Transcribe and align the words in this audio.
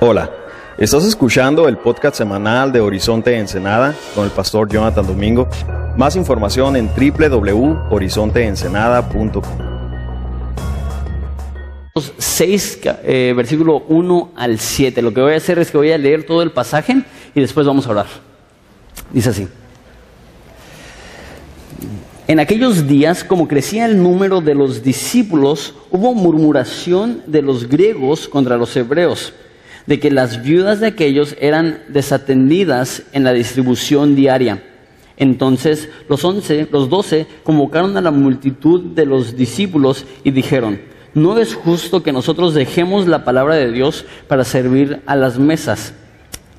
Hola, 0.00 0.30
estás 0.76 1.06
escuchando 1.06 1.66
el 1.66 1.78
podcast 1.78 2.16
semanal 2.16 2.70
de 2.70 2.80
Horizonte 2.80 3.38
Ensenada 3.38 3.94
con 4.14 4.26
el 4.26 4.30
pastor 4.30 4.68
Jonathan 4.68 5.06
Domingo. 5.06 5.48
Más 5.96 6.16
información 6.16 6.76
en 6.76 6.88
www.horizonteensenada.com. 6.88 9.42
6, 12.18 12.80
eh, 13.04 13.32
versículo 13.34 13.84
1 13.88 14.32
al 14.36 14.58
7. 14.58 15.00
Lo 15.02 15.14
que 15.14 15.22
voy 15.22 15.32
a 15.32 15.36
hacer 15.36 15.58
es 15.58 15.70
que 15.70 15.78
voy 15.78 15.92
a 15.92 15.98
leer 15.98 16.26
todo 16.26 16.42
el 16.42 16.52
pasaje 16.52 17.02
y 17.34 17.40
después 17.40 17.66
vamos 17.66 17.86
a 17.86 17.90
orar. 17.90 18.06
Dice 19.12 19.30
así. 19.30 19.48
En 22.28 22.38
aquellos 22.38 22.86
días, 22.86 23.24
como 23.24 23.48
crecía 23.48 23.86
el 23.86 24.02
número 24.02 24.42
de 24.42 24.54
los 24.54 24.82
discípulos, 24.82 25.74
hubo 25.90 26.12
murmuración 26.14 27.22
de 27.26 27.40
los 27.42 27.66
griegos 27.66 28.28
contra 28.28 28.58
los 28.58 28.76
hebreos 28.76 29.32
de 29.90 29.98
que 29.98 30.12
las 30.12 30.44
viudas 30.44 30.78
de 30.78 30.86
aquellos 30.86 31.34
eran 31.40 31.82
desatendidas 31.88 33.02
en 33.12 33.24
la 33.24 33.32
distribución 33.32 34.14
diaria. 34.14 34.62
Entonces 35.16 35.88
los 36.08 36.24
once, 36.24 36.68
los 36.70 36.88
doce, 36.88 37.26
convocaron 37.42 37.96
a 37.96 38.00
la 38.00 38.12
multitud 38.12 38.94
de 38.94 39.04
los 39.04 39.34
discípulos 39.34 40.06
y 40.22 40.30
dijeron, 40.30 40.80
no 41.12 41.36
es 41.38 41.54
justo 41.54 42.04
que 42.04 42.12
nosotros 42.12 42.54
dejemos 42.54 43.08
la 43.08 43.24
palabra 43.24 43.56
de 43.56 43.72
Dios 43.72 44.04
para 44.28 44.44
servir 44.44 45.00
a 45.06 45.16
las 45.16 45.40
mesas. 45.40 45.92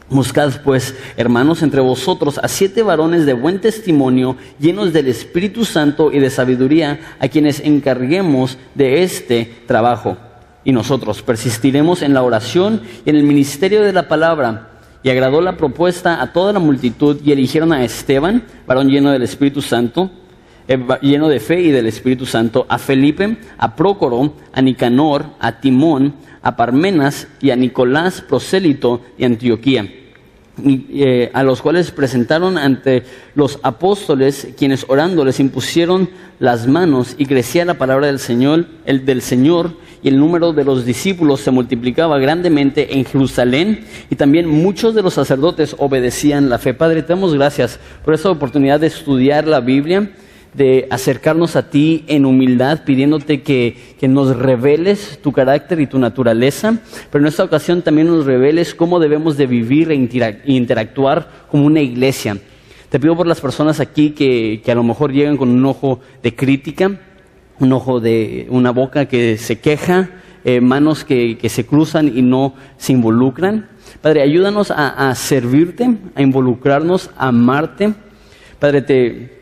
Buscad 0.10 0.62
pues, 0.66 0.94
hermanos, 1.16 1.64
entre 1.64 1.80
vosotros 1.80 2.38
a 2.38 2.50
siete 2.50 2.84
varones 2.84 3.26
de 3.26 3.32
buen 3.32 3.62
testimonio, 3.62 4.36
llenos 4.60 4.92
del 4.92 5.08
Espíritu 5.08 5.64
Santo 5.64 6.12
y 6.12 6.20
de 6.20 6.30
sabiduría, 6.30 7.00
a 7.18 7.30
quienes 7.30 7.62
encarguemos 7.62 8.58
de 8.76 9.04
este 9.04 9.50
trabajo 9.68 10.18
y 10.64 10.72
nosotros 10.72 11.22
persistiremos 11.22 12.02
en 12.02 12.14
la 12.14 12.24
oración 12.24 12.82
y 13.06 13.10
en 13.10 13.16
el 13.16 13.24
ministerio 13.24 13.82
de 13.82 13.94
la 13.94 14.08
palabra. 14.08 14.70
Y 15.04 15.10
agradó 15.10 15.42
la 15.42 15.58
propuesta 15.58 16.22
a 16.22 16.32
toda 16.32 16.54
la 16.54 16.60
multitud 16.60 17.20
y 17.24 17.32
eligieron 17.32 17.74
a 17.74 17.84
Esteban, 17.84 18.44
varón 18.68 18.90
lleno 18.90 19.12
del 19.12 19.24
Espíritu 19.24 19.62
Santo, 19.62 20.12
eh, 20.68 20.78
lleno 21.02 21.28
de 21.28 21.40
fe 21.40 21.62
y 21.62 21.72
del 21.72 21.88
Espíritu 21.88 22.26
Santo, 22.26 22.66
a 22.70 22.78
Felipe, 22.78 23.38
a 23.58 23.76
Prócoro, 23.76 24.34
a 24.54 24.62
Nicanor, 24.62 25.26
a 25.40 25.60
Timón, 25.60 26.14
a 26.44 26.56
Parmenas 26.56 27.28
y 27.42 27.50
a 27.50 27.56
Nicolás, 27.56 28.22
prosélito 28.22 29.02
de 29.18 29.26
Antioquía 29.26 30.01
eh, 30.66 31.30
a 31.34 31.44
los 31.44 31.62
cuales 31.62 31.92
presentaron 31.92 32.58
ante 32.58 33.04
los 33.36 33.60
apóstoles, 33.64 34.50
quienes 34.58 34.86
orando 34.88 35.26
les 35.26 35.40
impusieron 35.40 36.10
las 36.40 36.68
manos 36.68 37.16
y 37.18 37.26
crecía 37.26 37.66
la 37.66 37.76
palabra 37.76 38.08
del 38.08 38.20
Señor, 38.20 38.66
el 38.86 39.06
del 39.06 39.22
Señor, 39.22 39.72
y 40.04 40.08
el 40.08 40.18
número 40.18 40.54
de 40.54 40.64
los 40.64 40.86
discípulos 40.86 41.42
se 41.42 41.52
multiplicaba 41.52 42.18
grandemente 42.18 42.98
en 42.98 43.06
Jerusalén, 43.06 43.86
y 44.10 44.16
también 44.16 44.48
muchos 44.48 44.96
de 44.96 45.04
los 45.04 45.14
sacerdotes 45.14 45.76
obedecían 45.78 46.50
la 46.50 46.58
fe. 46.58 46.74
Padre, 46.74 47.04
te 47.04 47.10
damos 47.10 47.34
gracias 47.34 47.80
por 48.04 48.14
esta 48.14 48.32
oportunidad 48.32 48.80
de 48.80 48.88
estudiar 48.88 49.48
la 49.48 49.60
Biblia 49.60 50.10
de 50.54 50.88
acercarnos 50.90 51.56
a 51.56 51.70
ti 51.70 52.04
en 52.08 52.26
humildad, 52.26 52.84
pidiéndote 52.84 53.42
que, 53.42 53.92
nos 54.02 54.36
reveles 54.36 55.20
tu 55.22 55.32
carácter 55.32 55.80
y 55.80 55.88
tu 55.88 55.98
naturaleza, 55.98 56.80
pero 57.10 57.24
en 57.24 57.30
esta 57.30 57.44
ocasión 57.44 57.82
también 57.82 58.08
nos 58.08 58.26
reveles 58.26 58.76
cómo 58.76 59.00
debemos 59.00 59.38
de 59.38 59.48
vivir 59.48 59.92
e 59.92 60.42
interactuar 60.46 61.30
como 61.50 61.66
una 61.66 61.82
iglesia. 61.82 62.38
Te 62.90 63.00
pido 63.00 63.16
por 63.16 63.28
las 63.28 63.40
personas 63.40 63.80
aquí 63.80 64.10
que, 64.12 64.62
a 64.68 64.76
lo 64.76 64.84
mejor 64.84 65.14
llegan 65.14 65.38
con 65.38 65.50
un 65.50 65.66
ojo 65.66 66.02
de 66.22 66.36
crítica, 66.36 67.00
un 67.60 67.72
ojo 67.72 68.00
de 68.00 68.48
una 68.50 68.72
boca 68.72 69.06
que 69.06 69.38
se 69.38 69.60
queja, 69.60 70.10
eh, 70.44 70.60
manos 70.60 71.06
que, 71.06 71.38
se 71.48 71.66
cruzan 71.66 72.12
y 72.18 72.22
no 72.22 72.56
se 72.78 72.92
involucran. 72.92 73.70
Padre, 74.02 74.24
ayúdanos 74.24 74.72
a, 74.72 75.10
a 75.10 75.16
servirte, 75.16 75.96
a 76.16 76.22
involucrarnos, 76.22 77.12
a 77.18 77.28
amarte. 77.28 77.94
Padre, 78.60 78.82
te, 78.82 79.41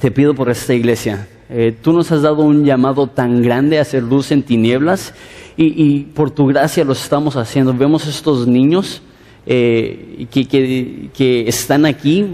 te 0.00 0.10
pido 0.10 0.34
por 0.34 0.50
esta 0.50 0.74
iglesia. 0.74 1.28
Eh, 1.48 1.74
tú 1.80 1.92
nos 1.92 2.10
has 2.10 2.22
dado 2.22 2.42
un 2.42 2.64
llamado 2.64 3.06
tan 3.06 3.42
grande 3.42 3.78
a 3.78 3.82
hacer 3.82 4.02
luz 4.02 4.32
en 4.32 4.42
tinieblas 4.42 5.14
y, 5.56 6.00
por 6.14 6.30
tu 6.30 6.46
gracia 6.46 6.84
lo 6.84 6.92
estamos 6.92 7.36
haciendo. 7.36 7.72
Vemos 7.72 8.06
estos 8.06 8.46
niños 8.46 9.00
eh, 9.46 10.26
que, 10.30 11.08
que 11.14 11.48
están 11.48 11.86
aquí 11.86 12.26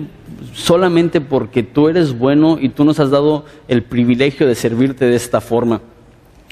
solamente 0.55 1.21
porque 1.21 1.63
tú 1.63 1.89
eres 1.89 2.19
bueno 2.19 2.59
y 2.61 2.71
tú 2.71 2.85
nos 2.85 2.99
has 2.99 3.11
dado 3.11 3.45
el 3.69 3.83
privilegio 3.83 4.47
de 4.47 4.55
servirte 4.55 5.05
de 5.05 5.17
esta 5.17 5.41
forma. 5.41 5.83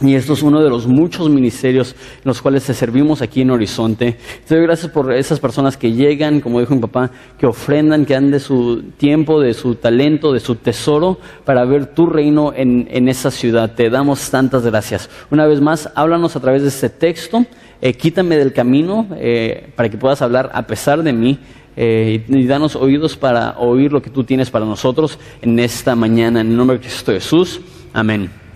Y 0.03 0.15
esto 0.15 0.33
es 0.33 0.43
uno 0.43 0.63
de 0.63 0.71
los 0.71 0.87
muchos 0.87 1.29
ministerios 1.29 1.93
en 1.93 2.23
los 2.25 2.41
cuales 2.41 2.65
te 2.65 2.73
servimos 2.73 3.21
aquí 3.21 3.43
en 3.43 3.51
Horizonte. 3.51 4.17
Te 4.49 4.55
doy 4.55 4.65
gracias 4.65 4.91
por 4.91 5.13
esas 5.13 5.41
personas 5.41 5.77
que 5.77 5.93
llegan, 5.93 6.41
como 6.41 6.59
dijo 6.61 6.75
mi 6.75 6.81
papá, 6.81 7.11
que 7.39 7.47
ofrendan, 7.47 8.07
que 8.07 8.15
dan 8.15 8.31
de 8.31 8.41
su 8.41 8.83
tiempo, 8.97 9.41
de 9.41 9.53
su 9.53 9.75
talento, 9.75 10.33
de 10.33 10.41
su 10.41 10.55
tesoro 10.55 11.19
para 11.45 11.67
ver 11.67 11.87
tu 11.87 12.07
reino 12.07 12.53
en, 12.57 13.09
esa 13.09 13.31
ciudad. 13.31 13.75
Te 13.75 13.91
damos 13.91 14.31
tantas 14.31 14.65
gracias. 14.65 15.11
Una 15.31 15.47
vez 15.47 15.61
más, 15.61 15.91
háblanos 15.95 16.35
a 16.35 16.41
través 16.41 16.63
de 16.63 16.69
este 16.69 16.89
texto. 16.89 17.45
Eh, 17.83 17.93
quítame 17.93 18.37
del 18.37 18.55
camino 18.55 19.07
eh, 19.17 19.71
para 19.77 19.91
que 19.91 19.99
puedas 19.99 20.23
hablar 20.23 20.51
a 20.55 20.67
pesar 20.67 21.03
de 21.03 21.13
mí. 21.13 21.39
Eh, 21.77 22.25
y 22.27 22.47
danos 22.47 22.75
oídos 22.75 23.17
para 23.17 23.59
oír 23.59 23.93
lo 23.93 24.03
que 24.03 24.11
tú 24.11 24.25
tienes 24.25 24.51
para 24.51 24.65
nosotros 24.65 25.19
en 25.43 25.59
esta 25.59 25.95
mañana. 25.95 26.41
En 26.41 26.49
el 26.49 26.57
nombre 26.57 26.79
de 26.79 26.85
Cristo 26.85 27.13
Jesús. 27.13 27.61
Amén. 27.93 28.50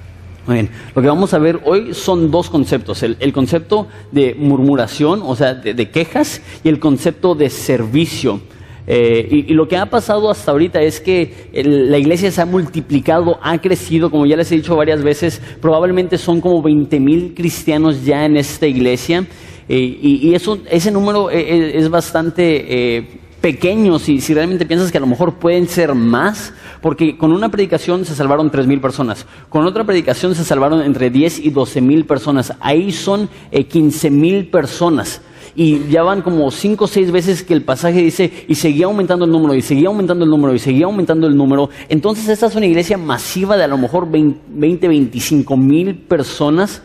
Muy 0.47 0.57
bien, 0.57 0.71
lo 0.95 1.01
que 1.01 1.09
vamos 1.09 1.33
a 1.33 1.39
ver 1.39 1.61
hoy 1.65 1.95
son 1.95 2.31
dos 2.31 2.51
conceptos, 2.51 3.03
el, 3.03 3.33
concepto 3.33 3.87
de 4.13 4.35
murmuración, 4.35 5.23
o 5.25 5.35
sea, 5.35 5.55
de, 5.55 5.91
quejas, 5.91 6.43
y 6.63 6.69
el 6.69 6.79
concepto 6.79 7.35
de 7.35 7.49
servicio. 7.49 8.41
Eh, 8.87 9.47
y, 9.49 9.55
lo 9.55 9.67
que 9.67 9.79
ha 9.79 9.87
pasado 9.87 10.31
hasta 10.31 10.51
ahorita 10.51 10.83
es 10.83 11.01
que 11.01 11.51
la 11.55 11.97
iglesia 11.97 12.31
se 12.31 12.43
ha 12.43 12.45
multiplicado, 12.45 13.39
ha 13.43 13.57
crecido, 13.57 14.11
como 14.11 14.27
ya 14.27 14.37
les 14.37 14.53
he 14.53 14.57
dicho 14.57 14.77
varias 14.77 15.03
veces, 15.03 15.41
probablemente 15.63 16.19
son 16.19 16.43
como 16.43 16.61
20 16.61 17.01
mil 17.01 17.33
cristianos 17.35 18.05
ya 18.05 18.27
en 18.27 18.37
esta 18.37 18.67
iglesia, 18.67 19.27
eh, 19.67 19.99
y, 20.03 20.35
eso, 20.35 20.59
ese 20.71 20.91
número 20.91 21.31
eh, 21.31 21.79
es, 21.79 21.89
bastante 21.89 23.24
pequeño 23.45 23.99
si, 23.99 24.23
si 24.23 24.33
realmente 24.33 24.65
piensas 24.65 24.91
que 24.91 24.97
a 24.97 25.03
lo 25.03 25.07
mejor 25.07 25.35
pueden 25.35 25.69
ser 25.69 25.95
más, 25.95 26.55
porque 26.81 27.19
con 27.19 27.31
una 27.31 27.51
predicación 27.51 28.07
se 28.07 28.15
salvaron 28.15 28.51
tres 28.51 28.67
mil 28.67 28.81
personas, 28.81 29.27
con 29.51 29.67
otra 29.67 29.85
predicación 29.85 30.35
se 30.35 30.45
salvaron 30.45 30.81
entre 30.81 31.11
10 31.11 31.41
y 31.41 31.51
12 31.51 31.83
mil 31.83 32.07
personas, 32.07 32.55
ahí 32.61 32.91
son 32.91 33.29
eh, 33.51 33.65
15 33.65 34.11
mil 34.11 34.47
personas. 34.49 35.21
Y 35.55 35.87
ya 35.91 36.03
van 36.03 36.23
como 36.23 36.51
cinco 36.51 36.87
o 36.87 36.89
seis 36.89 37.11
veces 37.11 37.43
que 37.43 37.53
el 37.53 37.61
pasaje 37.61 38.01
dice, 38.01 38.47
y 38.49 38.55
seguía 38.55 38.87
aumentando 38.87 39.27
el 39.27 39.31
número, 39.31 39.55
y 39.55 39.61
seguía 39.61 39.89
aumentando 39.89 40.25
el 40.25 40.31
número, 40.31 40.55
y 40.55 40.59
seguía 40.59 40.87
aumentando 40.87 41.27
el 41.27 41.37
número. 41.37 41.69
Entonces 41.91 42.27
esta 42.31 42.47
es 42.47 42.57
una 42.57 42.65
iglesia 42.65 42.97
masiva 42.97 43.59
de 43.59 43.65
a 43.65 43.69
lo 43.69 43.77
mejor 43.77 44.09
20, 44.11 44.89
25 44.89 45.55
mil 45.59 45.97
personas 45.97 46.81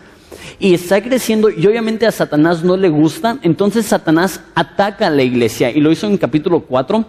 y 0.59 0.73
está 0.73 1.01
creciendo 1.01 1.49
y 1.49 1.65
obviamente 1.65 2.05
a 2.05 2.11
Satanás 2.11 2.63
no 2.63 2.75
le 2.75 2.89
gusta, 2.89 3.37
entonces 3.41 3.85
Satanás 3.85 4.41
ataca 4.55 5.07
a 5.07 5.09
la 5.09 5.23
iglesia 5.23 5.71
y 5.71 5.79
lo 5.79 5.91
hizo 5.91 6.05
en 6.05 6.17
capítulo 6.17 6.61
4 6.61 7.05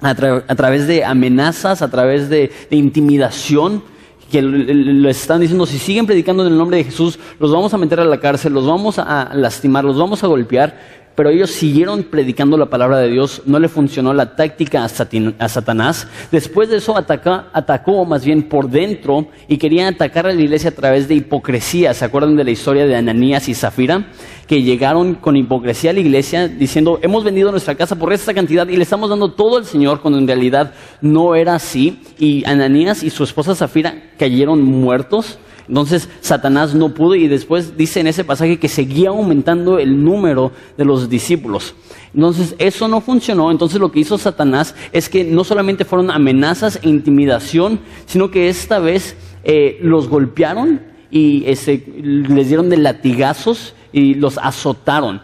a, 0.00 0.14
través 0.14 0.86
de 0.86 1.04
amenazas, 1.04 1.82
a 1.82 1.90
través 1.90 2.28
de, 2.28 2.50
intimidación, 2.70 3.82
que 4.30 4.40
lo 4.42 5.08
están 5.08 5.40
diciendo, 5.40 5.66
si 5.66 5.78
siguen 5.78 6.06
predicando 6.06 6.44
en 6.46 6.52
el 6.52 6.58
nombre 6.58 6.78
de 6.78 6.84
Jesús, 6.84 7.18
los 7.38 7.52
vamos 7.52 7.74
a 7.74 7.78
meter 7.78 8.00
a 8.00 8.04
la 8.04 8.18
cárcel, 8.18 8.52
los 8.52 8.66
vamos 8.66 8.98
a 8.98 9.30
lastimar, 9.34 9.84
los 9.84 9.98
vamos 9.98 10.24
a 10.24 10.26
golpear 10.26 11.00
pero 11.14 11.30
ellos 11.30 11.50
siguieron 11.50 12.04
predicando 12.04 12.56
la 12.56 12.66
palabra 12.66 12.98
de 12.98 13.08
Dios, 13.08 13.42
no 13.44 13.58
le 13.58 13.68
funcionó 13.68 14.14
la 14.14 14.36
táctica 14.36 14.84
a, 14.84 15.48
Satanás. 15.48 16.06
Después 16.30 16.70
de 16.70 16.78
eso 16.78 16.96
atacó 16.96 18.04
más 18.04 18.24
bien 18.24 18.44
por 18.44 18.70
dentro 18.70 19.28
y 19.48 19.58
querían 19.58 19.94
atacar 19.94 20.26
a 20.26 20.32
la 20.32 20.40
iglesia 20.40 20.70
a 20.70 20.74
través 20.74 21.08
de 21.08 21.16
hipocresía. 21.16 21.92
¿Se 21.94 22.04
acuerdan 22.04 22.36
de 22.36 22.44
la 22.44 22.50
historia 22.50 22.86
de 22.86 22.96
Ananías 22.96 23.48
y 23.48 23.54
Zafira? 23.54 24.06
Que 24.46 24.62
llegaron 24.62 25.14
con 25.14 25.36
hipocresía 25.36 25.90
a 25.90 25.94
la 25.94 26.00
iglesia 26.00 26.48
diciendo, 26.48 26.98
hemos 27.02 27.22
vendido 27.24 27.50
nuestra 27.50 27.74
casa 27.74 27.96
por 27.96 28.12
esta 28.12 28.32
cantidad 28.32 28.66
y 28.68 28.76
le 28.76 28.82
estamos 28.82 29.10
dando 29.10 29.32
todo 29.32 29.58
al 29.58 29.64
Señor, 29.64 30.00
cuando 30.00 30.18
en 30.18 30.26
realidad 30.26 30.72
no 31.00 31.34
era 31.34 31.54
así. 31.54 32.00
Y 32.18 32.44
Ananías 32.46 33.02
y 33.02 33.10
su 33.10 33.24
esposa 33.24 33.54
Zafira 33.54 34.10
cayeron 34.18 34.62
muertos 34.62 35.38
entonces 35.70 36.08
Satanás 36.20 36.74
no 36.74 36.94
pudo 36.94 37.14
y 37.14 37.28
después 37.28 37.76
dice 37.76 38.00
en 38.00 38.08
ese 38.08 38.24
pasaje 38.24 38.58
que 38.58 38.68
seguía 38.68 39.10
aumentando 39.10 39.78
el 39.78 40.02
número 40.02 40.50
de 40.76 40.84
los 40.84 41.08
discípulos. 41.08 41.76
Entonces 42.12 42.56
eso 42.58 42.88
no 42.88 43.00
funcionó, 43.00 43.52
entonces 43.52 43.78
lo 43.78 43.92
que 43.92 44.00
hizo 44.00 44.18
Satanás 44.18 44.74
es 44.90 45.08
que 45.08 45.22
no 45.22 45.44
solamente 45.44 45.84
fueron 45.84 46.10
amenazas 46.10 46.80
e 46.82 46.88
intimidación, 46.88 47.78
sino 48.06 48.32
que 48.32 48.48
esta 48.48 48.80
vez 48.80 49.14
eh, 49.44 49.78
los 49.80 50.08
golpearon 50.08 50.80
y 51.08 51.42
les 51.42 52.48
dieron 52.48 52.68
de 52.68 52.76
latigazos 52.76 53.74
y 53.92 54.14
los 54.14 54.38
azotaron. 54.38 55.22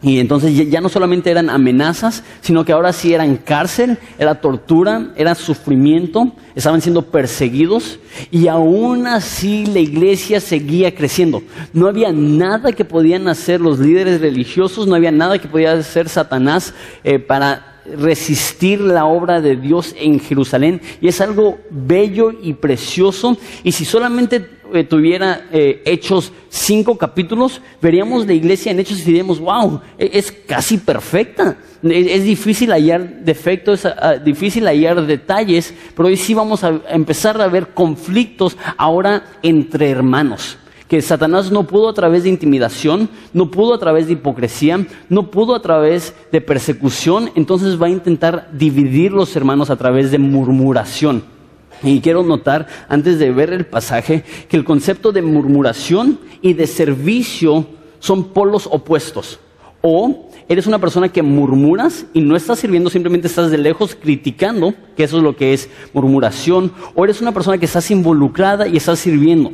Y 0.00 0.20
entonces 0.20 0.54
ya 0.70 0.80
no 0.80 0.88
solamente 0.88 1.28
eran 1.28 1.50
amenazas, 1.50 2.22
sino 2.40 2.64
que 2.64 2.72
ahora 2.72 2.92
sí 2.92 3.12
eran 3.12 3.36
cárcel, 3.36 3.98
era 4.16 4.40
tortura, 4.40 5.10
era 5.16 5.34
sufrimiento, 5.34 6.32
estaban 6.54 6.80
siendo 6.80 7.02
perseguidos 7.02 7.98
y 8.30 8.46
aún 8.46 9.08
así 9.08 9.66
la 9.66 9.80
iglesia 9.80 10.40
seguía 10.40 10.94
creciendo. 10.94 11.42
No 11.72 11.88
había 11.88 12.12
nada 12.12 12.70
que 12.70 12.84
podían 12.84 13.26
hacer 13.26 13.60
los 13.60 13.80
líderes 13.80 14.20
religiosos, 14.20 14.86
no 14.86 14.94
había 14.94 15.10
nada 15.10 15.38
que 15.40 15.48
podía 15.48 15.72
hacer 15.72 16.08
Satanás 16.08 16.74
eh, 17.02 17.18
para 17.18 17.78
resistir 17.96 18.80
la 18.80 19.06
obra 19.06 19.40
de 19.40 19.56
Dios 19.56 19.94
en 19.98 20.20
Jerusalén 20.20 20.80
y 21.00 21.08
es 21.08 21.20
algo 21.20 21.58
bello 21.70 22.32
y 22.42 22.52
precioso 22.54 23.36
y 23.62 23.72
si 23.72 23.84
solamente 23.84 24.57
eh, 24.72 24.84
tuviera 24.84 25.46
eh, 25.52 25.82
Hechos 25.84 26.32
cinco 26.48 26.96
capítulos, 26.96 27.60
veríamos 27.80 28.26
la 28.26 28.32
iglesia 28.32 28.72
en 28.72 28.80
Hechos 28.80 29.00
y 29.00 29.04
diríamos, 29.04 29.38
wow, 29.40 29.80
e, 29.98 30.10
es, 30.14 30.32
casi 30.32 30.78
perfecta. 30.78 31.58
Es, 31.82 32.24
difícil 32.24 32.72
hallar 32.72 33.20
defectos, 33.20 33.86
difícil 34.24 34.66
hallar 34.66 35.06
detalles, 35.06 35.72
pero 35.96 36.08
hoy 36.08 36.16
sí 36.16 36.34
vamos 36.34 36.64
a 36.64 36.80
empezar 36.90 37.40
a 37.40 37.46
ver 37.46 37.68
conflictos 37.68 38.56
ahora 38.76 39.24
entre 39.42 39.88
hermanos 39.88 40.58
que 40.88 41.02
Satanás 41.02 41.52
no 41.52 41.64
pudo 41.64 41.90
a 41.90 41.92
través 41.92 42.22
de 42.22 42.30
intimidación, 42.30 43.10
no 43.34 43.50
pudo 43.50 43.74
a 43.74 43.78
través 43.78 44.06
de 44.06 44.14
hipocresía, 44.14 44.86
no 45.08 45.30
pudo 45.30 45.54
a 45.54 45.60
través 45.60 46.14
de 46.32 46.40
persecución, 46.40 47.30
entonces 47.34 47.80
va 47.80 47.86
a 47.86 47.90
intentar 47.90 48.48
dividir 48.52 49.12
los 49.12 49.36
hermanos 49.36 49.68
a 49.68 49.76
través 49.76 50.10
de 50.10 50.18
murmuración. 50.18 51.37
Y 51.82 52.00
quiero 52.00 52.22
notar, 52.22 52.66
antes 52.88 53.18
de 53.18 53.30
ver 53.30 53.52
el 53.52 53.66
pasaje, 53.66 54.24
que 54.48 54.56
el 54.56 54.64
concepto 54.64 55.12
de 55.12 55.22
murmuración 55.22 56.18
y 56.42 56.54
de 56.54 56.66
servicio 56.66 57.66
son 58.00 58.32
polos 58.32 58.68
opuestos. 58.70 59.38
O 59.80 60.28
eres 60.48 60.66
una 60.66 60.78
persona 60.78 61.08
que 61.08 61.22
murmuras 61.22 62.06
y 62.12 62.20
no 62.20 62.34
estás 62.34 62.58
sirviendo, 62.58 62.90
simplemente 62.90 63.28
estás 63.28 63.50
de 63.50 63.58
lejos 63.58 63.94
criticando, 63.94 64.74
que 64.96 65.04
eso 65.04 65.18
es 65.18 65.22
lo 65.22 65.36
que 65.36 65.52
es 65.52 65.68
murmuración. 65.92 66.72
O 66.94 67.04
eres 67.04 67.20
una 67.20 67.32
persona 67.32 67.58
que 67.58 67.66
estás 67.66 67.90
involucrada 67.90 68.66
y 68.66 68.76
estás 68.76 68.98
sirviendo. 68.98 69.52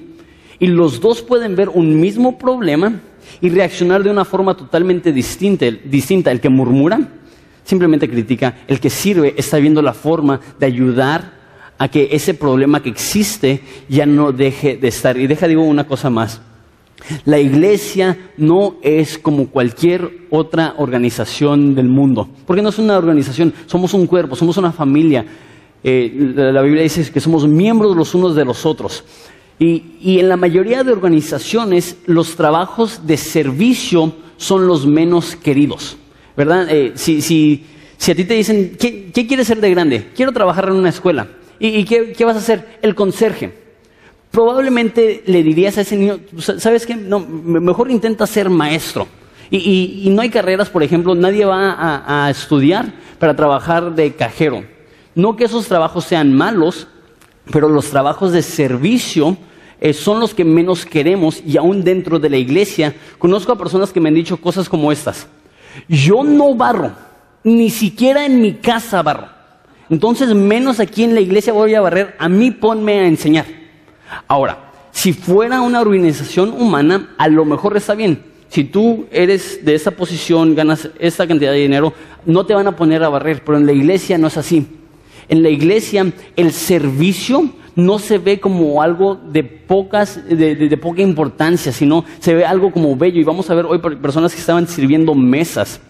Y 0.59 0.69
los 0.69 1.01
dos 1.01 1.21
pueden 1.21 1.57
ver 1.57 1.69
un 1.69 2.01
mismo 2.01 2.39
problema 2.39 3.01
y 3.41 3.51
reaccionar 3.51 4.03
de 4.03 4.11
una 4.11 4.25
forma 4.25 4.57
totalmente 4.57 5.13
distinta. 5.13 5.67
distinta. 5.85 6.31
El 6.31 6.41
que 6.41 6.49
murmura 6.49 7.01
simplemente 7.65 8.09
critica, 8.09 8.59
el 8.69 8.79
que 8.79 8.91
sirve 8.91 9.35
está 9.37 9.59
viendo 9.59 9.83
la 9.83 9.95
forma 9.95 10.41
de 10.59 10.67
ayudar 10.67 11.44
a 11.79 11.89
que 11.89 12.09
ese 12.13 12.35
problema 12.35 12.83
que 12.83 12.91
existe 12.91 13.61
ya 13.89 14.07
no 14.07 14.33
deje 14.33 14.77
de 14.77 14.89
estar. 14.89 15.17
Y 15.19 15.27
deja, 15.27 15.49
digo, 15.49 15.63
una 15.63 15.87
cosa 15.87 16.11
más. 16.11 16.41
La 17.27 17.39
iglesia 17.39 18.31
no 18.39 18.77
es 18.83 19.19
como 19.19 19.49
cualquier 19.49 20.27
otra 20.31 20.75
organización 20.79 21.75
del 21.75 21.89
mundo, 21.89 22.29
porque 22.47 22.63
no 22.63 22.71
es 22.71 22.79
una 22.79 22.97
organización, 22.97 23.53
somos 23.67 23.93
un 23.93 24.07
cuerpo, 24.07 24.37
somos 24.37 24.57
una 24.57 24.73
familia. 24.73 25.25
Eh, 25.83 26.33
la 26.35 26.63
Biblia 26.63 26.83
dice 26.83 27.11
que 27.13 27.21
somos 27.21 27.47
miembros 27.47 27.95
los 27.95 28.15
unos 28.15 28.35
de 28.35 28.45
los 28.45 28.65
otros. 28.65 29.05
Y, 29.59 30.19
en 30.19 30.29
la 30.29 30.37
mayoría 30.37 30.83
de 30.83 30.93
organizaciones 30.93 31.99
los 32.07 32.35
trabajos 32.35 33.07
de 33.07 33.17
servicio 33.17 34.13
son 34.37 34.67
los 34.67 34.87
menos 34.87 35.37
queridos, 35.37 35.97
¿verdad? 36.37 36.67
Eh, 36.71 36.93
si, 36.97 37.23
si, 37.23 37.65
si, 37.97 38.11
a 38.11 38.15
ti 38.15 38.25
te 38.25 38.35
dicen, 38.35 38.77
¿qué, 38.79 39.13
quieres 39.13 39.47
ser 39.47 39.61
de 39.61 39.71
grande? 39.71 40.09
Quiero 40.17 40.33
trabajar 40.33 40.69
en 40.69 40.75
una 40.75 40.89
escuela. 40.89 41.29
¿Y, 41.59 41.85
qué, 41.85 42.25
vas 42.25 42.37
a 42.37 42.41
hacer? 42.41 42.79
El 42.83 42.95
conserje. 42.95 43.53
Probablemente 44.31 45.23
le 45.27 45.43
dirías 45.43 45.79
a 45.79 45.83
ese 45.83 45.97
niño, 45.97 46.19
¿sabes 46.39 46.87
qué? 46.87 46.97
No, 46.97 47.21
mejor 47.21 47.91
intenta 47.91 48.27
ser 48.27 48.51
maestro. 48.51 49.07
Y, 49.51 50.09
no 50.11 50.23
hay 50.23 50.31
carreras, 50.31 50.69
por 50.69 50.83
ejemplo, 50.83 51.15
nadie 51.15 51.45
va 51.45 52.25
a, 52.27 52.31
estudiar 52.31 52.93
para 53.19 53.37
trabajar 53.37 53.95
de 53.95 54.15
cajero. 54.15 54.65
No 55.15 55.37
que 55.37 55.45
esos 55.45 55.69
trabajos 55.69 56.05
sean 56.05 56.35
malos, 56.35 56.89
pero 57.53 57.69
los 57.69 57.91
trabajos 57.91 58.33
de 58.33 58.43
servicio 58.43 59.37
eh, 59.81 59.93
son 59.93 60.19
los 60.19 60.35
que 60.35 60.45
menos 60.45 60.85
queremos 60.85 61.41
y 61.47 61.57
aún 61.57 61.85
dentro 61.85 62.19
de 62.19 62.31
la 62.31 62.37
iglesia 62.37 62.95
conozco 63.19 63.53
a 63.53 63.59
personas 63.59 63.93
que 63.93 64.01
me 64.01 64.09
han 64.09 64.15
dicho 64.15 64.39
cosas 64.39 64.69
como 64.69 64.91
estas. 64.91 65.29
Yo 65.89 66.25
no 66.25 66.55
barro, 66.55 66.93
ni 67.45 67.71
siquiera 67.71 68.27
en 68.27 68.41
mi 68.41 68.55
casa 68.55 69.03
barro. 69.03 69.34
Entonces 69.91 70.35
menos 70.35 70.81
aquí 70.81 71.05
en 71.05 71.15
la 71.15 71.21
iglesia 71.21 71.53
voy 71.53 71.75
a 71.75 71.81
barrer, 71.81 72.15
a 72.19 72.29
mí 72.29 72.51
ponme 72.51 73.01
a 73.01 73.07
enseñar. 73.07 73.47
Ahora, 74.29 74.73
si 74.93 75.13
fuera 75.13 75.61
una 75.61 75.81
organización 75.81 76.51
humana, 76.51 77.15
a 77.19 77.29
lo 77.29 77.45
mejor 77.45 77.77
está 77.77 77.95
bien. 77.95 78.23
Si 78.49 78.65
tú 78.65 79.07
eres 79.11 79.65
de 79.65 79.75
esa 79.75 79.91
posición, 79.91 80.55
ganas 80.55 80.89
esta 80.99 81.27
cantidad 81.27 81.51
de 81.51 81.59
dinero, 81.59 81.93
no 82.25 82.47
te 82.47 82.55
van 82.55 82.69
a 82.69 82.77
poner 82.77 83.03
a 83.03 83.09
barrer, 83.09 83.43
pero 83.45 83.59
en 83.59 83.67
la 83.67 83.73
iglesia 83.73 84.17
no 84.17 84.29
es 84.29 84.37
así. 84.37 84.67
En 85.29 85.43
la 85.43 85.49
iglesia 85.49 86.13
el 86.37 86.53
servicio 86.53 87.51
no 87.75 87.99
se 87.99 88.19
ve 88.19 88.39
como 88.39 88.81
algo 88.81 89.17
de, 89.17 89.43
pocas, 89.43 90.21
de, 90.29 90.79
poca 90.81 91.03
importancia, 91.03 91.73
sino 91.73 92.05
se 92.21 92.35
ve 92.35 92.45
algo 92.45 92.71
como 92.71 92.97
bello. 92.97 93.21
Y 93.21 93.25
vamos 93.25 93.51
a 93.51 93.55
ver 93.55 93.67
hoy 93.67 93.79
personas 93.79 94.33
que 94.33 94.41
estaban 94.41 94.69
sirviendo 94.69 95.15
mesas. 95.15 95.81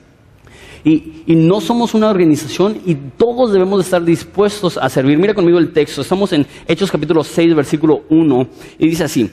Y, 0.85 1.25
no 1.27 1.63
somos 1.63 1.95
una 1.95 2.11
organización 2.11 2.79
y 2.85 2.95
todos 2.95 3.53
debemos 3.53 3.79
de 3.79 3.85
estar 3.85 4.05
dispuestos 4.05 4.77
a 4.77 4.89
servir. 4.91 5.17
Mira 5.19 5.33
conmigo 5.33 5.59
el 5.59 5.73
texto. 5.73 6.03
Estamos 6.03 6.33
en 6.33 6.47
Hechos 6.69 6.91
capítulo 6.91 7.25
6, 7.25 7.55
versículo 7.55 8.03
1. 8.11 8.47
Y 8.79 8.89
dice 8.89 9.05
así. 9.05 9.31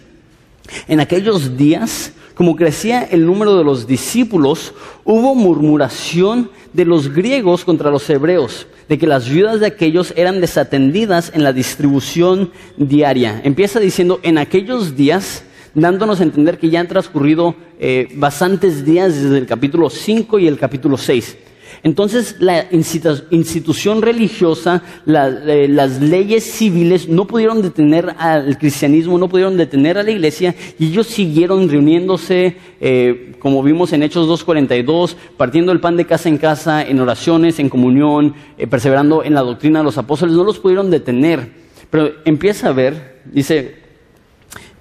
En 0.88 1.02
aquellos 1.02 1.58
días, 1.58 2.14
como 2.36 2.56
crecía 2.56 3.04
el 3.04 3.26
número 3.26 3.58
de 3.58 3.66
los 3.66 3.86
discípulos, 3.86 4.74
hubo 5.04 5.36
murmuración 5.36 6.50
de 6.72 6.86
los 6.86 7.14
griegos 7.14 7.66
contra 7.66 7.92
los 7.92 8.10
hebreos 8.10 8.68
de 8.92 8.98
que 8.98 9.08
las 9.08 9.30
viudas 9.30 9.62
de 9.62 9.68
aquellos 9.68 10.14
eran 10.18 10.42
desatendidas 10.42 11.32
en 11.34 11.44
la 11.44 11.54
distribución 11.54 12.52
diaria. 12.76 13.42
Empieza 13.44 13.80
diciendo, 13.80 14.20
en 14.22 14.38
aquellos 14.38 14.98
días, 14.98 15.46
dándonos 15.74 16.20
a 16.20 16.24
entender 16.24 16.58
que 16.58 16.70
ya 16.70 16.80
han 16.80 16.88
transcurrido 16.88 17.56
eh, 17.80 18.10
bastantes 18.16 18.86
días 18.86 19.16
desde 19.16 19.38
el 19.38 19.46
capítulo 19.46 19.90
5 19.90 20.40
y 20.40 20.48
el 20.48 20.58
capítulo 20.58 20.98
6. 20.98 21.38
Entonces 21.84 22.36
la 22.40 22.68
institución 22.72 24.02
religiosa, 24.02 24.84
eh, 25.08 25.68
las 25.70 26.00
leyes 26.02 26.44
civiles 26.44 27.08
no 27.08 27.26
pudieron 27.26 27.62
detener 27.62 28.14
al 28.20 28.58
cristianismo, 28.58 29.18
no 29.18 29.30
pudieron 29.30 29.58
detener 29.58 29.98
a 29.98 30.04
la 30.04 30.12
iglesia 30.12 30.54
y 30.78 30.88
ellos 30.88 31.08
siguieron 31.08 31.70
reuniéndose, 31.70 32.58
eh, 32.80 33.34
como 33.40 33.64
vimos 33.64 33.94
en 33.94 34.04
Hechos 34.04 34.28
2.42, 34.28 35.16
partiendo 35.38 35.72
el 35.72 35.80
pan 35.80 35.98
de 35.98 36.06
casa 36.06 36.30
en 36.30 36.38
casa, 36.38 36.86
en 36.86 37.00
oraciones, 37.00 37.58
en 37.58 37.70
comunión, 37.70 38.36
perseverando 38.70 39.24
en 39.24 39.34
la 39.34 39.42
doctrina 39.42 39.80
de 39.80 39.86
los 39.86 39.98
apóstoles, 39.98 40.36
no 40.36 40.44
los 40.44 40.60
pudieron 40.60 40.92
detener. 40.92 41.50
Pero 41.90 42.12
empieza 42.26 42.70
a 42.70 42.74
ver, 42.74 43.22
dice, 43.26 43.81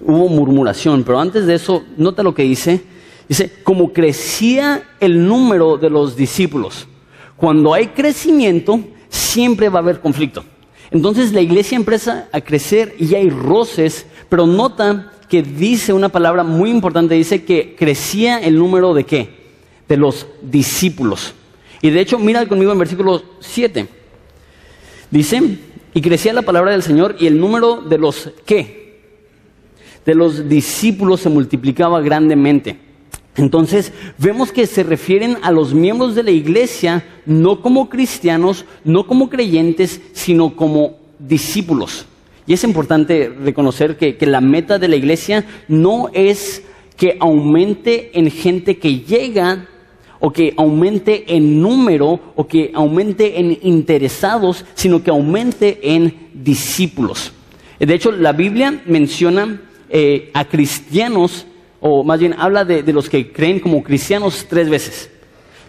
hubo 0.03 0.27
murmuración, 0.29 1.03
pero 1.03 1.19
antes 1.19 1.45
de 1.45 1.55
eso, 1.55 1.83
nota 1.97 2.23
lo 2.23 2.33
que 2.33 2.43
dice, 2.43 2.81
Dice, 3.31 3.49
como 3.63 3.93
crecía 3.93 4.83
el 4.99 5.25
número 5.25 5.77
de 5.77 5.89
los 5.89 6.17
discípulos. 6.17 6.85
Cuando 7.37 7.73
hay 7.73 7.87
crecimiento, 7.87 8.81
siempre 9.07 9.69
va 9.69 9.79
a 9.79 9.81
haber 9.81 10.01
conflicto. 10.01 10.43
Entonces 10.91 11.31
la 11.31 11.39
iglesia 11.39 11.77
empieza 11.77 12.27
a 12.33 12.41
crecer 12.41 12.93
y 12.99 13.15
hay 13.15 13.29
roces, 13.29 14.05
pero 14.27 14.45
nota 14.45 15.13
que 15.29 15.41
dice 15.43 15.93
una 15.93 16.09
palabra 16.09 16.43
muy 16.43 16.69
importante, 16.69 17.15
dice 17.15 17.45
que 17.45 17.73
crecía 17.79 18.37
el 18.39 18.57
número 18.57 18.93
de 18.93 19.05
qué? 19.05 19.29
De 19.87 19.95
los 19.95 20.27
discípulos. 20.41 21.33
Y 21.81 21.89
de 21.89 22.01
hecho, 22.01 22.19
mira 22.19 22.45
conmigo 22.47 22.73
en 22.73 22.79
versículo 22.79 23.23
7. 23.39 23.87
Dice, 25.09 25.57
y 25.93 26.01
crecía 26.01 26.33
la 26.33 26.41
palabra 26.41 26.73
del 26.73 26.83
Señor 26.83 27.15
y 27.17 27.27
el 27.27 27.39
número 27.39 27.77
de 27.77 27.97
los 27.97 28.29
qué? 28.43 28.80
De 30.05 30.15
los 30.15 30.49
discípulos 30.49 31.21
se 31.21 31.29
multiplicaba 31.29 32.01
grandemente. 32.01 32.77
Entonces 33.35 33.93
vemos 34.17 34.51
que 34.51 34.67
se 34.67 34.83
refieren 34.83 35.37
a 35.41 35.51
los 35.51 35.73
miembros 35.73 36.15
de 36.15 36.23
la 36.23 36.31
iglesia 36.31 37.05
no 37.25 37.61
como 37.61 37.89
cristianos, 37.89 38.65
no 38.83 39.07
como 39.07 39.29
creyentes, 39.29 40.01
sino 40.13 40.55
como 40.55 40.97
discípulos. 41.17 42.05
Y 42.45 42.53
es 42.53 42.63
importante 42.63 43.29
reconocer 43.29 43.97
que, 43.97 44.17
la 44.25 44.41
meta 44.41 44.79
de 44.79 44.87
la 44.87 44.95
iglesia 44.95 45.45
no 45.67 46.09
es 46.13 46.63
que 46.97 47.17
aumente 47.19 48.11
en 48.17 48.29
gente 48.29 48.77
que 48.77 48.99
llega 48.99 49.67
o 50.19 50.31
que 50.31 50.53
aumente 50.57 51.35
en 51.35 51.61
número 51.61 52.19
o 52.35 52.47
que 52.47 52.71
aumente 52.73 53.39
en 53.39 53.57
interesados, 53.61 54.65
sino 54.75 55.01
que 55.01 55.09
aumente 55.09 55.79
en 55.95 56.29
discípulos. 56.33 57.31
De 57.79 57.93
hecho, 57.93 58.11
la 58.11 58.33
Biblia 58.33 58.83
menciona 58.85 59.61
eh, 59.91 60.31
a 60.33 60.45
cristianos 60.45 61.45
o 61.81 62.03
más 62.03 62.19
bien 62.19 62.35
habla 62.37 62.63
de, 62.63 62.83
los 62.93 63.09
que 63.09 63.31
creen 63.31 63.59
como 63.59 63.83
cristianos 63.83 64.45
tres 64.47 64.69
veces. 64.69 65.09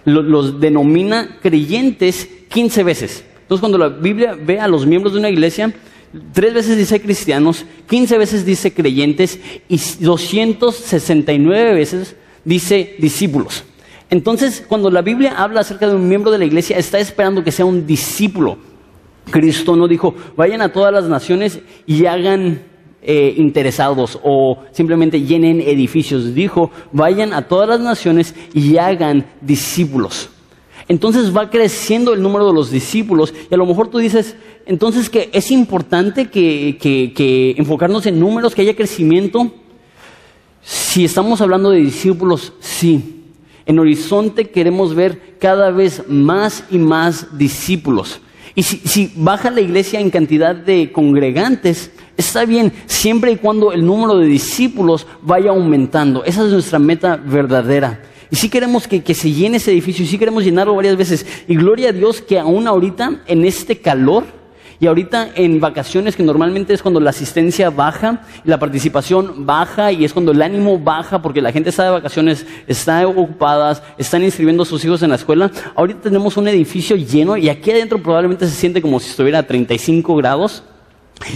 Los, 0.05 0.61
denomina 0.61 1.39
creyentes 1.41 2.29
quince 2.49 2.83
veces. 2.83 3.25
Entonces 3.41 3.61
cuando 3.61 3.79
la 3.79 3.89
Biblia 3.89 4.37
ve 4.39 4.61
a 4.61 4.69
los 4.69 4.87
miembros 4.87 5.15
de 5.15 5.19
una 5.21 5.31
iglesia, 5.31 5.73
tres 6.33 6.53
veces 6.53 6.77
dice 6.77 7.01
cristianos, 7.01 7.65
quince 7.89 8.19
veces 8.19 8.45
dice 8.45 8.73
creyentes 8.73 9.41
y 9.69 9.81
269 10.01 11.75
veces 11.75 12.15
dice 12.45 12.95
discípulos. 12.99 13.65
Entonces, 14.11 14.63
cuando 14.69 14.91
la 14.91 15.01
Biblia 15.01 15.35
habla 15.39 15.63
acerca 15.63 15.89
de 15.89 15.95
un 15.95 16.07
miembro 16.07 16.31
de 16.31 16.37
la 16.37 16.45
iglesia, 16.45 16.77
está 16.77 16.99
esperando 16.99 17.43
que 17.43 17.51
sea 17.51 17.65
un 17.65 17.87
discípulo. 17.87 18.59
Cristo 19.31 19.75
no 19.75 19.89
dijo, 19.89 20.15
vayan 20.37 20.61
a 20.61 20.71
todas 20.71 20.93
las 20.93 21.05
naciones 21.05 21.61
y 21.87 22.05
hagan 22.05 22.61
eh, 23.03 23.35
interesados 23.37 24.19
o 24.23 24.59
simplemente 24.71 25.23
llenen 25.23 25.61
edificios. 25.61 26.35
Dijo, 26.35 26.71
vayan 26.93 27.33
a 27.33 27.49
todas 27.49 27.69
las 27.69 27.81
naciones 27.81 28.35
y 28.55 28.77
hagan 28.77 29.27
discípulos. 29.41 30.31
Entonces 30.89 31.37
va 31.37 31.51
creciendo 31.51 32.13
el 32.13 32.23
número 32.23 32.47
de 32.47 32.55
los 32.55 32.71
discípulos 32.71 33.33
y 33.51 33.55
a 33.55 33.57
lo 33.57 33.67
mejor 33.67 33.89
tú 33.89 33.99
dices, 33.99 34.37
entonces 34.67 35.09
que 35.09 35.31
es 35.33 35.51
importante 35.51 36.27
que, 36.29 36.77
que 36.81 37.55
enfocarnos 37.57 38.07
en 38.07 38.19
números, 38.19 38.55
que 38.55 38.63
haya 38.63 38.77
crecimiento. 38.77 39.51
Si 40.63 41.05
estamos 41.05 41.41
hablando 41.41 41.71
de 41.71 41.79
discípulos, 41.79 42.53
sí. 42.61 43.23
En 43.65 43.79
Horizonte 43.79 44.51
queremos 44.51 44.95
ver 44.95 45.37
cada 45.39 45.71
vez 45.71 46.03
más 46.09 46.65
y 46.71 46.79
más 46.79 47.39
discípulos. 47.39 48.21
Y 48.55 48.63
si, 48.63 49.13
baja 49.17 49.51
la 49.51 49.61
iglesia 49.61 50.01
en 50.01 50.11
cantidad 50.11 50.55
de 50.55 50.93
congregantes, 50.93 51.91
está 52.17 52.45
bien, 52.45 52.73
siempre 52.87 53.33
y 53.33 53.37
cuando 53.37 53.73
el 53.73 53.85
número 53.85 54.17
de 54.19 54.27
discípulos 54.27 55.07
vaya 55.23 55.51
aumentando. 55.51 56.25
Esa 56.25 56.45
es 56.45 56.53
nuestra 56.53 56.79
meta 56.79 57.17
verdadera. 57.17 58.03
Y 58.31 58.37
si 58.37 58.49
queremos 58.49 58.89
que, 58.89 59.03
que, 59.03 59.15
se 59.15 59.31
llene 59.31 59.59
ese 59.59 59.73
edificio, 59.73 60.05
y 60.05 60.09
sí 60.09 60.19
queremos 60.19 60.45
llenarlo 60.45 60.75
varias 60.75 60.97
veces. 60.97 61.27
Y 61.47 61.55
gloria 61.55 61.91
a 61.91 61.93
Dios 61.93 62.23
que 62.23 62.39
aún 62.39 62.67
ahorita, 62.67 63.23
en 63.27 63.45
este 63.45 63.79
calor, 63.81 64.25
y 64.83 64.89
ahorita 64.89 65.31
en 65.37 65.61
vacaciones, 65.61 66.17
que 66.17 66.25
normalmente 66.25 66.75
es 66.75 66.83
cuando 66.83 66.99
la 66.99 67.11
asistencia 67.11 67.71
baja, 67.71 68.23
la 68.43 68.59
participación 68.59 69.47
baja 69.47 69.93
y 69.93 70.05
es 70.05 70.13
cuando 70.13 70.33
el 70.33 70.43
ánimo 70.43 70.77
baja 70.77 71.23
porque 71.23 71.41
la 71.41 71.53
gente 71.53 71.71
está 71.71 71.85
de 71.85 71.91
vacaciones, 71.91 72.45
está 72.67 73.07
ocupadas, 73.07 73.81
están 73.97 74.25
inscribiendo 74.25 74.65
a 74.65 74.67
sus 74.67 74.85
hijos 74.85 75.01
en 75.05 75.11
la 75.11 75.17
escuela. 75.17 75.53
Ahorita 75.77 76.01
tenemos 76.01 76.37
un 76.37 76.49
edificio 76.49 76.97
lleno 76.97 77.37
y 77.37 77.49
aquí 77.49 77.71
adentro 77.71 78.03
probablemente 78.03 78.45
se 78.49 78.57
siente 78.57 78.83
como 78.83 78.99
si 78.99 79.11
estuviera 79.11 79.39
a 79.39 79.47
35 79.47 80.17
grados. 80.17 80.65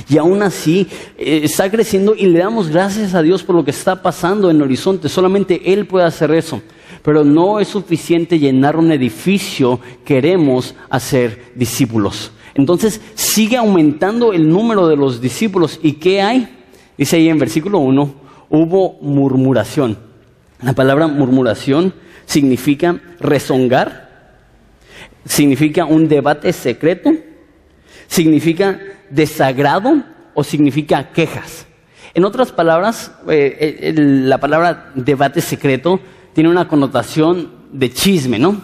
Y 0.09 0.19
aún 0.19 0.43
así 0.43 0.87
eh, 1.19 1.41
está 1.45 1.71
creciendo 1.71 2.15
y 2.15 2.27
le 2.27 2.39
damos 2.39 2.69
gracias 2.69 3.15
a 3.15 3.23
Dios 3.23 3.43
por 3.43 3.57
lo 3.57 3.65
que 3.65 3.71
está 3.71 4.03
pasando 4.03 4.51
en 4.51 4.61
Horizonte. 4.61 5.09
Solamente 5.09 5.73
Él 5.73 5.87
puede 5.87 6.07
hacer 6.07 6.31
eso. 6.33 6.63
Pero 7.03 7.25
no 7.25 7.61
es 7.61 7.69
suficiente 7.69 8.39
llenar 8.39 8.77
un 8.77 8.91
edificio, 8.91 9.79
queremos 10.05 10.75
hacer 10.91 11.53
discípulos. 11.55 12.33
Entonces 12.55 13.01
sigue 13.15 13.57
aumentando 13.57 14.33
el 14.33 14.49
número 14.49 14.89
de 14.89 14.97
los 14.97 15.21
discípulos. 15.21 15.79
¿Y 15.83 15.93
qué 15.93 16.21
hay? 16.21 16.49
Dice 16.99 17.17
ahí 17.17 17.29
en 17.29 17.39
versículo 17.39 17.79
1, 17.79 18.15
hubo 18.49 18.99
murmuración. 19.01 19.99
La 20.63 20.73
palabra 20.73 21.07
murmuración 21.07 21.93
significa 22.25 23.01
rezongar, 23.21 24.35
significa 25.27 25.85
un 25.85 26.09
debate 26.09 26.53
secreto, 26.53 27.13
significa 28.09 28.81
desagrado 29.11 30.03
o 30.35 30.45
significa 30.45 31.11
quejas. 31.13 31.67
En 32.15 32.25
otras 32.25 32.53
palabras, 32.53 33.13
eh, 33.29 33.93
la 33.97 34.39
palabra 34.39 34.93
debate 34.95 35.41
secreto 35.41 36.01
tiene 36.33 36.51
una 36.51 36.69
connotación 36.69 37.51
de 37.73 37.93
chisme, 37.93 38.39
¿no? 38.39 38.61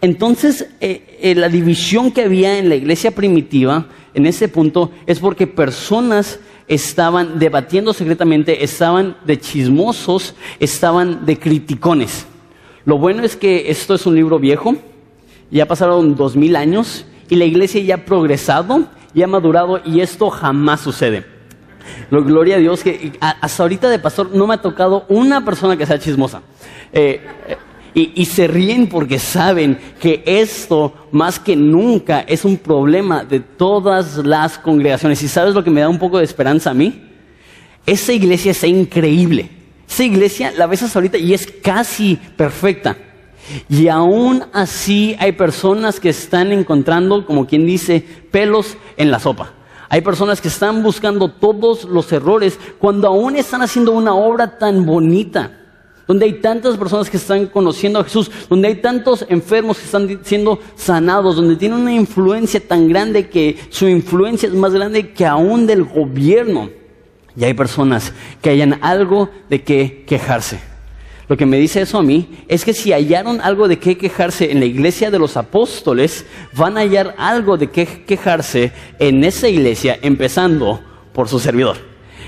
Entonces, 0.00 0.68
eh, 0.80 1.18
eh, 1.20 1.34
la 1.34 1.48
división 1.48 2.10
que 2.10 2.22
había 2.22 2.58
en 2.58 2.68
la 2.68 2.74
iglesia 2.74 3.10
primitiva, 3.10 3.86
en 4.14 4.26
ese 4.26 4.48
punto, 4.48 4.90
es 5.06 5.18
porque 5.18 5.46
personas 5.46 6.40
estaban 6.68 7.38
debatiendo 7.38 7.92
secretamente, 7.92 8.64
estaban 8.64 9.16
de 9.24 9.38
chismosos, 9.38 10.34
estaban 10.58 11.26
de 11.26 11.38
criticones. 11.38 12.26
Lo 12.84 12.98
bueno 12.98 13.22
es 13.22 13.36
que 13.36 13.70
esto 13.70 13.94
es 13.94 14.06
un 14.06 14.14
libro 14.14 14.38
viejo, 14.38 14.76
ya 15.50 15.66
pasaron 15.66 16.16
dos 16.16 16.34
mil 16.34 16.56
años 16.56 17.04
y 17.28 17.36
la 17.36 17.44
iglesia 17.44 17.80
ya 17.82 17.96
ha 17.96 18.04
progresado, 18.04 18.86
ya 19.14 19.24
ha 19.24 19.28
madurado 19.28 19.80
y 19.84 20.00
esto 20.00 20.30
jamás 20.30 20.80
sucede. 20.80 21.24
gloria 22.10 22.56
a 22.56 22.58
Dios 22.58 22.82
que 22.82 23.12
hasta 23.20 23.62
ahorita 23.62 23.88
de 23.88 23.98
pastor 23.98 24.30
no 24.34 24.46
me 24.46 24.54
ha 24.54 24.62
tocado 24.62 25.04
una 25.08 25.44
persona 25.44 25.76
que 25.76 25.86
sea 25.86 25.98
chismosa. 25.98 26.42
Eh, 26.92 27.20
y, 27.94 28.24
se 28.24 28.46
ríen 28.46 28.88
porque 28.88 29.18
saben 29.18 29.78
que 30.00 30.22
esto 30.24 30.94
más 31.10 31.38
que 31.38 31.54
nunca 31.54 32.20
es 32.20 32.44
un 32.46 32.56
problema 32.56 33.22
de 33.22 33.40
todas 33.40 34.16
las 34.16 34.58
congregaciones. 34.58 35.22
¿Y 35.22 35.28
sabes 35.28 35.54
lo 35.54 35.62
que 35.62 35.70
me 35.70 35.82
da 35.82 35.90
un 35.90 35.98
poco 35.98 36.16
de 36.16 36.24
esperanza 36.24 36.70
a 36.70 36.74
mí? 36.74 37.02
Esa 37.84 38.14
iglesia 38.14 38.52
es 38.52 38.64
increíble. 38.64 39.50
Esa 39.86 40.04
iglesia 40.04 40.52
la 40.56 40.66
ves 40.66 40.82
hasta 40.82 40.98
ahorita 40.98 41.18
y 41.18 41.34
es 41.34 41.46
casi 41.46 42.18
perfecta. 42.36 42.96
Y 43.68 43.88
aún 43.88 44.44
así 44.52 45.16
hay 45.18 45.32
personas 45.32 46.00
que 46.00 46.10
están 46.10 46.52
encontrando, 46.52 47.26
como 47.26 47.46
quien 47.46 47.66
dice, 47.66 48.04
pelos 48.30 48.76
en 48.96 49.10
la 49.10 49.18
sopa. 49.18 49.52
Hay 49.88 50.00
personas 50.00 50.40
que 50.40 50.48
están 50.48 50.82
buscando 50.82 51.28
todos 51.28 51.84
los 51.84 52.10
errores 52.12 52.58
cuando 52.78 53.08
aún 53.08 53.36
están 53.36 53.62
haciendo 53.62 53.92
una 53.92 54.14
obra 54.14 54.58
tan 54.58 54.86
bonita 54.86 55.58
donde 56.06 56.26
hay 56.26 56.34
tantas 56.34 56.76
personas 56.76 57.08
que 57.08 57.16
están 57.16 57.46
conociendo 57.46 58.00
a 58.00 58.04
Jesús, 58.04 58.30
donde 58.48 58.68
hay 58.68 58.74
tantos 58.76 59.24
enfermos 59.28 59.78
que 59.78 59.84
están 59.84 60.20
siendo 60.24 60.58
sanados, 60.74 61.36
donde 61.36 61.56
tiene 61.56 61.76
una 61.76 61.94
influencia 61.94 62.60
tan 62.60 62.88
grande 62.88 63.28
que 63.28 63.58
su 63.70 63.88
influencia 63.88 64.48
es 64.48 64.54
más 64.54 64.72
grande 64.72 65.12
que 65.12 65.24
aún 65.24 65.66
del 65.66 65.84
gobierno. 65.84 66.70
Y 67.36 67.44
hay 67.44 67.54
personas 67.54 68.12
que 68.42 68.50
hayan 68.50 68.78
algo 68.82 69.30
de 69.48 69.62
qué 69.62 70.04
quejarse. 70.06 70.71
Lo 71.28 71.36
que 71.36 71.46
me 71.46 71.58
dice 71.58 71.82
eso 71.82 71.98
a 71.98 72.02
mí 72.02 72.28
es 72.48 72.64
que 72.64 72.74
si 72.74 72.92
hallaron 72.92 73.40
algo 73.40 73.68
de 73.68 73.78
qué 73.78 73.96
quejarse 73.96 74.50
en 74.50 74.60
la 74.60 74.66
iglesia 74.66 75.10
de 75.10 75.18
los 75.18 75.36
apóstoles, 75.36 76.26
van 76.54 76.76
a 76.76 76.80
hallar 76.80 77.14
algo 77.16 77.56
de 77.56 77.70
qué 77.70 78.04
quejarse 78.04 78.72
en 78.98 79.22
esa 79.24 79.48
iglesia, 79.48 79.98
empezando 80.02 80.80
por 81.12 81.28
su 81.28 81.38
servidor. 81.38 81.76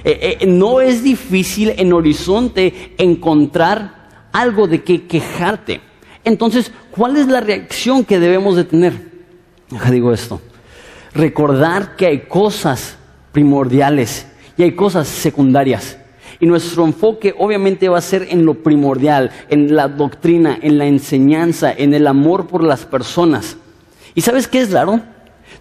Eh, 0.05 0.39
eh, 0.41 0.47
no 0.47 0.81
es 0.81 1.03
difícil 1.03 1.73
en 1.77 1.93
Horizonte 1.93 2.95
encontrar 2.99 4.29
algo 4.33 4.67
de 4.67 4.83
qué 4.83 5.07
quejarte. 5.07 5.81
Entonces, 6.25 6.71
¿cuál 6.91 7.17
es 7.17 7.27
la 7.27 7.41
reacción 7.41 8.05
que 8.05 8.19
debemos 8.19 8.57
de 8.57 8.65
tener? 8.65 8.93
Ya 9.71 9.91
digo 9.91 10.13
esto. 10.13 10.41
Recordar 11.15 11.97
que 11.97 12.07
hay 12.07 12.21
cosas 12.21 12.97
primordiales 13.33 14.27
y 14.57 14.63
hay 14.63 14.73
cosas 14.73 15.09
secundarias. 15.09 15.99
Y 16.41 16.47
nuestro 16.47 16.85
enfoque 16.85 17.35
obviamente 17.39 17.89
va 17.89 17.99
a 17.99 18.03
ser 18.03 18.27
en 18.31 18.45
lo 18.45 18.55
primordial, 18.55 19.31
en 19.49 19.75
la 19.75 19.89
doctrina, 19.89 20.59
en 20.61 20.79
la 20.79 20.87
enseñanza, 20.87 21.73
en 21.73 21.95
el 21.95 22.07
amor 22.07 22.47
por 22.47 22.63
las 22.63 22.85
personas. 22.85 23.57
¿Y 24.15 24.21
sabes 24.21 24.49
qué 24.49 24.61
es 24.61 24.73
raro? 24.73 25.01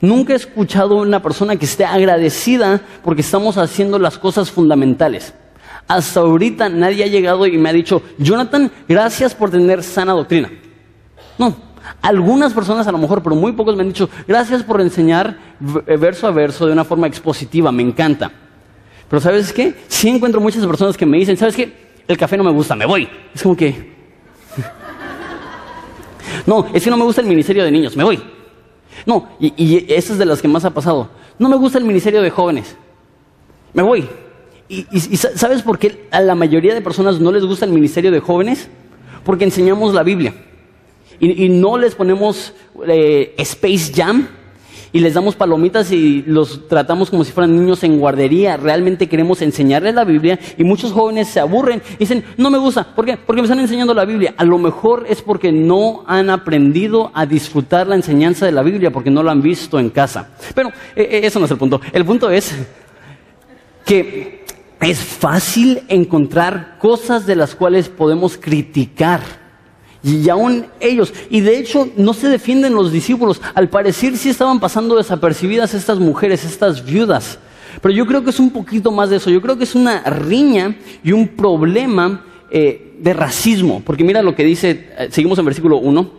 Nunca 0.01 0.33
he 0.33 0.35
escuchado 0.35 0.99
a 0.99 1.01
una 1.01 1.21
persona 1.21 1.55
que 1.55 1.65
esté 1.65 1.85
agradecida 1.85 2.81
porque 3.03 3.21
estamos 3.21 3.57
haciendo 3.57 3.99
las 3.99 4.17
cosas 4.17 4.51
fundamentales. 4.51 5.33
Hasta 5.87 6.21
ahorita 6.21 6.69
nadie 6.69 7.03
ha 7.03 7.07
llegado 7.07 7.45
y 7.45 7.57
me 7.57 7.69
ha 7.69 7.73
dicho, 7.73 8.01
Jonathan, 8.17 8.71
gracias 8.87 9.35
por 9.35 9.49
tener 9.49 9.83
sana 9.83 10.13
doctrina. 10.13 10.49
No, 11.37 11.55
algunas 12.01 12.53
personas 12.53 12.87
a 12.87 12.91
lo 12.91 12.97
mejor, 12.97 13.21
pero 13.21 13.35
muy 13.35 13.51
pocos 13.53 13.75
me 13.75 13.81
han 13.81 13.89
dicho, 13.89 14.09
gracias 14.27 14.63
por 14.63 14.81
enseñar 14.81 15.37
verso 15.59 16.27
a 16.27 16.31
verso 16.31 16.65
de 16.65 16.73
una 16.73 16.83
forma 16.83 17.07
expositiva, 17.07 17.71
me 17.71 17.83
encanta. 17.83 18.31
Pero 19.13 19.21
¿sabes 19.21 19.53
qué? 19.53 19.75
Sí 19.89 20.09
encuentro 20.09 20.41
muchas 20.41 20.65
personas 20.65 20.97
que 20.97 21.05
me 21.05 21.19
dicen, 21.19 21.37
¿sabes 21.37 21.55
qué? 21.55 21.71
El 22.07 22.17
café 22.17 22.35
no 22.35 22.43
me 22.43 22.49
gusta, 22.49 22.75
me 22.75 22.87
voy. 22.87 23.07
Es 23.31 23.43
como 23.43 23.55
que... 23.55 23.93
no, 26.47 26.65
es 26.73 26.83
que 26.83 26.89
no 26.89 26.97
me 26.97 27.03
gusta 27.03 27.21
el 27.21 27.27
ministerio 27.27 27.63
de 27.63 27.69
niños, 27.69 27.95
me 27.95 28.03
voy. 28.03 28.19
No, 29.05 29.29
y, 29.39 29.53
y 29.55 29.85
esa 29.93 30.13
es 30.13 30.17
de 30.17 30.25
las 30.25 30.41
que 30.41 30.47
más 30.47 30.65
ha 30.65 30.71
pasado. 30.71 31.11
No 31.37 31.47
me 31.47 31.57
gusta 31.57 31.77
el 31.77 31.83
ministerio 31.83 32.23
de 32.23 32.31
jóvenes. 32.31 32.75
Me 33.73 33.83
voy. 33.83 34.09
Y, 34.67 34.83
¿sabes 35.15 35.61
por 35.61 35.77
qué 35.77 36.07
a 36.09 36.19
la 36.19 36.33
mayoría 36.33 36.73
de 36.73 36.81
personas 36.81 37.19
no 37.19 37.31
les 37.31 37.45
gusta 37.45 37.65
el 37.65 37.71
ministerio 37.71 38.09
de 38.09 38.19
jóvenes? 38.19 38.67
Porque 39.23 39.43
enseñamos 39.43 39.93
la 39.93 40.01
Biblia. 40.01 40.33
Y, 41.19 41.49
no 41.49 41.77
les 41.77 41.93
ponemos 41.93 42.55
eh, 42.87 43.35
Space 43.37 43.93
Jam 43.93 44.27
y 44.93 44.99
les 44.99 45.15
damos 45.15 45.35
palomitas 45.35 45.91
y 45.91 46.23
los 46.27 46.67
tratamos 46.67 47.09
como 47.09 47.23
si 47.23 47.31
fueran 47.31 47.55
niños 47.55 47.83
en 47.83 47.99
guardería. 47.99 48.57
Realmente 48.57 49.09
queremos 49.09 49.41
enseñarles 49.41 49.95
la 49.95 50.05
Biblia 50.05 50.39
y 50.55 50.63
muchos 50.63 50.91
jóvenes 50.91 51.27
se 51.27 51.39
aburren 51.39 51.81
y 51.95 51.97
dicen, 51.97 52.23
no 52.37 52.51
me 52.51 52.59
gusta. 52.59 52.83
¿Por 52.95 53.03
qué? 53.03 53.17
Porque 53.17 53.41
me 53.41 53.47
están 53.47 53.59
enseñando 53.59 53.95
la 53.95 54.05
Biblia. 54.05 54.35
A 54.37 54.45
lo 54.45 54.59
mejor 54.59 55.05
es 55.09 55.23
porque 55.23 55.51
no 55.51 56.03
han 56.05 56.29
aprendido 56.29 57.11
a 57.15 57.25
disfrutar 57.25 57.87
la 57.87 57.95
enseñanza 57.95 58.45
de 58.45 58.51
la 58.51 58.61
Biblia, 58.61 58.91
porque 58.91 59.09
no 59.09 59.23
lo 59.23 59.31
han 59.31 59.41
visto 59.41 59.79
en 59.79 59.89
casa. 59.89 60.29
Pero 60.53 60.69
eh, 60.95 61.07
eh, 61.09 61.21
eso 61.23 61.39
no 61.39 61.45
es 61.45 61.51
el 61.51 61.57
punto. 61.57 61.81
El 61.91 62.05
punto 62.05 62.29
es 62.29 62.55
que 63.83 64.45
es 64.79 64.99
fácil 64.99 65.81
encontrar 65.87 66.77
cosas 66.77 67.25
de 67.25 67.35
las 67.35 67.55
cuales 67.55 67.89
podemos 67.89 68.37
criticar 68.37 69.42
y 70.03 70.27
aún 70.29 70.65
ellos. 70.81 71.13
Y 71.29 71.41
de 71.41 71.57
hecho 71.57 71.89
no 71.95 72.13
se 72.13 72.27
defienden 72.27 72.73
los 72.73 72.91
discípulos. 72.91 73.41
Al 73.55 73.69
parecer 73.69 74.17
sí 74.17 74.29
estaban 74.29 74.59
pasando 74.59 74.97
desapercibidas 74.97 75.73
estas 75.73 75.97
mujeres, 75.97 76.43
estas 76.43 76.83
viudas. 76.83 77.39
Pero 77.81 77.93
yo 77.93 78.05
creo 78.05 78.23
que 78.23 78.29
es 78.29 78.39
un 78.39 78.51
poquito 78.51 78.91
más 78.91 79.09
de 79.09 79.15
eso. 79.15 79.29
Yo 79.29 79.41
creo 79.41 79.57
que 79.57 79.63
es 79.63 79.75
una 79.75 80.03
riña 80.03 80.75
y 81.03 81.13
un 81.13 81.29
problema 81.29 82.25
eh, 82.51 82.95
de 82.99 83.13
racismo, 83.13 83.81
porque 83.83 84.03
mira 84.03 84.21
lo 84.21 84.35
que 84.35 84.43
dice, 84.43 84.89
eh, 84.97 85.07
seguimos 85.09 85.39
en 85.39 85.45
versículo 85.45 85.77
1. 85.77 86.11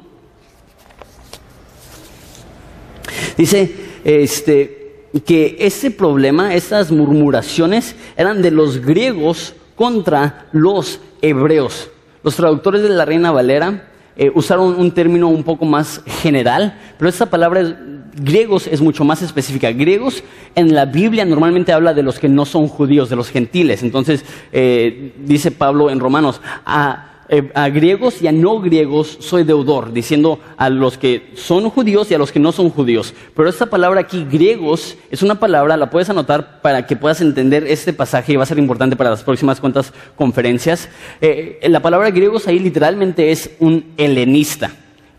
Dice 3.37 3.75
este, 4.05 5.09
que 5.25 5.57
ese 5.61 5.91
problema, 5.91 6.55
esas 6.55 6.91
murmuraciones, 6.91 7.95
eran 8.17 8.43
de 8.43 8.51
los 8.51 8.79
griegos 8.79 9.55
contra 9.77 10.47
los 10.53 11.01
hebreos. 11.21 11.91
Los 12.25 12.37
traductores 12.37 12.83
de 12.83 12.89
la 12.89 13.05
Reina 13.05 13.31
Valera 13.31 13.85
eh, 14.17 14.33
usaron 14.35 14.81
un 14.81 14.93
término 14.93 15.29
un 15.29 15.45
poco 15.45 15.67
más 15.67 16.01
general, 16.07 16.79
pero 16.97 17.11
esta 17.11 17.27
palabra 17.27 17.79
griegos 18.17 18.67
es 18.67 18.81
mucho 18.81 19.05
más 19.05 19.21
específica. 19.21 19.71
Griegos 19.73 20.25
en 20.55 20.75
la 20.75 20.87
Biblia 20.87 21.27
normalmente 21.27 21.73
habla 21.73 21.93
de 21.93 22.03
los 22.03 22.19
que 22.19 22.31
no 22.31 22.47
son 22.47 22.67
judíos, 22.67 23.11
de 23.11 23.17
los 23.17 23.29
gentiles. 23.29 23.83
Entonces, 23.83 24.25
eh, 24.53 25.13
dice 25.19 25.51
Pablo 25.51 25.91
en 25.91 26.01
Romanos, 26.01 26.41
a, 26.65 27.09
eh, 27.09 27.14
a, 27.55 27.69
griegos 27.69 28.21
y 28.23 28.27
a 28.27 28.33
no 28.33 28.61
griegos 28.61 29.17
soy 29.21 29.45
deudor, 29.45 29.93
diciendo 29.93 30.41
a 30.57 30.71
los 30.71 30.99
que 30.99 31.33
son 31.35 31.71
judíos 31.71 32.11
y 32.11 32.15
a 32.15 32.19
los 32.19 32.33
que 32.33 32.41
no 32.41 32.53
son 32.53 32.71
judíos. 32.71 33.15
Pero 33.35 33.49
esta 33.49 33.67
palabra 33.67 34.01
aquí, 34.01 34.27
griegos, 34.31 34.97
es 35.11 35.23
una 35.23 35.41
palabra, 35.41 35.77
la 35.77 35.91
puedes 35.91 36.11
anotar 36.11 36.61
para 36.61 36.87
que 36.87 36.97
puedas 36.97 37.21
entender 37.21 37.67
este 37.67 37.93
pasaje 37.93 38.33
y 38.33 38.37
va 38.37 38.43
a 38.43 38.47
ser 38.47 38.59
importante 38.59 38.97
para 38.97 39.11
las 39.11 39.23
próximas 39.23 39.61
cuantas 39.61 39.93
conferencias. 40.17 40.89
Eh, 41.21 41.61
la 41.69 41.81
palabra 41.81 42.11
griegos 42.11 42.47
ahí 42.47 42.59
literalmente 42.59 43.31
es 43.31 43.51
un 43.59 43.93
helenista. 43.97 44.71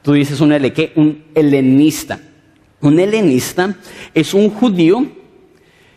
Tú 0.02 0.14
dices 0.14 0.40
un 0.42 0.52
L, 0.52 0.72
¿qué? 0.72 0.92
Un 0.96 1.24
helenista. 1.34 2.20
Un 2.82 3.00
helenista 3.00 3.76
es 4.14 4.34
un 4.34 4.52
judío 4.52 5.08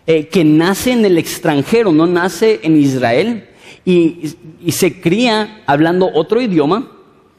eh, 0.07 0.29
que 0.29 0.43
nace 0.43 0.93
en 0.93 1.05
el 1.05 1.19
extranjero, 1.19 1.93
no 1.93 2.07
nace 2.07 2.61
en 2.62 2.81
Israel 2.81 3.48
y, 3.85 4.37
se 4.69 5.01
cría 5.01 5.63
hablando 5.67 6.11
otro 6.13 6.41
idioma, 6.41 6.91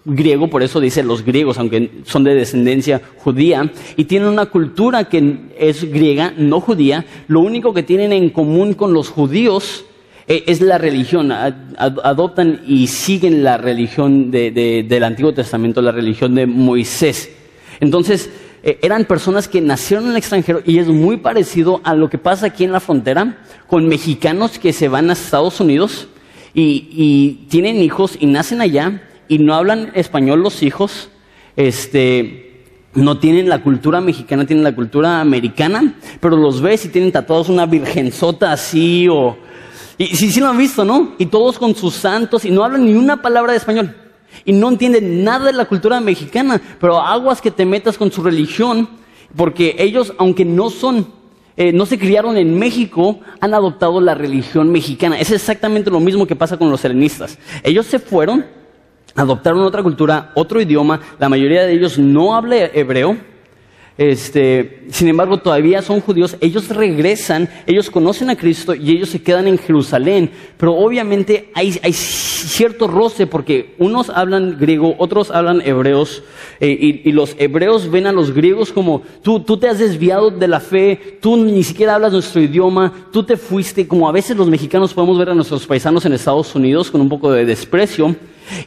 griego, 0.05 0.49
por 0.49 0.63
eso 0.63 0.79
dice 0.79 1.03
los 1.03 1.23
griegos, 1.23 1.57
aunque 1.59 2.01
son 2.05 2.23
de 2.23 2.33
descendencia 2.33 3.01
judía, 3.17 3.71
y 3.97 4.05
tienen 4.05 4.29
una 4.29 4.47
cultura 4.47 5.05
que 5.05 5.51
es 5.57 5.83
griega, 5.91 6.33
no 6.37 6.59
judía. 6.59 7.05
Lo 7.27 7.41
único 7.41 7.73
que 7.73 7.83
tienen 7.83 8.13
en 8.13 8.29
común 8.29 8.73
con 8.73 8.93
los 8.93 9.09
judíos 9.09 9.85
eh, 10.27 10.43
es 10.47 10.61
la 10.61 10.77
religión, 10.77 11.31
adoptan 11.31 12.61
y 12.65 12.87
siguen 12.87 13.43
la 13.43 13.57
religión 13.57 14.31
de, 14.31 14.51
de, 14.51 14.85
del 14.87 15.03
Antiguo 15.03 15.33
Testamento, 15.33 15.81
la 15.81 15.91
religión 15.91 16.35
de 16.35 16.45
Moisés. 16.45 17.31
Entonces, 17.79 18.29
eh, 18.61 18.77
eran 18.81 19.05
personas 19.05 19.47
que 19.47 19.61
nacieron 19.61 20.05
en 20.05 20.11
el 20.11 20.17
extranjero 20.17 20.61
y 20.65 20.79
es 20.79 20.87
muy 20.87 21.17
parecido 21.17 21.79
a 21.83 21.95
lo 21.95 22.09
que 22.09 22.17
pasa 22.17 22.47
aquí 22.47 22.65
en 22.65 22.73
la 22.73 22.81
frontera 22.81 23.37
con 23.67 23.87
mexicanos 23.87 24.59
que 24.59 24.73
se 24.73 24.89
van 24.89 25.09
a 25.09 25.13
Estados 25.13 25.61
Unidos 25.61 26.09
y, 26.61 27.45
tienen 27.49 27.81
hijos 27.81 28.17
y 28.19 28.25
nacen 28.25 28.61
allá 28.61 29.01
y 29.27 29.39
no 29.39 29.55
hablan 29.55 29.91
español 29.93 30.41
los 30.41 30.63
hijos, 30.63 31.09
este, 31.55 32.65
no 32.93 33.19
tienen 33.19 33.49
la 33.49 33.61
cultura 33.61 34.01
mexicana, 34.01 34.45
tienen 34.45 34.63
la 34.63 34.75
cultura 34.75 35.21
americana, 35.21 35.95
pero 36.19 36.37
los 36.37 36.61
ves 36.61 36.85
y 36.85 36.89
tienen 36.89 37.11
tatuados 37.11 37.49
una 37.49 37.65
virgenzota 37.65 38.51
así 38.51 39.07
o... 39.09 39.37
Y 39.97 40.15
sí, 40.15 40.31
sí 40.31 40.39
lo 40.39 40.47
han 40.47 40.57
visto, 40.57 40.85
¿no? 40.85 41.13
Y 41.17 41.25
todos 41.25 41.59
con 41.59 41.75
sus 41.75 41.93
santos 41.93 42.45
y 42.45 42.51
no 42.51 42.63
hablan 42.63 42.85
ni 42.85 42.93
una 42.93 43.21
palabra 43.21 43.51
de 43.51 43.57
español 43.57 43.93
y 44.45 44.53
no 44.53 44.69
entienden 44.69 45.23
nada 45.23 45.45
de 45.45 45.53
la 45.53 45.65
cultura 45.65 45.99
mexicana, 45.99 46.61
pero 46.79 46.99
aguas 46.99 47.41
que 47.41 47.51
te 47.51 47.65
metas 47.65 47.97
con 47.97 48.11
su 48.11 48.23
religión, 48.23 48.87
porque 49.35 49.75
ellos, 49.77 50.13
aunque 50.17 50.45
no 50.45 50.69
son, 50.69 51.07
eh, 51.59 51.73
no 51.73 51.85
se 51.85 51.99
criaron 51.99 52.37
en 52.37 52.57
México, 52.57 53.19
han 53.41 53.53
adoptado 53.53 53.99
la 53.99 54.15
religión 54.15 54.71
mexicana. 54.71 55.19
Es 55.19 55.29
exactamente 55.29 55.91
lo 55.91 55.99
mismo 55.99 56.25
que 56.25 56.33
pasa 56.33 56.55
con 56.55 56.71
los 56.71 56.85
helenistas. 56.85 57.37
Ellos 57.63 57.85
se 57.85 57.99
fueron, 57.99 58.45
adoptaron 59.13 59.59
otra 59.63 59.83
cultura, 59.83 60.31
otro 60.35 60.61
idioma, 60.61 61.01
la 61.19 61.27
mayoría 61.27 61.65
de 61.65 61.73
ellos 61.73 61.99
no 61.99 62.33
habla 62.33 62.55
hebreo, 62.55 63.17
este, 63.99 64.83
sin 64.91 65.09
embargo, 65.09 65.39
todavía 65.39 65.81
son 65.81 65.99
judíos, 65.99 66.37
ellos 66.39 66.69
regresan, 66.69 67.49
ellos 67.67 67.89
conocen 67.89 68.29
a 68.29 68.37
Cristo 68.37 68.73
y 68.73 68.91
ellos 68.91 69.09
se 69.09 69.21
quedan 69.21 69.45
en 69.45 69.57
Jerusalén. 69.57 70.31
Pero 70.55 70.73
obviamente 70.77 71.49
hay, 71.53 71.73
cierto 71.91 72.87
roce 72.87 73.27
porque 73.27 73.75
unos 73.77 74.09
hablan 74.09 74.57
griego, 74.57 74.95
otros 74.99 75.31
hablan 75.31 75.61
hebreos, 75.65 76.23
eh, 76.61 76.69
y, 76.79 77.09
y, 77.09 77.11
los 77.11 77.35
hebreos 77.37 77.91
ven 77.91 78.07
a 78.07 78.13
los 78.13 78.33
griegos 78.33 78.71
como 78.71 79.01
tú, 79.21 79.41
tú 79.41 79.57
te 79.57 79.67
has 79.67 79.79
desviado 79.79 80.31
de 80.31 80.47
la 80.47 80.61
fe, 80.61 81.17
tú 81.19 81.35
ni 81.35 81.63
siquiera 81.65 81.95
hablas 81.95 82.13
nuestro 82.13 82.39
idioma, 82.39 83.09
tú 83.11 83.23
te 83.23 83.35
fuiste, 83.35 83.85
como 83.85 84.07
a 84.07 84.13
veces 84.13 84.37
los 84.37 84.47
mexicanos 84.47 84.93
podemos 84.93 85.19
ver 85.19 85.31
a 85.31 85.35
nuestros 85.35 85.67
paisanos 85.67 86.05
en 86.05 86.13
Estados 86.13 86.55
Unidos 86.55 86.89
con 86.89 87.01
un 87.01 87.09
poco 87.09 87.33
de 87.33 87.43
desprecio. 87.43 88.15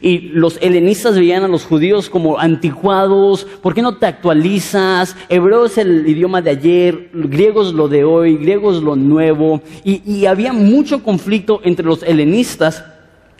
Y 0.01 0.19
los 0.29 0.57
helenistas 0.61 1.15
veían 1.15 1.43
a 1.43 1.47
los 1.47 1.65
judíos 1.65 2.09
como 2.09 2.39
anticuados, 2.39 3.45
¿por 3.61 3.73
qué 3.73 3.81
no 3.81 3.97
te 3.97 4.05
actualizas? 4.05 5.15
Hebreo 5.29 5.65
es 5.65 5.77
el 5.77 6.07
idioma 6.07 6.41
de 6.41 6.51
ayer, 6.51 7.09
griego 7.13 7.61
es 7.61 7.73
lo 7.73 7.87
de 7.87 8.03
hoy, 8.03 8.37
griego 8.37 8.71
es 8.71 8.81
lo 8.81 8.95
nuevo. 8.95 9.61
Y, 9.83 10.25
había 10.25 10.53
mucho 10.53 11.03
conflicto 11.03 11.59
entre 11.63 11.85
los 11.85 12.01
helenistas 12.03 12.83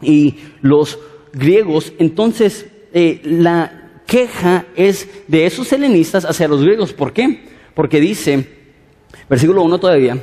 y 0.02 0.36
los 0.62 1.00
griegos. 1.34 1.94
Entonces, 1.98 2.68
eh, 2.94 3.22
la 3.24 4.02
queja 4.06 4.66
es 4.76 5.08
de 5.28 5.46
esos 5.46 5.72
helenistas 5.72 6.26
hacia 6.26 6.48
los 6.48 6.62
griegos. 6.62 6.94
¿Por 6.94 7.14
qué? 7.14 7.46
Porque 7.74 8.00
dice, 8.00 8.48
versículo 9.30 9.64
1 9.64 9.80
todavía, 9.80 10.18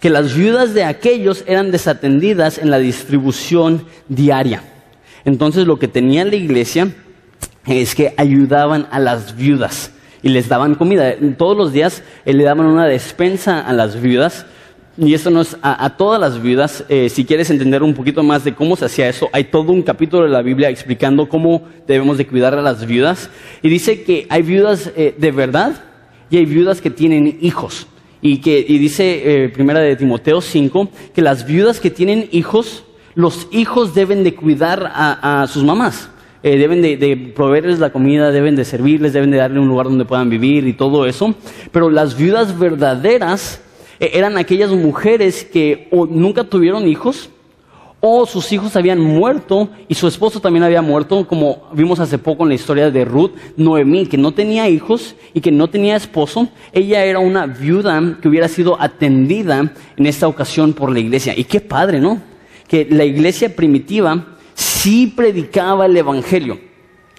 que 0.00 0.10
las 0.10 0.34
viudas 0.34 0.74
de 0.74 0.84
aquellos 0.84 1.44
eran 1.46 1.70
desatendidas 1.70 2.58
en 2.58 2.70
la 2.70 2.78
distribución 2.78 3.84
diaria. 4.08 4.62
Entonces 5.28 5.66
lo 5.66 5.78
que 5.78 5.88
tenía 5.88 6.24
la 6.24 6.36
iglesia 6.36 6.88
es 7.66 7.94
que 7.94 8.14
ayudaban 8.16 8.88
a 8.90 8.98
las 8.98 9.36
viudas 9.36 9.92
y 10.22 10.30
les 10.30 10.48
daban 10.48 10.74
comida. 10.74 11.14
Todos 11.36 11.54
los 11.54 11.70
días 11.70 12.02
eh, 12.24 12.32
le 12.32 12.44
daban 12.44 12.64
una 12.64 12.86
despensa 12.86 13.60
a 13.60 13.74
las 13.74 14.00
viudas. 14.00 14.46
Y 14.96 15.12
esto 15.12 15.30
no 15.30 15.42
es 15.42 15.54
a, 15.60 15.96
todas 15.98 16.18
las 16.18 16.42
viudas. 16.42 16.82
Eh, 16.88 17.10
si 17.10 17.26
quieres 17.26 17.50
entender 17.50 17.82
un 17.82 17.92
poquito 17.92 18.22
más 18.22 18.42
de 18.42 18.54
cómo 18.54 18.74
se 18.74 18.86
hacía 18.86 19.06
eso, 19.06 19.28
hay 19.30 19.44
todo 19.44 19.70
un 19.70 19.82
capítulo 19.82 20.24
de 20.24 20.30
la 20.30 20.40
Biblia 20.40 20.70
explicando 20.70 21.28
cómo 21.28 21.68
debemos 21.86 22.16
de 22.16 22.26
cuidar 22.26 22.54
a 22.54 22.62
las 22.62 22.86
viudas. 22.86 23.28
Y 23.62 23.68
dice 23.68 24.04
que 24.04 24.26
hay 24.30 24.40
viudas 24.40 24.90
eh, 24.96 25.14
de 25.16 25.30
verdad 25.30 25.74
y 26.30 26.38
hay 26.38 26.46
viudas 26.46 26.80
que 26.80 26.88
tienen 26.88 27.36
hijos. 27.42 27.86
Y, 28.22 28.40
y 28.48 28.78
dice 28.78 29.44
eh, 29.44 29.48
primera 29.50 29.80
de 29.80 29.94
Timoteo 29.94 30.40
5 30.40 30.88
que 31.14 31.20
las 31.20 31.46
viudas 31.46 31.80
que 31.80 31.90
tienen 31.90 32.30
hijos 32.32 32.84
los 33.18 33.48
hijos 33.50 33.94
deben 33.94 34.22
de 34.22 34.36
cuidar 34.36 34.92
a, 34.94 35.44
sus 35.48 35.64
mamás. 35.64 36.08
Eh, 36.44 36.56
deben 36.56 36.80
de, 36.80 36.96
de, 36.96 37.16
proveerles 37.16 37.80
la 37.80 37.90
comida, 37.90 38.30
deben 38.30 38.54
de 38.54 38.64
servirles, 38.64 39.12
deben 39.12 39.32
de 39.32 39.38
darle 39.38 39.58
un 39.58 39.66
lugar 39.66 39.86
donde 39.86 40.04
puedan 40.04 40.30
vivir 40.30 40.68
y 40.68 40.72
todo 40.72 41.04
eso. 41.04 41.34
Pero 41.72 41.90
las 41.90 42.16
viudas 42.16 42.56
verdaderas 42.56 43.60
eh, 43.98 44.12
eran 44.14 44.38
aquellas 44.38 44.70
mujeres 44.70 45.44
que 45.44 45.88
o 45.90 46.06
nunca 46.06 46.44
tuvieron 46.44 46.86
hijos 46.86 47.28
o 47.98 48.24
sus 48.24 48.52
hijos 48.52 48.76
habían 48.76 49.00
muerto 49.00 49.68
y 49.88 49.94
su 49.96 50.06
esposo 50.06 50.38
también 50.38 50.62
había 50.62 50.80
muerto, 50.80 51.26
como 51.26 51.64
vimos 51.72 51.98
hace 51.98 52.18
poco 52.18 52.44
en 52.44 52.50
la 52.50 52.54
historia 52.54 52.88
de 52.92 53.04
Ruth, 53.04 53.32
Noemí, 53.56 54.06
que 54.06 54.16
no 54.16 54.30
tenía 54.30 54.68
hijos 54.68 55.16
y 55.34 55.40
que 55.40 55.50
no 55.50 55.66
tenía 55.66 55.96
esposo. 55.96 56.46
Ella 56.72 57.04
era 57.04 57.18
una 57.18 57.46
viuda 57.46 58.16
que 58.22 58.28
hubiera 58.28 58.46
sido 58.46 58.80
atendida 58.80 59.72
en 59.96 60.06
esta 60.06 60.28
ocasión 60.28 60.72
por 60.72 60.92
la 60.92 61.00
iglesia. 61.00 61.36
Y 61.36 61.42
qué 61.42 61.60
padre, 61.60 61.98
¿no? 61.98 62.37
Que 62.68 62.86
la 62.90 63.04
iglesia 63.04 63.54
primitiva 63.54 64.36
sí 64.54 65.12
predicaba 65.16 65.86
el 65.86 65.96
Evangelio. 65.96 66.60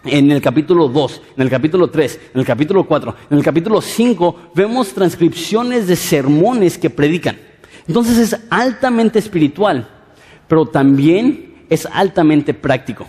En 0.05 0.31
el 0.31 0.41
capítulo 0.41 0.87
2, 0.87 1.21
en 1.35 1.43
el 1.43 1.49
capítulo 1.49 1.89
3, 1.89 2.19
en 2.33 2.39
el 2.39 2.45
capítulo 2.45 2.85
4, 2.85 3.15
en 3.31 3.37
el 3.37 3.43
capítulo 3.43 3.81
5 3.81 4.51
vemos 4.55 4.93
transcripciones 4.93 5.87
de 5.87 5.97
sermones 5.97 6.77
que 6.77 6.89
predican. 6.89 7.37
Entonces 7.85 8.17
es 8.17 8.39
altamente 8.49 9.19
espiritual, 9.19 9.89
pero 10.47 10.67
también 10.67 11.65
es 11.69 11.85
altamente 11.85 12.53
práctico. 12.53 13.07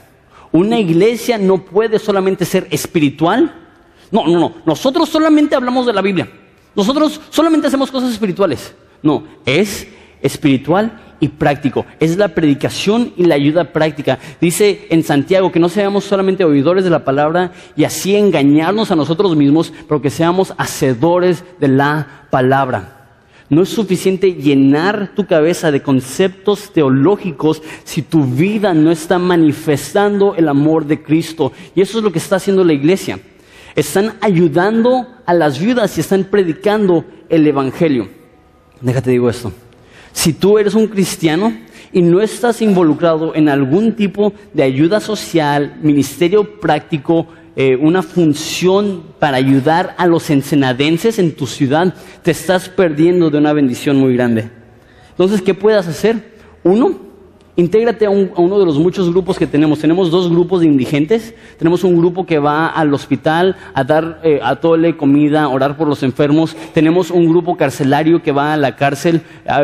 Una 0.53 0.81
iglesia 0.81 1.39
no 1.39 1.65
puede 1.65 1.99
solamente 2.01 2.45
ser 2.45 2.67
espiritual. 2.71 3.55
No, 4.11 4.27
no, 4.27 4.41
no. 4.41 4.55
Nosotros 4.67 5.09
solamente 5.09 5.55
hablamos 5.55 5.87
de 5.87 5.93
la 5.93 6.03
Biblia. 6.03 6.29
Nosotros 6.75 7.21
solamente 7.31 7.69
hacemos 7.69 7.91
cosas 7.91 8.13
espirituales. 8.13 8.75
No, 9.03 9.25
es 9.47 9.87
espiritual 10.23 11.01
y 11.21 11.29
práctico. 11.29 11.87
Es 12.01 12.17
la 12.17 12.29
predicación 12.29 13.13
y 13.17 13.25
la 13.25 13.35
ayuda 13.35 13.73
práctica. 13.73 14.19
Dice 14.41 14.87
en 14.91 15.03
Santiago 15.03 15.53
que 15.53 15.61
no 15.61 15.69
seamos 15.69 16.05
solamente 16.05 16.45
oidores 16.45 16.85
de 16.85 16.91
la 16.91 17.05
palabra 17.05 17.53
y 17.77 17.85
así 17.85 18.17
engañarnos 18.17 18.91
a 18.91 18.97
nosotros 18.97 19.37
mismos, 19.37 19.73
pero 19.87 20.03
que 20.03 20.11
seamos 20.11 20.55
hacedores 20.57 21.45
de 21.61 21.69
la 21.69 22.27
palabra. 22.31 22.97
No 23.51 23.63
es 23.63 23.69
suficiente 23.69 24.35
llenar 24.35 25.13
tu 25.17 25.27
cabeza 25.27 25.73
de 25.73 25.83
conceptos 25.83 26.73
teológicos 26.73 27.63
si 27.83 28.01
tu 28.01 28.25
vida 28.25 28.75
no 28.75 28.93
está 28.93 29.19
manifestando 29.19 30.37
el 30.37 30.49
amor 30.49 30.87
de 30.87 31.03
Cristo. 31.03 31.53
Y 31.75 31.81
eso 31.81 31.99
es 31.99 32.05
lo 32.05 32.13
que 32.13 32.21
está 32.21 32.37
haciendo 32.37 32.63
la 32.63 32.73
iglesia. 32.73 33.19
Están 33.75 34.15
ayudando 34.21 35.07
a 35.27 35.35
las 35.35 35.59
viudas 35.59 35.97
y 35.99 36.01
están 36.01 36.25
predicando 36.25 37.05
el 37.29 37.45
Evangelio. 37.45 38.09
Déjate 38.81 39.11
digo 39.11 39.29
esto. 39.29 39.53
Si 40.13 40.33
tú 40.33 40.59
eres 40.59 40.75
un 40.75 40.87
cristiano 40.89 41.53
y 41.93 42.03
no 42.03 42.21
estás 42.21 42.63
involucrado 42.63 43.35
en 43.35 43.49
algún 43.49 43.95
tipo 43.95 44.33
de 44.53 44.63
ayuda 44.63 45.01
social, 45.01 45.79
ministerio 45.83 46.61
práctico, 46.61 47.27
eh, 47.57 47.77
una 47.77 48.03
función 48.03 49.03
para 49.19 49.37
ayudar 49.37 49.95
a 49.99 50.07
los 50.07 50.31
ensenadenses 50.31 51.19
en 51.19 51.35
tu 51.35 51.47
ciudad, 51.47 51.95
te 52.23 52.31
estás 52.31 52.69
perdiendo 52.69 53.29
de 53.29 53.39
una 53.39 53.53
bendición 53.53 53.97
muy 53.97 54.15
grande. 54.15 54.51
Entonces, 55.11 55.43
¿qué 55.43 55.53
puedes 55.53 55.87
hacer? 55.87 56.35
Uno, 56.63 57.10
Intégrate 57.57 58.07
a, 58.07 58.11
uno 58.11 58.59
de 58.59 58.65
los 58.65 58.79
muchos 58.79 59.11
grupos 59.11 59.39
que 59.39 59.47
tenemos. 59.47 59.81
Tenemos 59.81 60.11
dos 60.11 60.31
grupos 60.31 60.61
de 60.61 60.67
indigentes. 60.67 61.35
Tenemos 61.59 61.85
un 61.85 61.97
grupo 61.97 62.25
que 62.25 62.39
va 62.39 62.69
al 62.69 62.95
hospital 62.95 63.57
a 63.75 63.85
dar 63.85 64.21
eh, 64.23 64.41
a 64.43 64.57
tole, 64.57 64.97
comida, 64.97 65.49
orar 65.49 65.77
por 65.77 65.89
los 65.89 66.03
enfermos. 66.03 66.57
Tenemos 66.73 67.11
un 67.11 67.29
grupo 67.29 67.57
carcelario 67.57 68.23
que 68.23 68.33
va 68.33 68.55
a 68.55 68.57
la 68.57 68.77
cárcel 68.77 69.23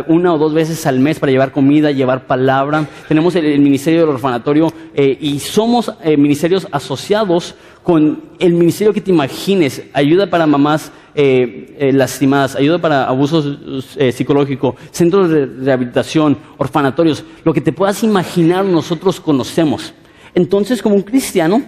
una 0.09 0.35
o 0.35 0.39
dos 0.39 0.53
veces 0.53 0.85
al 0.87 0.99
mes 0.99 1.19
para 1.19 1.33
llevar 1.33 1.53
comida, 1.53 1.91
llevar 1.91 2.27
palabra. 2.27 2.87
Tenemos 3.09 3.35
el, 3.37 3.61
ministerio 3.61 4.01
del 4.01 4.11
orfanatorio 4.11 4.73
eh, 4.95 5.17
y 5.21 5.39
somos 5.39 5.93
eh, 6.03 6.17
ministerios 6.17 6.67
asociados 6.73 7.55
con 7.87 8.21
el 8.41 8.53
ministerio 8.55 8.93
que 8.93 9.01
te 9.01 9.13
imagines. 9.13 9.81
Ayuda 9.93 10.29
para 10.29 10.45
mamás 10.45 10.91
eh, 11.15 11.77
eh, 11.79 11.93
lastimadas, 11.93 12.57
ayuda 12.57 12.81
para 12.81 13.07
abusos 13.07 13.59
eh, 13.97 14.11
psicológicos, 14.11 14.75
centros 14.91 15.31
de 15.31 15.47
rehabilitación, 15.47 16.37
orfanatorios, 16.59 17.23
lo 17.45 17.55
que 17.55 17.61
te 17.61 17.73
puedas 17.73 18.03
imaginar 18.03 18.65
nosotros 18.65 19.21
conocemos. 19.21 19.95
Entonces, 20.35 20.83
como 20.83 20.97
un 20.97 21.03
cristiano, 21.03 21.63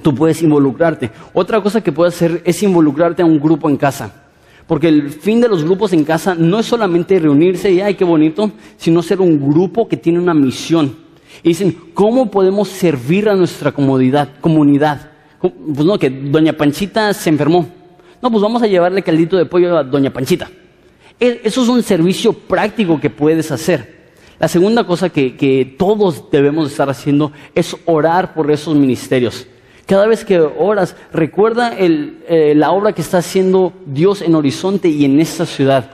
tú 0.00 0.14
puedes 0.14 0.40
involucrarte. 0.40 1.10
Otra 1.34 1.60
cosa 1.60 1.82
que 1.82 1.92
puedes 1.92 2.14
hacer 2.14 2.40
es 2.46 2.62
involucrarte 2.62 3.20
a 3.20 3.26
un 3.26 3.38
grupo 3.38 3.68
en 3.68 3.76
casa. 3.76 4.10
Porque 4.66 4.88
el 4.88 5.10
fin 5.10 5.38
de 5.42 5.48
los 5.48 5.64
grupos 5.64 5.92
en 5.92 6.04
casa 6.04 6.34
no 6.34 6.60
es 6.60 6.64
solamente 6.64 7.18
reunirse 7.18 7.70
y, 7.70 7.82
ay, 7.82 7.94
qué 7.94 8.04
bonito, 8.04 8.52
sino 8.78 9.02
ser 9.02 9.20
un 9.20 9.38
grupo 9.38 9.86
que 9.86 9.98
tiene 9.98 10.18
una 10.18 10.32
misión. 10.32 10.96
Y 11.42 11.50
dicen, 11.50 11.76
¿cómo 11.92 12.30
podemos 12.30 12.68
servir 12.68 13.28
a 13.28 13.34
nuestra 13.34 13.70
comunidad? 13.70 14.30
comunidad? 14.40 15.11
Pues 15.42 15.84
no, 15.84 15.98
que 15.98 16.08
doña 16.08 16.52
Panchita 16.52 17.12
se 17.12 17.28
enfermó. 17.28 17.68
No, 18.22 18.30
pues 18.30 18.40
vamos 18.40 18.62
a 18.62 18.68
llevarle 18.68 19.02
caldito 19.02 19.36
de 19.36 19.46
pollo 19.46 19.76
a 19.76 19.82
Doña 19.82 20.12
Panchita. 20.12 20.48
E, 21.18 21.40
eso 21.42 21.62
es 21.62 21.68
un 21.68 21.82
servicio 21.82 22.32
práctico 22.32 23.00
que 23.00 23.10
puedes 23.10 23.50
hacer. 23.50 24.02
La 24.38 24.46
segunda 24.46 24.84
cosa 24.84 25.08
que, 25.08 25.74
todos 25.76 26.30
debemos 26.30 26.70
estar 26.70 26.88
haciendo 26.88 27.32
es 27.54 27.76
orar 27.84 28.34
por 28.34 28.50
esos 28.52 28.76
ministerios. 28.76 29.46
Cada 29.86 30.06
vez 30.06 30.24
que 30.24 30.38
oras, 30.40 30.94
recuerda 31.12 31.74
eh, 31.76 32.54
la 32.56 32.70
obra 32.70 32.92
que 32.92 33.02
está 33.02 33.18
haciendo 33.18 33.72
Dios 33.84 34.22
en 34.22 34.36
Horizonte 34.36 34.88
y 34.88 35.04
en 35.04 35.20
esta 35.20 35.44
ciudad. 35.44 35.90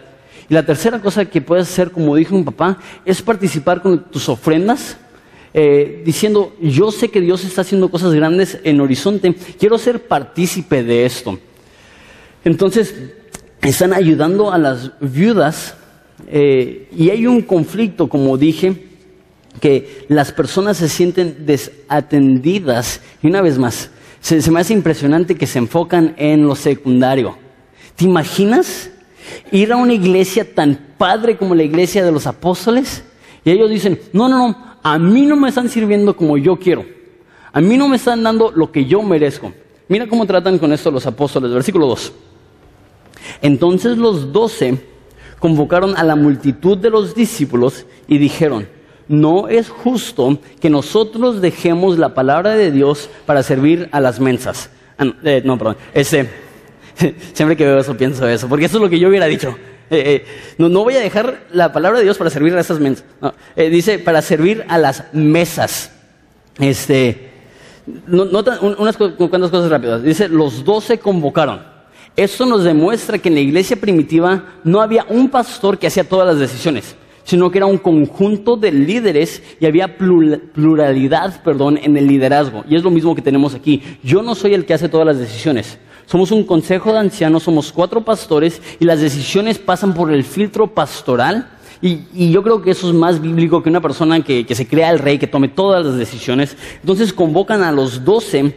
Y 0.50 0.54
la 0.54 0.64
tercera 0.64 1.00
cosa 1.00 1.24
que 1.24 1.40
puedes 1.40 1.68
hacer, 1.68 1.90
como 1.90 2.14
dijo 2.14 2.34
mi 2.34 2.42
papá, 2.42 2.78
es 3.04 3.22
participar 3.22 3.80
con 3.80 4.04
tus 4.04 4.28
ofrendas, 4.28 4.98
eh, 5.54 6.02
diciendo, 6.04 6.54
yo 6.61 6.90
sé 6.92 7.08
que 7.08 7.20
Dios 7.20 7.44
está 7.44 7.62
haciendo 7.62 7.90
cosas 7.90 8.12
grandes 8.14 8.58
en 8.64 8.80
Horizonte, 8.80 9.34
quiero 9.58 9.78
ser 9.78 10.06
partícipe 10.06 10.82
de 10.82 11.06
esto. 11.06 11.38
Entonces, 12.44 12.94
están 13.62 13.92
ayudando 13.92 14.52
a 14.52 14.58
las 14.58 14.92
viudas 15.00 15.74
eh, 16.26 16.88
y 16.96 17.11
hay 17.11 17.26
un 17.26 17.42
conflicto, 17.42 18.08
como 18.08 18.37
dije, 18.37 18.84
que 19.61 20.06
las 20.08 20.32
personas 20.32 20.76
se 20.76 20.88
sienten 20.88 21.46
desatendidas. 21.46 23.00
Y 23.22 23.26
una 23.26 23.40
vez 23.40 23.58
más, 23.58 23.90
se, 24.20 24.40
se 24.42 24.50
me 24.50 24.61
hace 24.61 24.74
impresionante 24.74 25.34
que 25.34 25.46
se 25.46 25.58
enfocan 25.58 26.14
en 26.18 26.46
lo 26.46 26.54
secundario. 26.54 27.37
¿Te 27.96 28.04
imaginas 28.04 28.90
ir 29.50 29.72
a 29.72 29.76
una 29.76 29.94
iglesia 29.94 30.54
tan 30.54 30.78
padre 30.96 31.37
como 31.37 31.54
la 31.54 31.64
iglesia 31.64 32.04
de 32.04 32.12
los 32.12 32.26
apóstoles? 32.26 33.02
Y 33.44 33.50
ellos 33.50 33.70
dicen, 33.70 33.98
no, 34.12 34.28
no, 34.28 34.38
no, 34.38 34.67
a 34.92 34.98
mí 34.98 35.27
no 35.27 35.37
me 35.37 35.48
están 35.48 35.68
sirviendo 35.68 36.16
como 36.16 36.37
yo 36.37 36.57
quiero. 36.57 36.85
A 37.53 37.61
mí 37.61 37.77
no 37.77 37.88
me 37.88 37.96
están 37.96 38.22
dando 38.22 38.53
lo 38.53 38.70
que 38.70 38.85
yo 38.85 39.03
merezco. 39.03 39.53
Mira 39.88 40.07
cómo 40.07 40.27
tratan 40.27 40.59
con 40.59 40.72
esto 40.72 40.90
los 40.90 41.07
apóstoles. 41.07 41.53
Versículo 41.53 41.87
2. 41.87 42.12
Entonces 43.42 43.98
los 43.98 44.33
doce 44.33 44.79
convocaron 45.38 45.96
a 45.96 46.05
la 46.05 46.16
multitud 46.16 46.77
de 46.79 46.90
los 46.90 47.14
discípulos 47.14 47.87
y 48.07 48.18
dijeron, 48.18 48.68
no 49.09 49.48
es 49.48 49.68
justo 49.68 50.38
que 50.61 50.70
nosotros 50.70 51.40
dejemos 51.40 51.98
la 51.98 52.14
palabra 52.14 52.55
de 52.55 52.70
Dios 52.70 53.09
para 53.27 53.42
servir 53.42 53.88
a 53.92 54.01
las 54.01 54.20
mensas. 54.20 54.70
Ah, 54.98 55.05
no, 55.05 55.14
eh, 55.24 55.42
perdón. 55.42 55.77
Ese, 55.94 56.29
siempre 57.33 57.57
que 57.57 57.64
veo 57.64 57.79
eso 57.79 57.96
pienso 57.96 58.29
eso, 58.29 58.48
porque 58.48 58.66
eso 58.66 58.77
es 58.77 58.83
lo 58.83 58.90
que 58.90 58.98
yo 58.98 59.09
hubiera 59.09 59.27
dicho. 59.27 59.57
Eh, 59.90 60.03
eh, 60.07 60.27
no, 60.59 60.68
no, 60.68 60.85
voy 60.85 60.96
a 60.96 61.01
dejar 61.01 61.46
la 61.51 61.72
palabra 61.72 61.98
de 61.98 62.05
Dios 62.05 62.18
para 62.18 62.29
servir 62.29 62.55
a 62.55 62.61
esas 62.61 62.79
mensas. 62.79 63.07
dice, 63.57 63.98
para 63.98 64.20
servir 64.20 64.64
a 64.68 64.77
las 64.77 65.05
mesas. 65.14 65.92
Este, 66.59 67.31
unas 68.07 68.96
cuantas 68.96 69.51
cosas 69.51 69.70
rápidas. 69.70 70.03
Dice, 70.03 70.29
los 70.29 70.64
doce 70.64 70.98
convocaron. 70.98 71.61
Esto 72.16 72.46
nos 72.46 72.64
demuestra 72.64 73.18
que 73.18 73.29
en 73.29 73.37
la 73.37 73.40
iglesia 73.40 73.77
primitiva 73.77 74.57
no 74.64 74.81
había 74.81 75.07
un 75.09 75.29
pastor 75.29 75.79
que 75.79 75.87
hacía 75.87 76.03
todas 76.03 76.27
las 76.27 76.38
decisiones, 76.38 76.96
sino 77.22 77.51
que 77.51 77.59
era 77.59 77.66
un 77.66 77.79
conjunto 77.79 78.57
de 78.57 78.72
líderes 78.72 79.40
y 79.61 79.66
había 79.66 79.96
pluralidad, 79.96 81.42
perdón, 81.44 81.79
en 81.81 81.96
el 81.96 82.09
liderazgo. 82.09 82.64
Y 82.68 82.74
es 82.74 82.83
lo 82.83 82.90
mismo 82.90 83.14
que 83.14 83.22
tenemos 83.22 83.55
aquí. 83.55 83.83
Yo 84.03 84.22
no 84.22 84.35
soy 84.35 84.55
el 84.55 84.66
que 84.66 84.74
hace 84.74 84.88
todas 84.88 85.07
las 85.07 85.18
decisiones. 85.18 85.79
Somos 86.08 86.30
un 86.30 86.44
consejo 86.44 86.90
de 86.90 87.00
ancianos, 87.00 87.42
somos 87.42 87.70
cuatro 87.70 88.02
pastores 88.02 88.62
y 88.80 88.86
las 88.86 88.98
decisiones 88.98 89.58
pasan 89.58 89.92
por 89.92 90.10
el 90.10 90.24
filtro 90.24 90.68
pastoral. 90.68 91.50
Y, 91.82 92.30
yo 92.30 92.42
creo 92.42 92.62
que 92.62 92.70
eso 92.70 92.88
es 92.88 92.94
más 92.94 93.20
bíblico 93.20 93.62
que 93.62 93.68
una 93.68 93.82
persona 93.82 94.24
que, 94.24 94.46
se 94.54 94.66
crea 94.66 94.90
el 94.90 95.00
rey, 95.00 95.18
que 95.18 95.26
tome 95.26 95.48
todas 95.48 95.84
las 95.84 95.98
decisiones. 95.98 96.56
Entonces 96.80 97.12
convocan 97.12 97.62
a 97.62 97.72
los 97.72 98.06
doce 98.06 98.56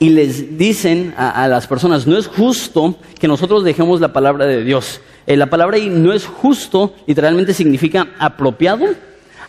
y 0.00 0.08
les 0.08 0.58
dicen 0.58 1.14
a, 1.16 1.46
las 1.46 1.68
personas, 1.68 2.08
no 2.08 2.18
es 2.18 2.26
justo 2.26 2.96
que 3.20 3.28
nosotros 3.28 3.62
dejemos 3.62 4.00
la 4.00 4.12
palabra 4.12 4.44
de 4.46 4.64
Dios. 4.64 5.00
Eh, 5.28 5.36
la 5.36 5.46
palabra 5.46 5.76
ahí 5.76 5.88
no 5.88 6.12
es 6.12 6.26
justo, 6.26 6.94
literalmente 7.06 7.54
significa 7.54 8.08
apropiado, 8.18 8.86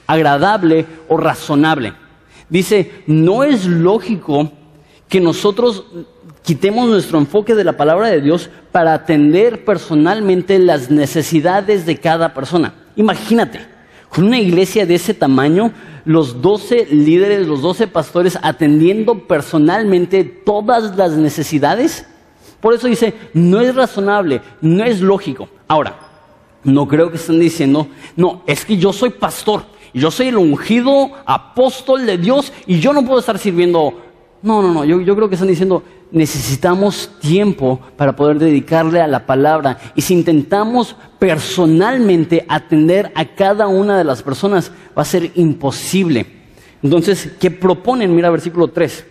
agradable 0.05 0.85
o 1.07 1.17
razonable. 1.17 1.93
Dice, 2.47 2.91
no 3.07 3.43
es 3.43 3.65
lógico 3.65 4.51
que 5.11 5.19
nosotros 5.19 5.83
quitemos 6.41 6.87
nuestro 6.87 7.19
enfoque 7.19 7.53
de 7.53 7.65
la 7.65 7.75
palabra 7.75 8.07
de 8.07 8.21
Dios 8.21 8.49
para 8.71 8.93
atender 8.93 9.65
personalmente 9.65 10.57
las 10.57 10.89
necesidades 10.89 11.85
de 11.85 11.97
cada 11.97 12.33
persona. 12.33 12.73
Imagínate, 12.95 13.59
con 14.07 14.23
una 14.23 14.39
iglesia 14.39 14.85
de 14.85 14.95
ese 14.95 15.13
tamaño, 15.13 15.73
los 16.05 16.41
doce 16.41 16.87
líderes, 16.89 17.45
los 17.45 17.61
doce 17.61 17.87
pastores 17.87 18.39
atendiendo 18.41 19.27
personalmente 19.27 20.23
todas 20.23 20.95
las 20.95 21.11
necesidades. 21.11 22.05
Por 22.61 22.73
eso 22.73 22.87
dice, 22.87 23.13
no 23.33 23.59
es 23.59 23.75
razonable, 23.75 24.41
no 24.61 24.85
es 24.85 25.01
lógico. 25.01 25.49
Ahora, 25.67 25.93
no 26.63 26.87
creo 26.87 27.11
que 27.11 27.17
estén 27.17 27.41
diciendo, 27.41 27.89
no, 28.15 28.43
es 28.47 28.63
que 28.63 28.77
yo 28.77 28.93
soy 28.93 29.09
pastor, 29.09 29.63
yo 29.93 30.09
soy 30.09 30.29
el 30.29 30.37
ungido 30.37 31.11
apóstol 31.25 32.05
de 32.05 32.17
Dios 32.17 32.53
y 32.65 32.79
yo 32.79 32.93
no 32.93 33.03
puedo 33.03 33.19
estar 33.19 33.37
sirviendo. 33.37 34.05
No, 34.43 34.61
no, 34.61 34.73
no, 34.73 34.85
yo, 34.85 35.01
yo 35.01 35.15
creo 35.15 35.29
que 35.29 35.35
están 35.35 35.47
diciendo, 35.47 35.83
necesitamos 36.11 37.11
tiempo 37.19 37.79
para 37.95 38.15
poder 38.15 38.39
dedicarle 38.39 38.99
a 38.99 39.07
la 39.07 39.25
palabra. 39.25 39.77
Y 39.95 40.01
si 40.01 40.13
intentamos 40.13 40.95
personalmente 41.19 42.45
atender 42.49 43.11
a 43.13 43.25
cada 43.25 43.67
una 43.67 43.97
de 43.97 44.03
las 44.03 44.23
personas, 44.23 44.71
va 44.97 45.03
a 45.03 45.05
ser 45.05 45.31
imposible. 45.35 46.25
Entonces, 46.81 47.31
¿qué 47.39 47.51
proponen? 47.51 48.15
Mira 48.15 48.31
versículo 48.31 48.69
3. 48.69 49.05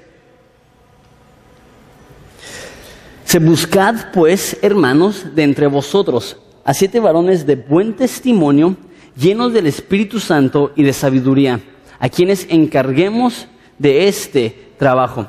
Se 3.24 3.38
buscad, 3.38 4.10
pues, 4.12 4.58
hermanos, 4.60 5.36
de 5.36 5.44
entre 5.44 5.68
vosotros 5.68 6.36
a 6.64 6.74
siete 6.74 7.00
varones 7.00 7.46
de 7.46 7.56
buen 7.56 7.94
testimonio, 7.94 8.76
llenos 9.16 9.52
del 9.52 9.66
Espíritu 9.66 10.20
Santo 10.20 10.72
y 10.76 10.82
de 10.82 10.92
sabiduría, 10.92 11.60
a 11.98 12.08
quienes 12.08 12.46
encarguemos 12.48 13.46
de 13.80 14.06
este 14.06 14.74
trabajo. 14.78 15.26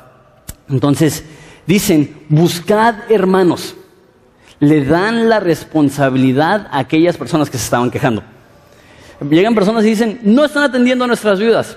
Entonces, 0.68 1.24
Dicen, 1.66 2.24
buscad 2.28 3.10
hermanos. 3.10 3.76
Le 4.58 4.84
dan 4.84 5.28
la 5.28 5.40
responsabilidad 5.40 6.68
a 6.70 6.78
aquellas 6.78 7.16
personas 7.16 7.50
que 7.50 7.58
se 7.58 7.64
estaban 7.64 7.90
quejando. 7.90 8.22
Llegan 9.28 9.54
personas 9.54 9.84
y 9.84 9.88
dicen, 9.88 10.20
no 10.22 10.44
están 10.44 10.64
atendiendo 10.64 11.04
a 11.04 11.08
nuestras 11.08 11.38
viudas. 11.38 11.76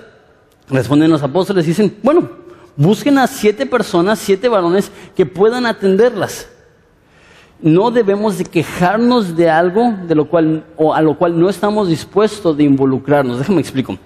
Responden 0.70 1.12
los 1.12 1.24
apóstoles 1.24 1.66
y 1.66 1.70
dicen, 1.70 1.96
bueno, 2.04 2.30
busquen 2.76 3.18
a 3.18 3.28
siete 3.28 3.66
personas, 3.66 4.20
siete 4.20 4.50
varones 4.50 4.92
que 5.16 5.26
puedan 5.26 5.66
atenderlas. 5.66 6.48
No 7.62 7.90
debemos 7.90 8.38
de 8.38 8.46
quejarnos 8.46 9.36
de 9.36 9.50
algo 9.50 9.96
de 10.08 10.14
lo 10.14 10.28
cual, 10.28 10.66
o 10.76 10.94
a 10.94 11.02
lo 11.02 11.18
cual 11.18 11.40
no 11.40 11.50
estamos 11.50 11.88
dispuestos 11.88 12.58
de 12.58 12.64
involucrarnos. 12.64 13.40
Déjame 13.40 13.62
explico. 13.62 13.98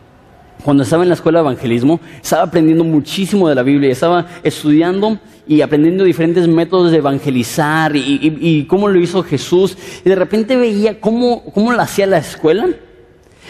Cuando 0.63 0.83
estaba 0.83 1.03
en 1.03 1.09
la 1.09 1.15
escuela 1.15 1.39
de 1.39 1.45
evangelismo, 1.45 1.99
estaba 2.21 2.43
aprendiendo 2.43 2.83
muchísimo 2.83 3.47
de 3.47 3.55
la 3.55 3.63
Biblia, 3.63 3.91
estaba 3.91 4.25
estudiando 4.43 5.17
y 5.47 5.61
aprendiendo 5.61 6.03
diferentes 6.03 6.47
métodos 6.47 6.91
de 6.91 6.97
evangelizar 6.97 7.95
y, 7.95 8.65
cómo 8.67 8.87
lo 8.89 8.99
hizo 8.99 9.23
Jesús. 9.23 9.77
Y 10.03 10.09
de 10.09 10.15
repente 10.15 10.57
veía 10.57 10.99
cómo, 10.99 11.43
cómo 11.53 11.71
lo 11.71 11.81
hacía 11.81 12.05
la 12.05 12.17
escuela 12.17 12.67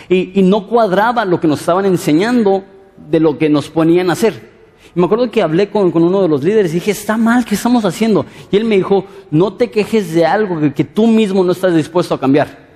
y, 0.07 0.41
no 0.43 0.67
cuadraba 0.67 1.25
lo 1.25 1.39
que 1.39 1.47
nos 1.47 1.59
estaban 1.61 1.85
enseñando 1.85 2.63
de 3.09 3.19
lo 3.19 3.37
que 3.37 3.49
nos 3.49 3.69
ponían 3.69 4.09
a 4.09 4.13
hacer. 4.13 4.49
Y 4.95 4.99
me 4.99 5.05
acuerdo 5.05 5.31
que 5.31 5.41
hablé 5.41 5.69
con, 5.69 5.91
uno 5.93 6.21
de 6.21 6.27
los 6.27 6.43
líderes 6.43 6.71
y 6.71 6.75
dije, 6.75 6.91
está 6.91 7.17
mal, 7.17 7.43
¿qué 7.43 7.55
estamos 7.55 7.85
haciendo? 7.85 8.25
Y 8.51 8.57
él 8.57 8.65
me 8.65 8.77
dijo, 8.77 9.05
no 9.31 9.53
te 9.53 9.71
quejes 9.71 10.13
de 10.13 10.25
algo 10.25 10.59
que, 10.59 10.73
que 10.73 10.83
tú 10.83 11.07
mismo 11.07 11.43
no 11.43 11.53
estás 11.53 11.75
dispuesto 11.75 12.13
a 12.13 12.19
cambiar. 12.19 12.69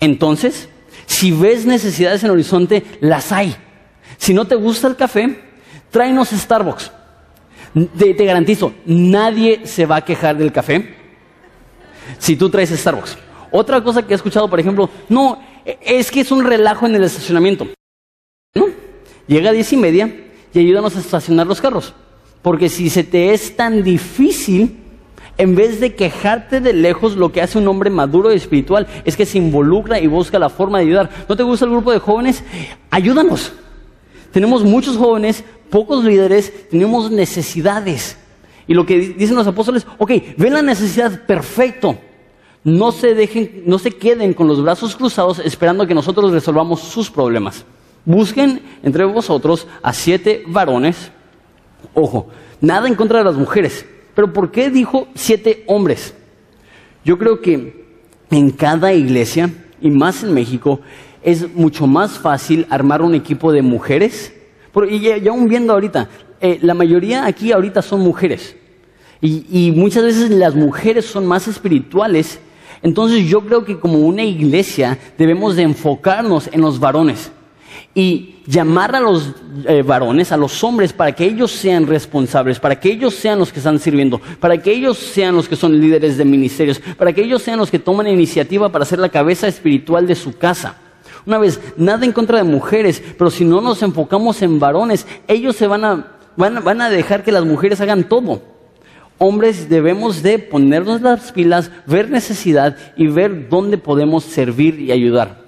Entonces, 0.00 0.68
si 1.06 1.32
ves 1.32 1.66
necesidades 1.66 2.22
en 2.22 2.26
el 2.26 2.32
horizonte, 2.32 2.84
las 3.00 3.32
hay. 3.32 3.56
Si 4.20 4.34
no 4.34 4.44
te 4.44 4.54
gusta 4.54 4.86
el 4.86 4.96
café, 4.96 5.40
tráenos 5.90 6.28
Starbucks. 6.28 6.92
Te, 7.96 8.12
garantizo, 8.12 8.74
nadie 8.84 9.66
se 9.66 9.86
va 9.86 9.96
a 9.96 10.04
quejar 10.04 10.36
del 10.36 10.52
café 10.52 10.94
si 12.18 12.36
tú 12.36 12.50
traes 12.50 12.68
Starbucks. 12.68 13.16
Otra 13.50 13.82
cosa 13.82 14.06
que 14.06 14.12
he 14.12 14.16
escuchado, 14.16 14.50
por 14.50 14.60
ejemplo, 14.60 14.90
no, 15.08 15.40
es 15.64 16.10
que 16.10 16.20
es 16.20 16.30
un 16.30 16.44
relajo 16.44 16.84
en 16.84 16.96
el 16.96 17.04
estacionamiento. 17.04 17.66
¿No? 18.54 18.66
Llega 19.26 19.50
a 19.50 19.52
diez 19.54 19.72
y 19.72 19.78
media 19.78 20.14
y 20.52 20.58
ayúdanos 20.58 20.96
a 20.96 21.00
estacionar 21.00 21.46
los 21.46 21.62
carros. 21.62 21.94
Porque 22.42 22.68
si 22.68 22.90
se 22.90 23.04
te 23.04 23.32
es 23.32 23.56
tan 23.56 23.82
difícil, 23.82 24.76
en 25.38 25.54
vez 25.54 25.80
de 25.80 25.94
quejarte 25.94 26.60
de 26.60 26.74
lejos, 26.74 27.16
lo 27.16 27.32
que 27.32 27.40
hace 27.40 27.56
un 27.56 27.66
hombre 27.68 27.88
maduro 27.88 28.30
y 28.30 28.36
espiritual 28.36 28.86
es 29.06 29.16
que 29.16 29.24
se 29.24 29.38
involucra 29.38 29.98
y 29.98 30.08
busca 30.08 30.38
la 30.38 30.50
forma 30.50 30.76
de 30.76 30.84
ayudar. 30.84 31.08
¿No 31.26 31.38
te 31.38 31.42
gusta 31.42 31.64
el 31.64 31.70
grupo 31.70 31.90
de 31.90 32.00
jóvenes? 32.00 32.44
Ayúdanos. 32.90 33.54
Tenemos 34.32 34.62
muchos 34.64 34.96
jóvenes, 34.96 35.44
pocos 35.70 36.04
líderes, 36.04 36.68
tenemos 36.68 37.10
necesidades. 37.10 38.16
Y 38.66 38.74
lo 38.74 38.86
que 38.86 38.98
dicen 38.98 39.36
los 39.36 39.46
apóstoles, 39.46 39.86
ok, 39.98 40.12
ven 40.36 40.54
la 40.54 40.62
necesidad, 40.62 41.26
perfecto. 41.26 41.98
No 42.62 42.92
se 42.92 43.14
dejen, 43.14 43.62
no 43.66 43.78
se 43.78 43.90
queden 43.90 44.34
con 44.34 44.46
los 44.46 44.62
brazos 44.62 44.94
cruzados 44.94 45.38
esperando 45.38 45.86
que 45.86 45.94
nosotros 45.94 46.30
resolvamos 46.30 46.80
sus 46.80 47.10
problemas. 47.10 47.64
Busquen 48.04 48.62
entre 48.82 49.04
vosotros 49.04 49.66
a 49.82 49.92
siete 49.92 50.44
varones. 50.46 51.10
Ojo, 51.94 52.28
nada 52.60 52.86
en 52.86 52.94
contra 52.94 53.18
de 53.18 53.24
las 53.24 53.36
mujeres. 53.36 53.86
Pero 54.14 54.32
¿por 54.32 54.50
qué 54.50 54.70
dijo 54.70 55.08
siete 55.14 55.64
hombres? 55.66 56.14
Yo 57.04 57.18
creo 57.18 57.40
que 57.40 57.86
en 58.30 58.50
cada 58.50 58.92
iglesia, 58.92 59.50
y 59.80 59.90
más 59.90 60.22
en 60.22 60.34
México, 60.34 60.80
es 61.22 61.54
mucho 61.54 61.86
más 61.86 62.18
fácil 62.18 62.66
armar 62.70 63.02
un 63.02 63.14
equipo 63.14 63.52
de 63.52 63.62
mujeres. 63.62 64.32
Y 64.88 65.00
ya 65.00 65.30
aún 65.30 65.48
viendo 65.48 65.72
ahorita, 65.72 66.08
eh, 66.40 66.58
la 66.62 66.74
mayoría 66.74 67.26
aquí 67.26 67.52
ahorita 67.52 67.82
son 67.82 68.00
mujeres. 68.00 68.56
Y, 69.20 69.44
y, 69.50 69.72
muchas 69.72 70.04
veces 70.04 70.30
las 70.30 70.54
mujeres 70.54 71.04
son 71.04 71.26
más 71.26 71.46
espirituales. 71.46 72.40
Entonces 72.82 73.26
yo 73.28 73.42
creo 73.42 73.64
que 73.64 73.78
como 73.78 73.98
una 73.98 74.22
iglesia 74.22 74.98
debemos 75.18 75.56
de 75.56 75.62
enfocarnos 75.62 76.48
en 76.52 76.62
los 76.62 76.80
varones 76.80 77.30
y 77.94 78.36
llamar 78.46 78.94
a 78.94 79.00
los 79.00 79.32
eh, 79.66 79.82
varones, 79.82 80.32
a 80.32 80.36
los 80.36 80.62
hombres, 80.62 80.92
para 80.92 81.12
que 81.12 81.24
ellos 81.24 81.50
sean 81.50 81.86
responsables, 81.86 82.60
para 82.60 82.78
que 82.78 82.90
ellos 82.90 83.14
sean 83.14 83.38
los 83.38 83.52
que 83.52 83.58
están 83.58 83.78
sirviendo, 83.78 84.20
para 84.38 84.58
que 84.58 84.72
ellos 84.72 84.98
sean 84.98 85.36
los 85.36 85.48
que 85.48 85.56
son 85.56 85.80
líderes 85.80 86.16
de 86.16 86.24
ministerios, 86.24 86.80
para 86.96 87.12
que 87.12 87.22
ellos 87.22 87.42
sean 87.42 87.58
los 87.58 87.70
que 87.70 87.78
toman 87.78 88.06
iniciativa 88.06 88.70
para 88.70 88.84
ser 88.84 88.98
la 88.98 89.08
cabeza 89.08 89.48
espiritual 89.48 90.06
de 90.06 90.14
su 90.14 90.36
casa. 90.36 90.76
Una 91.26 91.38
vez, 91.38 91.60
nada 91.76 92.04
en 92.04 92.12
contra 92.12 92.38
de 92.38 92.44
mujeres, 92.44 93.02
pero 93.18 93.30
si 93.30 93.44
no 93.44 93.60
nos 93.60 93.82
enfocamos 93.82 94.40
en 94.42 94.58
varones, 94.58 95.06
ellos 95.28 95.56
se 95.56 95.66
van 95.66 95.84
a, 95.84 96.06
van, 96.36 96.62
van 96.64 96.80
a 96.80 96.90
dejar 96.90 97.22
que 97.22 97.32
las 97.32 97.44
mujeres 97.44 97.80
hagan 97.80 98.08
todo. 98.08 98.42
Hombres 99.18 99.68
debemos 99.68 100.22
de 100.22 100.38
ponernos 100.38 101.02
las 101.02 101.32
pilas, 101.32 101.70
ver 101.86 102.08
necesidad 102.08 102.76
y 102.96 103.06
ver 103.06 103.50
dónde 103.50 103.76
podemos 103.76 104.24
servir 104.24 104.80
y 104.80 104.92
ayudar. 104.92 105.40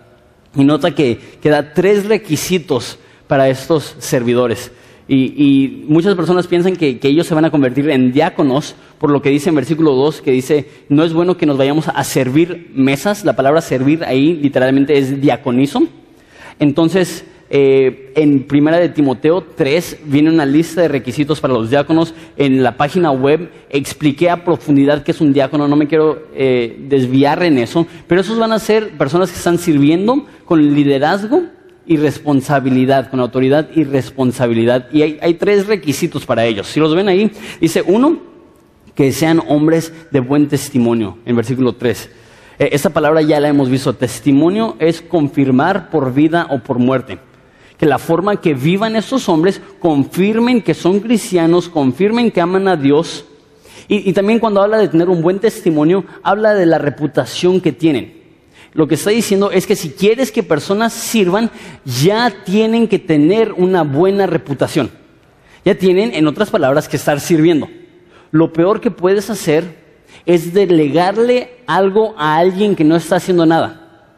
Y 0.54 0.64
nota 0.64 0.94
que, 0.94 1.38
da 1.42 1.72
tres 1.72 2.04
requisitos 2.04 2.98
para 3.26 3.48
estos 3.48 3.96
servidores. 3.98 4.70
Y, 5.14 5.84
muchas 5.88 6.14
personas 6.14 6.46
piensan 6.46 6.74
que, 6.76 6.98
ellos 7.02 7.26
se 7.26 7.34
van 7.34 7.44
a 7.44 7.50
convertir 7.50 7.90
en 7.90 8.12
diáconos, 8.12 8.74
por 8.98 9.10
lo 9.10 9.20
que 9.20 9.28
dice 9.28 9.50
en 9.50 9.56
versículo 9.56 9.92
2, 9.92 10.22
que 10.22 10.30
dice, 10.30 10.66
no 10.88 11.04
es 11.04 11.12
bueno 11.12 11.36
que 11.36 11.44
nos 11.44 11.58
vayamos 11.58 11.88
a 11.88 12.02
servir 12.04 12.70
mesas. 12.74 13.24
La 13.24 13.36
palabra 13.36 13.60
servir 13.60 14.04
ahí 14.04 14.34
literalmente 14.34 14.96
es 14.96 15.20
diaconizo. 15.20 15.82
Entonces, 16.58 17.26
eh, 17.50 18.14
en 18.16 18.44
Primera 18.44 18.78
de 18.78 18.88
Timoteo 18.88 19.44
3 19.54 19.98
viene 20.06 20.30
una 20.30 20.46
lista 20.46 20.80
de 20.80 20.88
requisitos 20.88 21.42
para 21.42 21.52
los 21.52 21.68
diáconos. 21.68 22.14
En 22.38 22.62
la 22.62 22.78
página 22.78 23.10
web 23.10 23.50
expliqué 23.68 24.30
a 24.30 24.44
profundidad 24.44 25.02
qué 25.02 25.10
es 25.10 25.20
un 25.20 25.34
diácono, 25.34 25.68
no 25.68 25.76
me 25.76 25.88
quiero 25.88 26.28
eh, 26.34 26.86
desviar 26.88 27.42
en 27.42 27.58
eso, 27.58 27.86
pero 28.06 28.22
esos 28.22 28.38
van 28.38 28.52
a 28.52 28.58
ser 28.58 28.96
personas 28.96 29.30
que 29.30 29.36
están 29.36 29.58
sirviendo 29.58 30.24
con 30.46 30.74
liderazgo 30.74 31.42
y 31.86 31.96
responsabilidad, 31.96 33.10
con 33.10 33.20
autoridad 33.20 33.68
y 33.74 33.84
responsabilidad. 33.84 34.88
Y 34.92 35.02
hay, 35.02 35.34
tres 35.34 35.66
requisitos 35.66 36.24
para 36.24 36.44
ellos. 36.44 36.66
Si 36.66 36.80
los 36.80 36.94
ven 36.94 37.08
ahí, 37.08 37.30
dice 37.60 37.82
uno, 37.86 38.18
que 38.94 39.12
sean 39.12 39.42
hombres 39.48 39.92
de 40.10 40.20
buen 40.20 40.48
testimonio, 40.48 41.18
en 41.24 41.36
versículo 41.36 41.74
3. 41.74 42.10
Eh, 42.58 42.68
esta 42.72 42.90
palabra 42.90 43.22
ya 43.22 43.40
la 43.40 43.48
hemos 43.48 43.70
visto. 43.70 43.94
Testimonio 43.94 44.76
es 44.78 45.00
confirmar 45.00 45.90
por 45.90 46.12
vida 46.12 46.46
o 46.50 46.58
por 46.58 46.78
muerte 46.78 47.18
que 47.82 47.86
la 47.86 47.98
forma 47.98 48.36
que 48.36 48.54
vivan 48.54 48.94
estos 48.94 49.28
hombres 49.28 49.60
confirmen 49.80 50.62
que 50.62 50.72
son 50.72 51.00
cristianos, 51.00 51.68
confirmen 51.68 52.30
que 52.30 52.40
aman 52.40 52.68
a 52.68 52.76
Dios. 52.76 53.24
Y, 53.88 54.12
también 54.12 54.38
cuando 54.38 54.62
habla 54.62 54.78
de 54.78 54.86
tener 54.86 55.08
un 55.08 55.20
buen 55.20 55.40
testimonio, 55.40 56.04
habla 56.22 56.54
de 56.54 56.64
la 56.64 56.78
reputación 56.78 57.60
que 57.60 57.72
tienen. 57.72 58.21
Lo 58.74 58.88
que 58.88 58.94
está 58.94 59.10
diciendo 59.10 59.50
es 59.50 59.66
que 59.66 59.76
si 59.76 59.90
quieres 59.90 60.32
que 60.32 60.42
personas 60.42 60.92
sirvan, 60.92 61.50
ya 61.84 62.32
tienen 62.44 62.88
que 62.88 62.98
tener 62.98 63.52
una 63.52 63.82
buena 63.82 64.26
reputación. 64.26 64.90
Ya 65.64 65.74
tienen, 65.74 66.14
en 66.14 66.26
otras 66.26 66.50
palabras, 66.50 66.88
que 66.88 66.96
estar 66.96 67.20
sirviendo. 67.20 67.68
Lo 68.30 68.52
peor 68.52 68.80
que 68.80 68.90
puedes 68.90 69.28
hacer 69.28 69.82
es 70.24 70.54
delegarle 70.54 71.50
algo 71.66 72.14
a 72.16 72.36
alguien 72.36 72.74
que 72.74 72.84
no 72.84 72.96
está 72.96 73.16
haciendo 73.16 73.44
nada. 73.44 74.08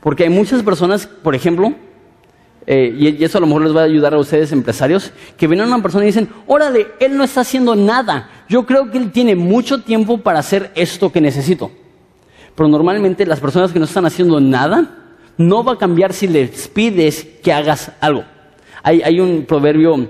Porque 0.00 0.24
hay 0.24 0.30
muchas 0.30 0.62
personas, 0.62 1.06
por 1.06 1.34
ejemplo, 1.34 1.74
eh, 2.66 2.94
y, 2.96 3.24
eso 3.24 3.38
a 3.38 3.40
lo 3.40 3.46
mejor 3.46 3.62
les 3.62 3.76
va 3.76 3.82
a 3.82 3.84
ayudar 3.84 4.14
a 4.14 4.18
ustedes 4.18 4.52
empresarios, 4.52 5.12
que 5.36 5.46
vienen 5.46 5.66
a 5.66 5.74
una 5.74 5.82
persona 5.82 6.04
y 6.04 6.08
dicen, 6.08 6.28
órale, 6.46 6.86
él 7.00 7.16
no 7.16 7.24
está 7.24 7.40
haciendo 7.40 7.74
nada, 7.74 8.30
yo 8.48 8.64
creo 8.64 8.90
que 8.90 8.98
él 8.98 9.10
tiene 9.10 9.34
mucho 9.34 9.82
tiempo 9.82 10.18
para 10.18 10.38
hacer 10.38 10.70
esto 10.74 11.10
que 11.10 11.20
necesito. 11.20 11.70
Pero 12.54 12.68
normalmente 12.68 13.26
las 13.26 13.40
personas 13.40 13.72
que 13.72 13.78
no 13.78 13.84
están 13.84 14.06
haciendo 14.06 14.40
nada, 14.40 14.98
no 15.36 15.64
va 15.64 15.72
a 15.72 15.78
cambiar 15.78 16.12
si 16.12 16.28
les 16.28 16.68
pides 16.68 17.26
que 17.42 17.52
hagas 17.52 17.92
algo. 18.00 18.24
hay 18.82 19.18
un 19.20 19.44
proverbio 19.44 20.08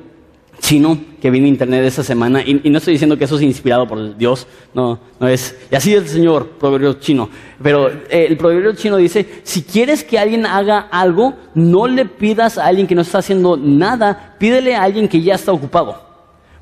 chino 0.65 0.99
que 1.21 1.31
vi 1.31 1.39
en 1.39 1.47
internet 1.47 1.85
esta 1.85 2.03
semana, 2.03 2.43
y, 2.43 2.55
no 2.71 2.79
estoy 2.79 2.95
diciendo 2.95 3.19
que 3.19 3.25
eso 3.25 3.37
es 3.37 3.43
inspirado 3.43 3.87
por 3.87 4.17
Dios, 4.17 4.47
no, 4.73 4.99
no 5.21 5.29
es, 5.29 5.55
y 5.71 5.75
así 5.75 5.95
es 5.95 6.03
el 6.03 6.09
Señor, 6.09 6.49
proverbio 6.59 6.95
chino, 6.95 7.29
pero 7.63 7.89
eh, 7.89 8.27
el 8.29 8.37
proverbio 8.39 8.73
chino 8.75 8.97
dice, 8.97 9.27
si 9.43 9.63
quieres 9.63 10.05
que 10.05 10.19
alguien 10.19 10.47
haga 10.47 10.81
algo, 10.91 11.35
no 11.55 11.87
le 11.87 12.07
pidas 12.07 12.57
a 12.57 12.67
alguien 12.67 12.87
que 12.87 12.95
no 12.95 13.03
está 13.03 13.19
haciendo 13.19 13.59
nada, 13.59 14.37
pídele 14.39 14.75
a 14.75 14.83
alguien 14.83 15.07
que 15.07 15.21
ya 15.21 15.35
está 15.35 15.53
ocupado. 15.53 16.04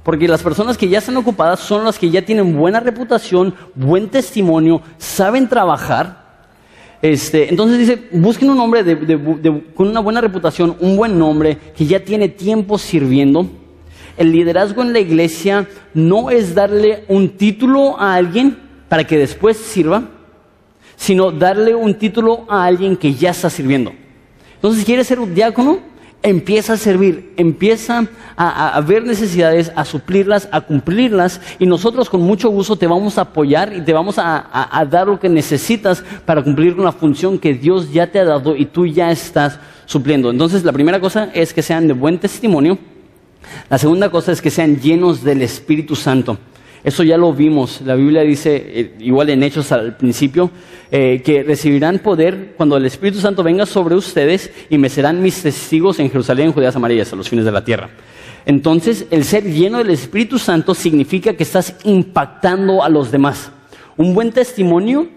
Porque 0.02 0.28
las 0.28 0.42
personas 0.42 0.76
que 0.76 0.88
ya 0.88 0.98
están 0.98 1.16
ocupadas 1.16 1.60
son 1.60 1.84
las 1.84 1.98
que 1.98 2.10
ya 2.10 2.22
tienen 2.22 2.56
buena 2.56 2.80
reputación, 2.80 3.54
buen 3.74 4.08
testimonio, 4.08 4.82
saben 4.98 5.48
trabajar. 5.48 6.22
Este, 7.00 7.48
entonces 7.48 7.78
dice, 7.78 8.08
busquen 8.12 8.50
un 8.50 8.60
hombre 8.60 8.84
con 9.74 9.88
una 9.88 10.00
buena 10.00 10.20
reputación, 10.20 10.76
un 10.80 10.96
buen 10.96 11.18
nombre, 11.18 11.56
que 11.76 11.86
ya 11.86 12.00
tiene 12.00 12.28
tiempo 12.28 12.78
sirviendo 12.78 13.48
el 14.16 14.32
liderazgo 14.32 14.82
en 14.82 14.92
la 14.92 15.00
iglesia 15.00 15.68
no 15.94 16.30
es 16.30 16.54
darle 16.54 17.04
un 17.08 17.30
título 17.30 17.98
a 17.98 18.14
alguien 18.14 18.58
para 18.88 19.04
que 19.04 19.16
después 19.16 19.56
sirva, 19.56 20.10
sino 20.96 21.32
darle 21.32 21.74
un 21.74 21.94
título 21.94 22.44
a 22.48 22.64
alguien 22.64 22.96
que 22.96 23.14
ya 23.14 23.30
está 23.30 23.48
sirviendo. 23.48 23.92
Entonces, 24.54 24.80
si 24.80 24.86
quieres 24.86 25.06
ser 25.06 25.18
un 25.18 25.34
diácono, 25.34 25.80
empieza 26.22 26.74
a 26.74 26.76
servir, 26.76 27.32
empieza 27.36 28.06
a, 28.36 28.80
ver 28.80 29.04
necesidades, 29.04 29.72
a 29.74 29.84
suplirlas, 29.84 30.48
a 30.52 30.60
cumplirlas, 30.60 31.40
y 31.58 31.66
nosotros 31.66 32.08
con 32.08 32.22
mucho 32.22 32.48
gusto 32.50 32.76
te 32.76 32.86
vamos 32.86 33.18
a 33.18 33.22
apoyar 33.22 33.72
y 33.72 33.80
te 33.80 33.92
vamos 33.92 34.16
a 34.18 34.86
dar 34.90 35.06
lo 35.08 35.18
que 35.18 35.28
necesitas 35.28 36.04
para 36.24 36.42
cumplir 36.42 36.76
con 36.76 36.84
la 36.84 36.92
función 36.92 37.38
que 37.38 37.54
Dios 37.54 37.92
ya 37.92 38.06
te 38.06 38.20
ha 38.20 38.24
dado 38.24 38.56
y 38.56 38.66
tú 38.66 38.86
ya 38.86 39.10
estás 39.10 39.58
supliendo. 39.86 40.30
Entonces, 40.30 40.64
la 40.64 40.72
primera 40.72 41.00
cosa 41.00 41.30
es 41.34 41.52
que 41.52 41.62
sean 41.62 41.86
de 41.86 41.92
buen 41.92 42.18
testimonio. 42.18 42.78
La 43.68 43.78
segunda 43.78 44.10
cosa 44.10 44.32
es 44.32 44.40
que 44.40 44.50
sean 44.50 44.80
llenos 44.80 45.22
del 45.22 45.42
Espíritu 45.42 45.96
Santo. 45.96 46.38
Eso 46.84 47.04
ya 47.04 47.16
lo 47.16 47.32
vimos. 47.32 47.80
La 47.82 47.94
Biblia 47.94 48.22
dice, 48.22 48.56
eh, 48.56 48.94
igual 48.98 49.30
en 49.30 49.42
Hechos 49.42 49.70
al 49.70 49.96
principio, 49.96 50.50
eh, 50.90 51.22
que 51.24 51.44
recibirán 51.44 52.00
poder 52.00 52.54
cuando 52.56 52.76
el 52.76 52.84
Espíritu 52.84 53.20
Santo 53.20 53.42
venga 53.42 53.66
sobre 53.66 53.94
ustedes 53.94 54.50
y 54.68 54.78
me 54.78 54.88
serán 54.88 55.22
mis 55.22 55.42
testigos 55.42 56.00
en 56.00 56.10
Jerusalén, 56.10 56.52
Judea, 56.52 56.72
Samaria 56.72 57.04
a 57.10 57.16
los 57.16 57.28
fines 57.28 57.44
de 57.44 57.52
la 57.52 57.64
tierra. 57.64 57.90
Entonces, 58.44 59.06
el 59.10 59.24
ser 59.24 59.44
lleno 59.44 59.78
del 59.78 59.90
Espíritu 59.90 60.38
Santo 60.38 60.74
significa 60.74 61.34
que 61.34 61.44
estás 61.44 61.76
impactando 61.84 62.82
a 62.82 62.88
los 62.88 63.12
demás. 63.12 63.52
Un 63.96 64.14
buen 64.14 64.32
testimonio 64.32 65.08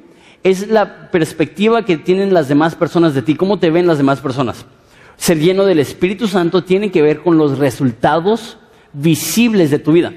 es 0.43 0.67
la 0.67 1.09
perspectiva 1.09 1.83
que 1.83 1.97
tienen 1.97 2.31
las 2.31 2.47
demás 2.47 2.75
personas 2.75 3.15
de 3.15 3.23
ti, 3.23 3.33
cómo 3.33 3.57
te 3.57 3.71
ven 3.71 3.87
las 3.87 3.97
demás 3.97 4.19
personas. 4.21 4.67
Ser 5.17 5.39
lleno 5.39 5.65
del 5.65 5.79
Espíritu 5.79 6.27
Santo 6.27 6.63
tiene 6.63 6.91
que 6.91 7.01
ver 7.01 7.23
con 7.23 7.39
los 7.39 7.57
resultados 7.57 8.59
visibles 8.93 9.71
de 9.71 9.79
tu 9.79 9.93
vida. 9.93 10.13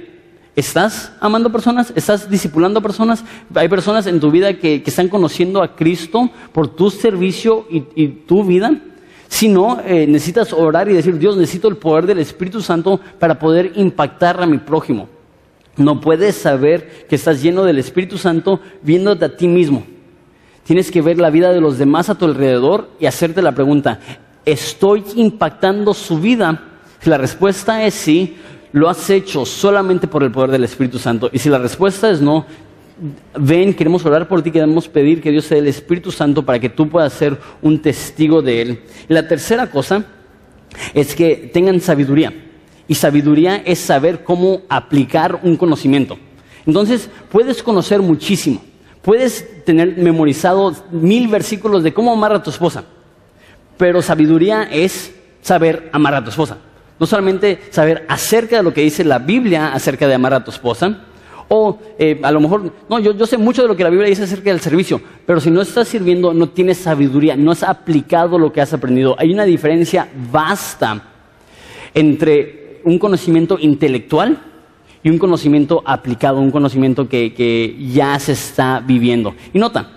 ¿Estás 0.59 1.12
amando 1.21 1.53
personas? 1.53 1.92
¿Estás 1.94 2.29
discipulando 2.29 2.83
personas? 2.83 3.25
Hay 3.55 3.68
personas 3.68 4.09
en 4.09 4.18
tu 4.18 4.29
vida 4.33 4.55
que, 4.55 4.83
están 4.85 5.07
conociendo 5.07 5.62
a 5.62 5.77
Cristo 5.77 6.31
por 6.51 6.66
tu 6.66 6.90
servicio 6.90 7.68
y, 7.71 8.09
tu 8.09 8.42
vida. 8.42 8.73
Si 9.29 9.49
no, 9.49 9.79
eh, 9.87 10.05
necesitas 10.09 10.53
orar 10.53 10.88
y 10.88 10.94
decir, 10.94 11.16
Dios, 11.16 11.37
necesito 11.37 11.68
el 11.68 11.77
poder 11.77 12.07
del 12.07 12.18
Espíritu 12.18 12.61
Santo 12.61 12.99
para 13.21 13.38
poder 13.38 13.71
impactar 13.77 14.42
a 14.42 14.47
mi 14.47 14.59
prójimo. 14.59 15.09
No 15.77 16.01
puedes 16.01 16.35
saber 16.35 17.07
que 17.09 17.14
estás 17.14 17.40
lleno 17.40 17.62
del 17.62 17.79
Espíritu 17.79 18.18
Santo 18.18 18.59
viéndote 18.83 19.27
a 19.27 19.37
ti 19.37 19.47
mismo. 19.47 19.85
Tienes 20.64 20.90
que 20.90 21.03
ver 21.03 21.21
la 21.21 21.31
vida 21.31 21.53
de 21.53 21.61
los 21.61 21.79
demás 21.79 22.11
a 22.11 22.16
tu 22.16 22.25
alrededor 22.25 22.90
y 22.99 23.07
hacerte 23.07 23.42
la 23.42 23.55
pregunta, 23.55 24.01
¿estoy 24.44 25.05
impactando 25.14 25.94
su 25.94 26.18
vida? 26.18 26.64
Si 26.99 27.09
la 27.09 27.16
respuesta 27.16 27.85
es 27.85 27.94
sí, 27.94 28.37
lo 28.73 28.89
has 28.89 29.09
hecho 29.11 29.47
solamente 29.47 30.07
por 30.07 30.23
el 30.23 30.31
poder 30.31 30.51
del 30.51 30.65
Espíritu 30.65 30.99
Santo. 30.99 31.31
Y 31.33 31.39
si 31.39 31.49
la 31.49 31.59
respuesta 31.59 32.11
es 32.11 32.21
no, 32.21 32.47
ven, 33.39 33.75
queremos 33.75 34.05
orar 34.05 34.29
por 34.29 34.43
ti, 34.43 34.51
queremos 34.51 34.89
pedir 34.89 35.21
que 35.21 35.31
Dios 35.31 35.45
sea 35.45 35.59
el 35.59 35.69
Espíritu 35.69 36.11
Santo 36.11 36.45
para 36.45 36.59
que 36.59 36.69
tú 36.69 36.89
puedas 36.89 37.13
ser 37.13 37.39
un 37.63 37.81
testigo 37.81 38.43
de 38.43 38.63
Él. 38.63 38.81
Y 39.09 39.15
la 39.15 39.27
tercera 39.27 39.71
cosa 39.71 40.05
es 40.95 41.15
que 41.15 41.51
tengan 41.53 41.81
sabiduría. 41.81 42.33
Y 42.87 42.95
sabiduría 42.95 43.57
es 43.57 43.79
saber 43.79 44.25
cómo 44.25 44.63
aplicar 44.69 45.41
un 45.43 45.57
conocimiento. 45.57 46.19
Entonces, 46.67 47.09
puedes 47.31 47.63
conocer 47.63 48.01
muchísimo. 48.01 48.63
Puedes 49.03 49.65
tener 49.65 49.97
memorizado 49.97 50.75
mil 50.91 51.29
versículos 51.29 51.83
de 51.83 51.93
cómo 51.93 52.13
amar 52.13 52.33
a 52.33 52.43
tu 52.43 52.51
esposa. 52.51 52.85
Pero 53.77 54.03
sabiduría 54.03 54.65
es 54.65 55.15
saber 55.41 55.89
amar 55.93 56.15
a 56.15 56.25
tu 56.25 56.31
esposa. 56.31 56.59
No 56.99 57.07
solamente 57.07 57.61
saber 57.71 58.05
acerca 58.09 58.57
de 58.57 58.63
lo 58.63 58.75
que 58.75 58.81
dice 58.83 59.05
la 59.05 59.19
Biblia 59.19 59.73
acerca 59.73 60.09
de 60.09 60.15
amar 60.15 60.35
a 60.35 60.43
tu 60.43 60.51
esposa, 60.51 61.05
o 61.49 61.79
eh, 61.99 62.21
a 62.23 62.31
lo 62.31 62.41
mejor, 62.41 62.73
no, 62.89 62.99
yo, 62.99 63.27
sé 63.27 63.39
mucho 63.39 63.63
de 63.63 63.69
lo 63.69 63.77
que 63.77 63.83
la 63.83 63.91
Biblia 63.91 64.09
dice 64.09 64.25
acerca 64.25 64.51
del 64.51 64.61
servicio, 64.61 65.01
pero 65.25 65.41
si 65.41 65.51
no 65.51 65.63
estás 65.63 65.89
sirviendo, 65.89 66.35
no 66.35 66.51
tienes 66.51 66.79
sabiduría, 66.79 67.37
no 67.37 67.53
has 67.53 67.63
aplicado 67.63 68.39
lo 68.39 68.53
que 68.53 68.61
has 68.61 68.73
aprendido. 68.75 69.17
Hay 69.19 69.33
una 69.33 69.45
diferencia 69.45 70.09
vasta 70.31 71.03
entre 71.95 72.81
un 72.85 72.99
conocimiento 72.99 73.59
intelectual 73.59 74.39
y 75.03 75.09
un 75.09 75.19
conocimiento 75.19 75.83
aplicado, 75.87 76.39
un 76.39 76.51
conocimiento 76.51 77.09
que, 77.09 77.33
que 77.33 77.77
ya 77.93 78.19
se 78.19 78.33
está 78.33 78.81
viviendo. 78.81 79.35
Y 79.55 79.59
nota, 79.59 79.89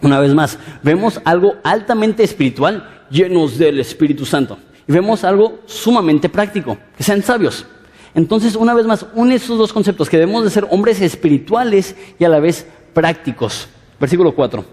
una 0.00 0.20
vez 0.20 0.34
más, 0.34 0.58
vemos 0.82 1.20
algo 1.24 1.56
altamente 1.62 2.22
espiritual 2.22 3.04
llenos 3.10 3.58
del 3.58 3.80
Espíritu 3.80 4.24
Santo 4.24 4.58
y 4.88 4.92
vemos 4.92 5.22
algo 5.22 5.60
sumamente 5.66 6.30
práctico, 6.30 6.78
que 6.96 7.04
sean 7.04 7.22
sabios. 7.22 7.66
Entonces, 8.14 8.56
una 8.56 8.72
vez 8.72 8.86
más, 8.86 9.06
une 9.14 9.34
esos 9.34 9.58
dos 9.58 9.72
conceptos, 9.72 10.08
que 10.08 10.16
debemos 10.16 10.42
de 10.42 10.50
ser 10.50 10.66
hombres 10.70 11.00
espirituales 11.02 11.94
y 12.18 12.24
a 12.24 12.28
la 12.30 12.40
vez 12.40 12.66
prácticos. 12.94 13.68
Versículo 14.00 14.34
4. 14.34 14.64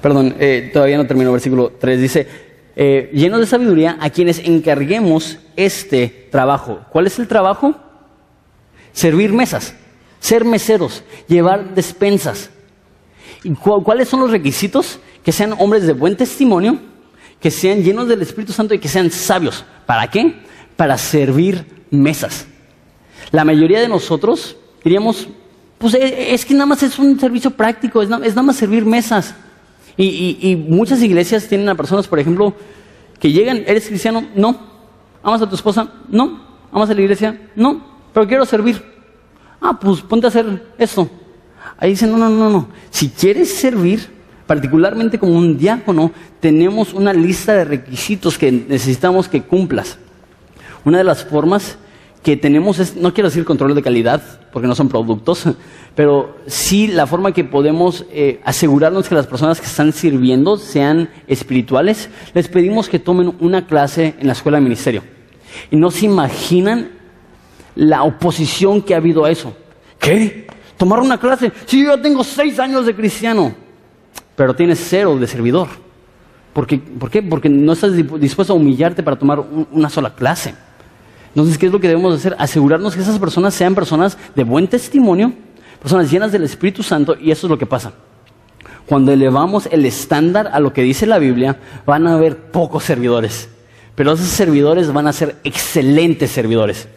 Perdón, 0.00 0.34
eh, 0.38 0.70
todavía 0.72 0.96
no 0.96 1.06
termino. 1.06 1.32
Versículo 1.32 1.72
3 1.78 2.00
dice, 2.00 2.28
eh, 2.74 3.10
llenos 3.12 3.40
de 3.40 3.46
sabiduría 3.46 3.98
a 4.00 4.08
quienes 4.08 4.38
encarguemos 4.38 5.38
este 5.54 6.28
trabajo. 6.30 6.80
¿Cuál 6.90 7.06
es 7.08 7.18
el 7.18 7.28
trabajo? 7.28 7.74
Servir 8.92 9.32
mesas, 9.32 9.74
ser 10.18 10.46
meseros, 10.46 11.04
llevar 11.28 11.74
despensas. 11.74 12.50
¿Y 13.44 13.52
cuáles 13.54 14.08
son 14.08 14.20
los 14.20 14.30
requisitos? 14.30 14.98
Que 15.26 15.32
sean 15.32 15.56
hombres 15.58 15.84
de 15.84 15.92
buen 15.92 16.16
testimonio, 16.16 16.78
que 17.40 17.50
sean 17.50 17.82
llenos 17.82 18.06
del 18.06 18.22
Espíritu 18.22 18.52
Santo 18.52 18.74
y 18.74 18.78
que 18.78 18.86
sean 18.86 19.10
sabios. 19.10 19.64
¿Para 19.84 20.08
qué? 20.08 20.36
Para 20.76 20.96
servir 20.96 21.66
mesas. 21.90 22.46
La 23.32 23.44
mayoría 23.44 23.80
de 23.80 23.88
nosotros 23.88 24.56
diríamos, 24.84 25.26
pues 25.78 25.94
eh, 25.94 26.32
es 26.32 26.44
que 26.44 26.54
nada 26.54 26.66
más 26.66 26.84
es 26.84 26.96
un 27.00 27.18
servicio 27.18 27.50
práctico, 27.50 28.02
es 28.02 28.08
nada, 28.08 28.42
más 28.42 28.54
servir 28.54 28.86
mesas. 28.86 29.34
Y, 29.96 30.64
muchas 30.68 31.02
iglesias 31.02 31.48
tienen 31.48 31.68
a 31.70 31.74
personas, 31.74 32.06
por 32.06 32.20
ejemplo, 32.20 32.54
que 33.18 33.32
llegan, 33.32 33.64
¿eres 33.66 33.88
cristiano? 33.88 34.28
No. 34.36 34.56
¿Amas 35.24 35.42
a 35.42 35.48
tu 35.48 35.56
esposa? 35.56 35.92
No. 36.08 36.40
¿Amas 36.70 36.88
a 36.88 36.94
la 36.94 37.00
iglesia? 37.00 37.50
No. 37.56 37.84
Pero 38.14 38.28
quiero 38.28 38.44
servir. 38.44 38.80
Ah, 39.60 39.76
pues 39.76 40.02
ponte 40.02 40.26
a 40.26 40.28
hacer 40.28 40.72
eso. 40.78 41.10
Ahí 41.78 41.90
dicen, 41.90 42.12
no, 42.12 42.16
no, 42.16 42.30
no, 42.30 42.48
no. 42.48 42.68
Si 42.90 43.08
quieres 43.08 43.52
servir, 43.52 44.14
particularmente 44.46 45.18
como 45.18 45.32
un 45.32 45.58
diácono, 45.58 46.12
tenemos 46.40 46.94
una 46.94 47.12
lista 47.12 47.54
de 47.54 47.64
requisitos 47.64 48.38
que 48.38 48.52
necesitamos 48.52 49.28
que 49.28 49.42
cumplas. 49.42 49.98
Una 50.84 50.98
de 50.98 51.04
las 51.04 51.24
formas 51.24 51.78
que 52.22 52.36
tenemos 52.36 52.78
es, 52.78 52.96
no 52.96 53.14
quiero 53.14 53.28
decir 53.28 53.44
control 53.44 53.74
de 53.74 53.82
calidad, 53.82 54.22
porque 54.52 54.66
no 54.66 54.74
son 54.74 54.88
productos, 54.88 55.44
pero 55.94 56.38
sí 56.46 56.88
la 56.88 57.06
forma 57.06 57.32
que 57.32 57.44
podemos 57.44 58.04
eh, 58.10 58.40
asegurarnos 58.44 59.08
que 59.08 59.14
las 59.14 59.26
personas 59.26 59.60
que 59.60 59.66
están 59.66 59.92
sirviendo 59.92 60.56
sean 60.56 61.08
espirituales, 61.26 62.08
les 62.34 62.48
pedimos 62.48 62.88
que 62.88 62.98
tomen 62.98 63.34
una 63.40 63.66
clase 63.66 64.14
en 64.18 64.26
la 64.26 64.32
escuela 64.32 64.58
de 64.58 64.64
ministerio. 64.64 65.02
Y 65.70 65.76
no 65.76 65.90
se 65.90 66.06
imaginan 66.06 66.90
la 67.76 68.02
oposición 68.02 68.82
que 68.82 68.94
ha 68.94 68.98
habido 68.98 69.24
a 69.24 69.30
eso. 69.30 69.56
¿Qué? 69.98 70.46
¿Tomar 70.76 71.00
una 71.00 71.18
clase? 71.18 71.52
Si 71.64 71.84
yo 71.84 72.00
tengo 72.00 72.24
seis 72.24 72.58
años 72.58 72.86
de 72.86 72.94
cristiano 72.94 73.54
pero 74.36 74.54
tienes 74.54 74.78
cero 74.88 75.16
de 75.16 75.26
servidor. 75.26 75.68
¿Por 76.52 76.66
qué? 76.66 76.78
Porque 77.22 77.48
no 77.48 77.72
estás 77.72 77.92
dispuesto 77.94 78.52
a 78.52 78.56
humillarte 78.56 79.02
para 79.02 79.18
tomar 79.18 79.40
una 79.70 79.90
sola 79.90 80.14
clase. 80.14 80.54
Entonces, 81.28 81.58
¿qué 81.58 81.66
es 81.66 81.72
lo 81.72 81.80
que 81.80 81.88
debemos 81.88 82.14
hacer? 82.14 82.34
Asegurarnos 82.38 82.94
que 82.94 83.02
esas 83.02 83.18
personas 83.18 83.52
sean 83.52 83.74
personas 83.74 84.16
de 84.34 84.42
buen 84.44 84.68
testimonio, 84.68 85.34
personas 85.82 86.10
llenas 86.10 86.32
del 86.32 86.44
Espíritu 86.44 86.82
Santo, 86.82 87.14
y 87.20 87.30
eso 87.30 87.46
es 87.46 87.50
lo 87.50 87.58
que 87.58 87.66
pasa. 87.66 87.92
Cuando 88.86 89.12
elevamos 89.12 89.68
el 89.70 89.84
estándar 89.84 90.48
a 90.52 90.60
lo 90.60 90.72
que 90.72 90.82
dice 90.82 91.06
la 91.06 91.18
Biblia, 91.18 91.58
van 91.84 92.06
a 92.06 92.14
haber 92.14 92.38
pocos 92.52 92.84
servidores, 92.84 93.50
pero 93.94 94.12
esos 94.12 94.28
servidores 94.28 94.90
van 94.92 95.08
a 95.08 95.12
ser 95.12 95.36
excelentes 95.44 96.30
servidores. 96.30 96.88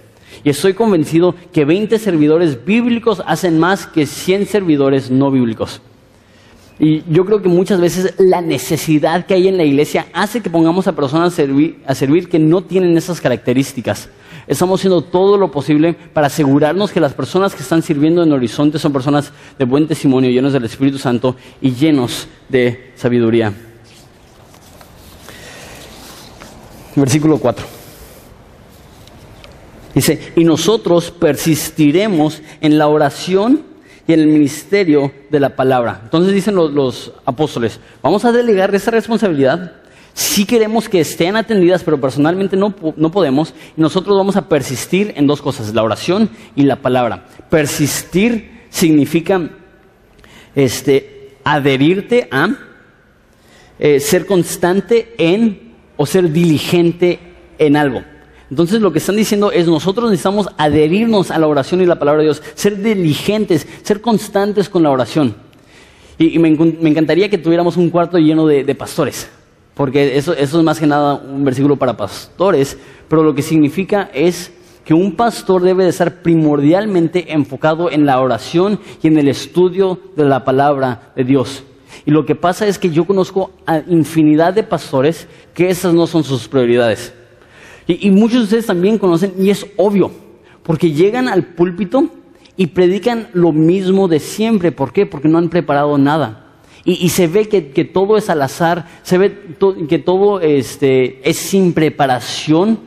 Y 0.43 0.51
estoy 0.51 0.73
convencido 0.73 1.35
que 1.51 1.65
20 1.65 1.99
servidores 1.99 2.63
bíblicos 2.63 3.21
hacen 3.25 3.59
más 3.59 3.87
que 3.87 4.05
100 4.05 4.45
servidores 4.45 5.11
no 5.11 5.31
bíblicos. 5.31 5.81
Y 6.79 7.03
yo 7.11 7.25
creo 7.25 7.41
que 7.41 7.49
muchas 7.49 7.81
veces 7.81 8.13
la 8.17 8.41
necesidad 8.41 9.25
que 9.25 9.33
hay 9.33 9.49
en 9.49 9.57
la 9.57 9.65
iglesia 9.65 10.07
hace 10.13 10.39
que 10.39 10.49
pongamos 10.49 10.87
a 10.87 10.95
personas 10.95 11.33
a 11.33 11.95
servir, 11.95 12.29
que 12.29 12.39
no 12.39 12.63
tienen 12.63 12.97
esas 12.97 13.19
características. 13.19 14.07
Estamos 14.47 14.79
haciendo 14.79 15.01
todo 15.01 15.37
lo 15.37 15.51
posible 15.51 15.93
para 16.13 16.27
asegurarnos 16.27 16.91
que 16.91 17.01
las 17.01 17.13
personas 17.13 17.53
que 17.53 17.63
están 17.63 17.81
sirviendo 17.81 18.23
en 18.23 18.31
Horizonte 18.31 18.79
son 18.79 18.93
personas 18.93 19.33
de 19.59 19.65
buen 19.65 19.87
testimonio, 19.87 20.31
llenos 20.31 20.53
del 20.53 20.63
Espíritu 20.63 20.97
Santo 20.97 21.35
y 21.61 21.71
llenos 21.71 22.27
de 22.47 22.93
sabiduría. 22.95 23.53
Versículo 26.95 27.37
4. 27.39 27.65
Dice, 29.93 30.31
y 30.37 30.45
nosotros 30.45 31.11
persistiremos 31.11 32.41
en 32.61 32.77
la 32.77 32.87
oración 32.87 33.68
y 34.09 34.13
en 34.13 34.21
el 34.21 34.27
ministerio 34.27 35.11
de 35.29 35.39
la 35.39 35.55
palabra. 35.55 36.01
Entonces 36.03 36.33
dicen 36.33 36.55
los, 36.55 37.13
apóstoles, 37.25 37.79
vamos 38.01 38.25
a 38.25 38.31
delegar 38.31 38.73
esa 38.73 38.89
responsabilidad. 38.89 39.73
Si 40.15 40.45
queremos 40.45 40.89
que 40.89 41.01
estén 41.01 41.35
atendidas, 41.35 41.83
pero 41.83 42.01
personalmente 42.01 42.57
no, 42.57 42.73
no 42.95 43.11
podemos. 43.11 43.53
Y 43.77 43.81
nosotros 43.81 44.17
vamos 44.17 44.35
a 44.35 44.49
persistir 44.49 45.13
en 45.15 45.27
dos 45.27 45.43
cosas, 45.43 45.75
la 45.75 45.83
oración 45.83 46.27
y 46.55 46.63
la 46.63 46.77
palabra. 46.77 47.27
Persistir 47.51 48.65
significa 48.71 49.47
este, 50.55 51.35
adherirte 51.43 52.27
a, 52.31 52.49
eh, 53.77 53.99
ser 53.99 54.25
constante 54.25 55.13
en 55.19 55.75
o 55.97 56.07
ser 56.07 56.31
diligente 56.31 57.19
en 57.59 57.77
algo. 57.77 58.01
Entonces 58.49 58.81
lo 58.81 58.91
que 58.91 58.97
están 58.97 59.15
diciendo 59.15 59.51
es 59.51 59.67
nosotros 59.67 60.09
necesitamos 60.09 60.47
adherirnos 60.57 61.29
a 61.29 61.37
la 61.37 61.47
oración 61.47 61.81
y 61.81 61.85
la 61.85 61.99
palabra 61.99 62.19
de 62.19 62.25
Dios, 62.25 62.41
ser 62.55 62.81
diligentes, 62.81 63.67
ser 63.83 64.01
constantes 64.01 64.69
con 64.69 64.83
la 64.83 64.89
oración. 64.89 65.35
Y, 66.17 66.37
me, 66.39 66.49
encantaría 66.49 67.29
que 67.29 67.37
tuviéramos 67.37 67.77
un 67.77 67.89
cuarto 67.89 68.17
lleno 68.17 68.45
de, 68.45 68.75
pastores, 68.75 69.29
porque 69.73 70.17
eso, 70.17 70.33
es 70.33 70.53
más 70.55 70.79
que 70.79 70.87
nada 70.87 71.15
un 71.15 71.45
versículo 71.45 71.77
para 71.77 71.95
pastores, 71.95 72.77
pero 73.07 73.23
lo 73.23 73.33
que 73.33 73.41
significa 73.41 74.09
es 74.13 74.51
que 74.83 74.93
un 74.93 75.15
pastor 75.15 75.61
debe 75.61 75.83
de 75.83 75.91
estar 75.91 76.21
primordialmente 76.21 77.31
enfocado 77.31 77.89
en 77.89 78.05
la 78.05 78.19
oración 78.19 78.79
y 79.01 79.07
en 79.07 79.17
el 79.17 79.29
estudio 79.29 79.99
de 80.17 80.25
la 80.25 80.43
palabra 80.43 81.13
de 81.15 81.23
Dios. 81.23 81.63
Y 82.05 82.11
lo 82.11 82.25
que 82.25 82.35
pasa 82.35 82.67
es 82.67 82.79
que 82.79 82.89
yo 82.89 83.05
conozco 83.05 83.51
a 83.65 83.81
infinidad 83.87 84.53
de 84.53 84.63
pastores 84.63 85.27
que 85.53 85.69
esas 85.69 85.93
no 85.93 86.07
son 86.07 86.23
sus 86.23 86.47
prioridades. 86.47 87.13
Y, 87.89 88.11
muchos 88.11 88.37
de 88.37 88.43
ustedes 88.43 88.67
también 88.67 88.99
conocen, 88.99 89.33
y 89.39 89.49
es 89.49 89.65
obvio, 89.75 90.11
porque 90.61 90.91
llegan 90.91 91.27
al 91.27 91.43
púlpito 91.43 92.07
y 92.55 92.67
predican 92.67 93.29
lo 93.33 93.51
mismo 93.51 94.07
de 94.07 94.19
siempre. 94.19 94.71
¿Por 94.71 94.93
qué? 94.93 95.07
Porque 95.07 95.27
no 95.27 95.39
han 95.39 95.49
preparado 95.49 95.97
nada. 95.97 96.45
Y, 96.85 97.09
se 97.09 97.27
ve 97.27 97.49
que, 97.49 97.85
todo 97.85 98.17
es 98.17 98.29
al 98.29 98.43
azar, 98.43 98.87
se 99.01 99.17
ve 99.17 99.35
que 99.87 99.97
todo 99.97 100.39
este, 100.39 101.27
es 101.27 101.37
sin 101.37 101.73
preparación. 101.73 102.79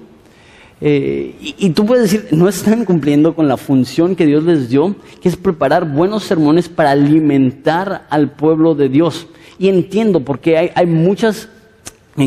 Eh, 0.80 1.34
y, 1.40 1.54
y, 1.58 1.70
tú 1.70 1.84
puedes 1.84 2.10
decir, 2.10 2.28
no 2.30 2.48
están 2.48 2.84
cumpliendo 2.84 3.34
con 3.34 3.48
la 3.48 3.56
función 3.56 4.14
que 4.14 4.26
Dios 4.26 4.44
les 4.44 4.68
dio, 4.68 4.94
que 5.20 5.28
es 5.28 5.36
preparar 5.36 5.84
buenos 5.84 6.22
sermones 6.22 6.68
para 6.68 6.92
alimentar 6.92 8.06
al 8.08 8.30
pueblo 8.30 8.76
de 8.76 8.88
Dios. 8.88 9.26
Y 9.58 9.68
entiendo, 9.68 10.20
porque 10.20 10.58
hay, 10.58 10.70
hay 10.76 10.86
muchas 10.86 11.48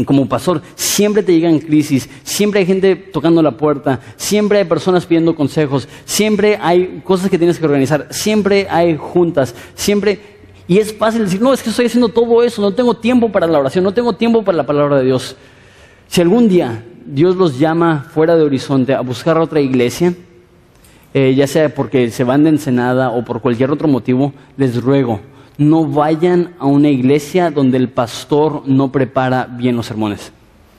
como 0.06 0.28
pastor, 0.28 0.62
siempre 0.76 1.22
te 1.22 1.34
llegan 1.34 1.60
crisis, 1.60 2.10
siempre 2.24 2.60
hay 2.60 2.66
gente 2.66 2.96
tocando 2.96 3.42
la 3.42 3.52
puerta, 3.52 4.00
siempre 4.18 4.60
hay 4.60 4.66
personas 4.66 5.06
pidiendo 5.06 5.36
consejos, 5.36 5.88
siempre 6.06 6.58
hay 6.60 7.02
cosas 7.04 7.30
que 7.30 7.38
tienes 7.38 7.60
que 7.60 7.66
organizar, 7.66 8.08
siempre 8.12 8.68
hay 8.70 8.98
juntas, 8.98 9.54
siempre... 9.76 10.36
Y 10.68 10.80
es 10.80 10.92
fácil 10.96 11.26
decir, 11.26 11.40
no, 11.40 11.54
es 11.54 11.62
que 11.62 11.70
estoy 11.70 11.86
haciendo 11.86 12.10
todo 12.10 12.42
eso, 12.42 12.60
no 12.60 12.74
tengo 12.74 12.96
tiempo 12.96 13.32
para 13.32 13.46
la 13.46 13.60
oración, 13.60 13.84
no 13.84 13.94
tengo 13.94 14.14
tiempo 14.14 14.44
para 14.44 14.58
la 14.58 14.66
palabra 14.66 14.98
de 14.98 15.06
Dios. 15.06 15.36
Si 16.08 16.22
algún 16.22 16.50
día 16.50 16.84
Dios 17.06 17.36
los 17.36 17.60
llama 17.60 18.08
fuera 18.12 18.36
de 18.36 18.42
horizonte 18.42 18.96
a 18.96 19.02
buscar 19.02 19.38
otra 19.38 19.62
iglesia, 19.62 20.16
eh, 21.14 21.36
ya 21.36 21.46
sea 21.46 21.74
porque 21.74 22.10
se 22.10 22.24
van 22.24 22.44
de 22.44 22.50
Ensenada 22.50 23.12
o 23.12 23.24
por 23.24 23.42
cualquier 23.42 23.70
otro 23.70 23.88
motivo, 23.88 24.34
les 24.58 24.82
ruego, 24.82 25.22
no 25.58 25.86
vayan 25.86 26.54
a 26.60 26.66
una 26.66 26.90
iglesia 26.90 27.52
donde 27.52 27.78
el 27.78 27.90
pastor 27.90 28.64
no 28.68 28.92
prepara 28.92 29.46
bien 29.46 29.76
los 29.76 29.86
sermones. 29.86 30.32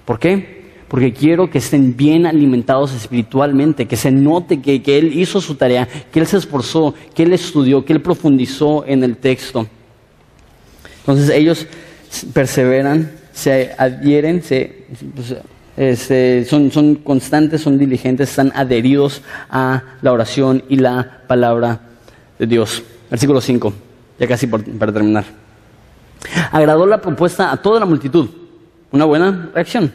¿Por 0.05 0.19
qué? 0.19 0.57
Porque 0.89 1.13
quiero 1.13 1.51
que 1.51 1.59
estén 1.59 1.97
bien 1.97 2.27
alimentados 2.27 2.93
espiritualmente, 2.93 3.87
que 3.87 3.97
se 3.97 4.11
note 4.11 4.61
que, 4.61 4.99
Él 4.99 5.19
hizo 5.19 5.41
su 5.41 5.57
tarea, 5.57 5.89
que 6.13 6.21
Él 6.21 6.27
se 6.27 6.37
esforzó, 6.37 6.95
que 7.15 7.25
Él 7.25 7.33
estudió, 7.33 7.85
que 7.85 7.93
Él 7.93 8.03
profundizó 8.03 8.85
en 8.87 9.03
el 9.03 9.17
texto. 9.17 9.67
Entonces 11.01 11.31
ellos 11.31 11.67
perseveran, 12.33 13.13
se 13.33 13.73
adhieren, 13.77 14.43
se, 14.43 14.87
pues, 15.15 15.35
este, 15.77 16.45
son, 16.45 16.71
son 16.71 16.97
constantes, 16.97 17.61
son 17.61 17.79
diligentes, 17.79 18.31
están 18.31 18.53
adheridos 18.55 19.23
a 19.51 19.83
la 20.03 20.13
oración 20.13 20.63
y 20.69 20.77
la 20.77 21.23
palabra 21.27 21.81
de 22.39 22.47
Dios. 22.47 22.83
Versículo 23.11 23.41
5 23.41 23.86
ya 24.19 24.27
casi 24.27 24.47
para 24.47 24.93
terminar. 24.93 25.25
Agradó 26.51 26.87
la 26.87 27.01
propuesta 27.01 27.53
a 27.53 27.57
toda 27.57 27.81
la 27.81 27.87
multitud. 27.87 28.29
Una 28.91 29.05
buena 29.05 29.51
reacción. 29.55 29.93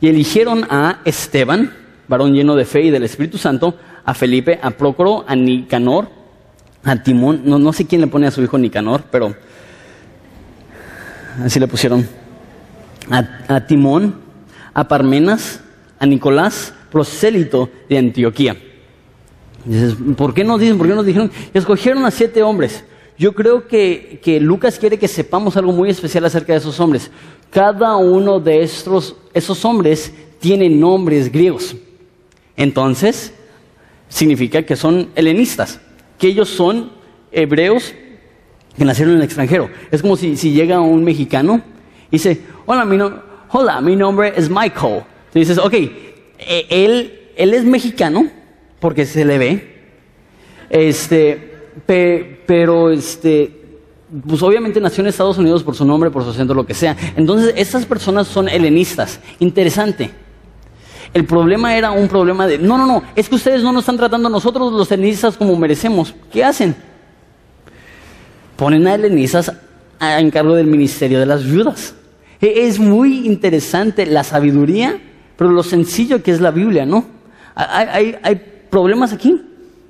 Y 0.00 0.08
eligieron 0.08 0.64
a 0.68 1.00
Esteban, 1.04 1.72
varón 2.08 2.34
lleno 2.34 2.56
de 2.56 2.64
fe 2.64 2.82
y 2.82 2.90
del 2.90 3.04
Espíritu 3.04 3.38
Santo, 3.38 3.76
a 4.04 4.14
Felipe, 4.14 4.58
a 4.60 4.70
Prócoro, 4.70 5.24
a 5.26 5.36
Nicanor, 5.36 6.08
a 6.82 7.02
Timón. 7.02 7.42
No, 7.44 7.58
no 7.58 7.72
sé 7.72 7.86
quién 7.86 8.00
le 8.00 8.06
pone 8.06 8.26
a 8.26 8.30
su 8.30 8.42
hijo 8.42 8.58
Nicanor, 8.58 9.04
pero 9.10 9.34
así 11.44 11.60
le 11.60 11.68
pusieron. 11.68 12.06
A, 13.10 13.60
Timón, 13.66 14.14
a 14.72 14.88
Parmenas, 14.88 15.60
a 15.98 16.06
Nicolás, 16.06 16.74
prosélito 16.90 17.70
de 17.88 17.98
Antioquía. 17.98 18.56
¿por 20.16 20.34
qué 20.34 20.44
nos 20.44 20.60
dicen? 20.60 20.76
¿Por 20.76 20.86
qué 20.86 20.94
nos 20.94 21.06
dijeron? 21.06 21.30
Escogieron 21.54 22.04
a 22.04 22.10
siete 22.10 22.42
hombres 22.42 22.84
yo 23.16 23.32
creo 23.32 23.66
que, 23.68 24.38
Lucas 24.40 24.78
quiere 24.78 24.98
que 24.98 25.08
sepamos 25.08 25.56
algo 25.56 25.72
muy 25.72 25.90
especial 25.90 26.24
acerca 26.24 26.52
de 26.52 26.58
esos 26.58 26.80
hombres. 26.80 27.10
Cada 27.50 27.96
uno 27.96 28.40
de 28.40 28.62
estos, 28.62 29.16
esos 29.32 29.64
hombres 29.64 30.12
tiene 30.40 30.68
nombres 30.68 31.30
griegos. 31.30 31.76
Entonces, 32.56 33.32
significa 34.08 34.62
que 34.62 34.76
son 34.76 35.10
helenistas, 35.14 35.80
que 36.18 36.28
ellos 36.28 36.48
son 36.48 36.90
hebreos 37.30 37.94
que 38.76 38.84
nacieron 38.84 39.14
en 39.14 39.18
el 39.20 39.24
extranjero. 39.24 39.70
Es 39.90 40.02
como 40.02 40.16
si, 40.16 40.34
llega 40.34 40.80
un 40.80 41.04
mexicano 41.04 41.62
y 42.10 42.16
dice, 42.16 42.40
hola 42.66 42.84
mi, 42.84 42.98
hola, 43.50 43.80
mi 43.80 43.94
nombre 43.94 44.32
es 44.36 44.50
Michael. 44.50 45.04
Entonces 45.28 45.48
dices, 45.48 45.58
ok, 45.58 45.74
e, 45.74 46.66
él, 46.68 47.20
él 47.36 47.54
es 47.54 47.64
mexicano 47.64 48.28
porque 48.80 49.06
se 49.06 49.24
le 49.24 49.38
ve. 49.38 49.74
Este, 50.68 51.52
pero 52.46 52.90
este, 52.90 53.64
pues 54.26 54.42
obviamente 54.42 54.80
nació 54.80 55.02
en 55.02 55.08
Estados 55.08 55.38
Unidos 55.38 55.62
por 55.62 55.74
su 55.74 55.84
nombre, 55.84 56.10
por 56.10 56.22
su 56.22 56.30
acento, 56.30 56.54
lo 56.54 56.66
que 56.66 56.74
sea. 56.74 56.96
Entonces, 57.16 57.52
estas 57.56 57.84
personas 57.86 58.28
son 58.28 58.48
helenistas. 58.48 59.20
Interesante. 59.40 60.10
El 61.12 61.24
problema 61.24 61.76
era 61.76 61.90
un 61.92 62.08
problema 62.08 62.46
de, 62.46 62.58
no, 62.58 62.76
no, 62.76 62.86
no, 62.86 63.02
es 63.14 63.28
que 63.28 63.36
ustedes 63.36 63.62
no 63.62 63.72
nos 63.72 63.82
están 63.82 63.96
tratando 63.96 64.28
a 64.28 64.30
nosotros 64.30 64.72
los 64.72 64.90
helenistas 64.90 65.36
como 65.36 65.56
merecemos. 65.56 66.14
¿Qué 66.32 66.44
hacen? 66.44 66.74
Ponen 68.56 68.86
a 68.86 68.94
helenistas 68.94 69.52
a 70.00 70.20
encargo 70.20 70.54
del 70.54 70.66
ministerio 70.66 71.20
de 71.20 71.26
las 71.26 71.44
viudas. 71.44 71.94
E, 72.40 72.66
es 72.66 72.78
muy 72.80 73.26
interesante 73.26 74.06
la 74.06 74.24
sabiduría, 74.24 74.98
pero 75.36 75.50
lo 75.50 75.62
sencillo 75.62 76.22
que 76.22 76.32
es 76.32 76.40
la 76.40 76.50
Biblia, 76.50 76.84
¿no? 76.84 77.04
Hay, 77.54 78.16
problemas 78.68 79.12
aquí, 79.12 79.40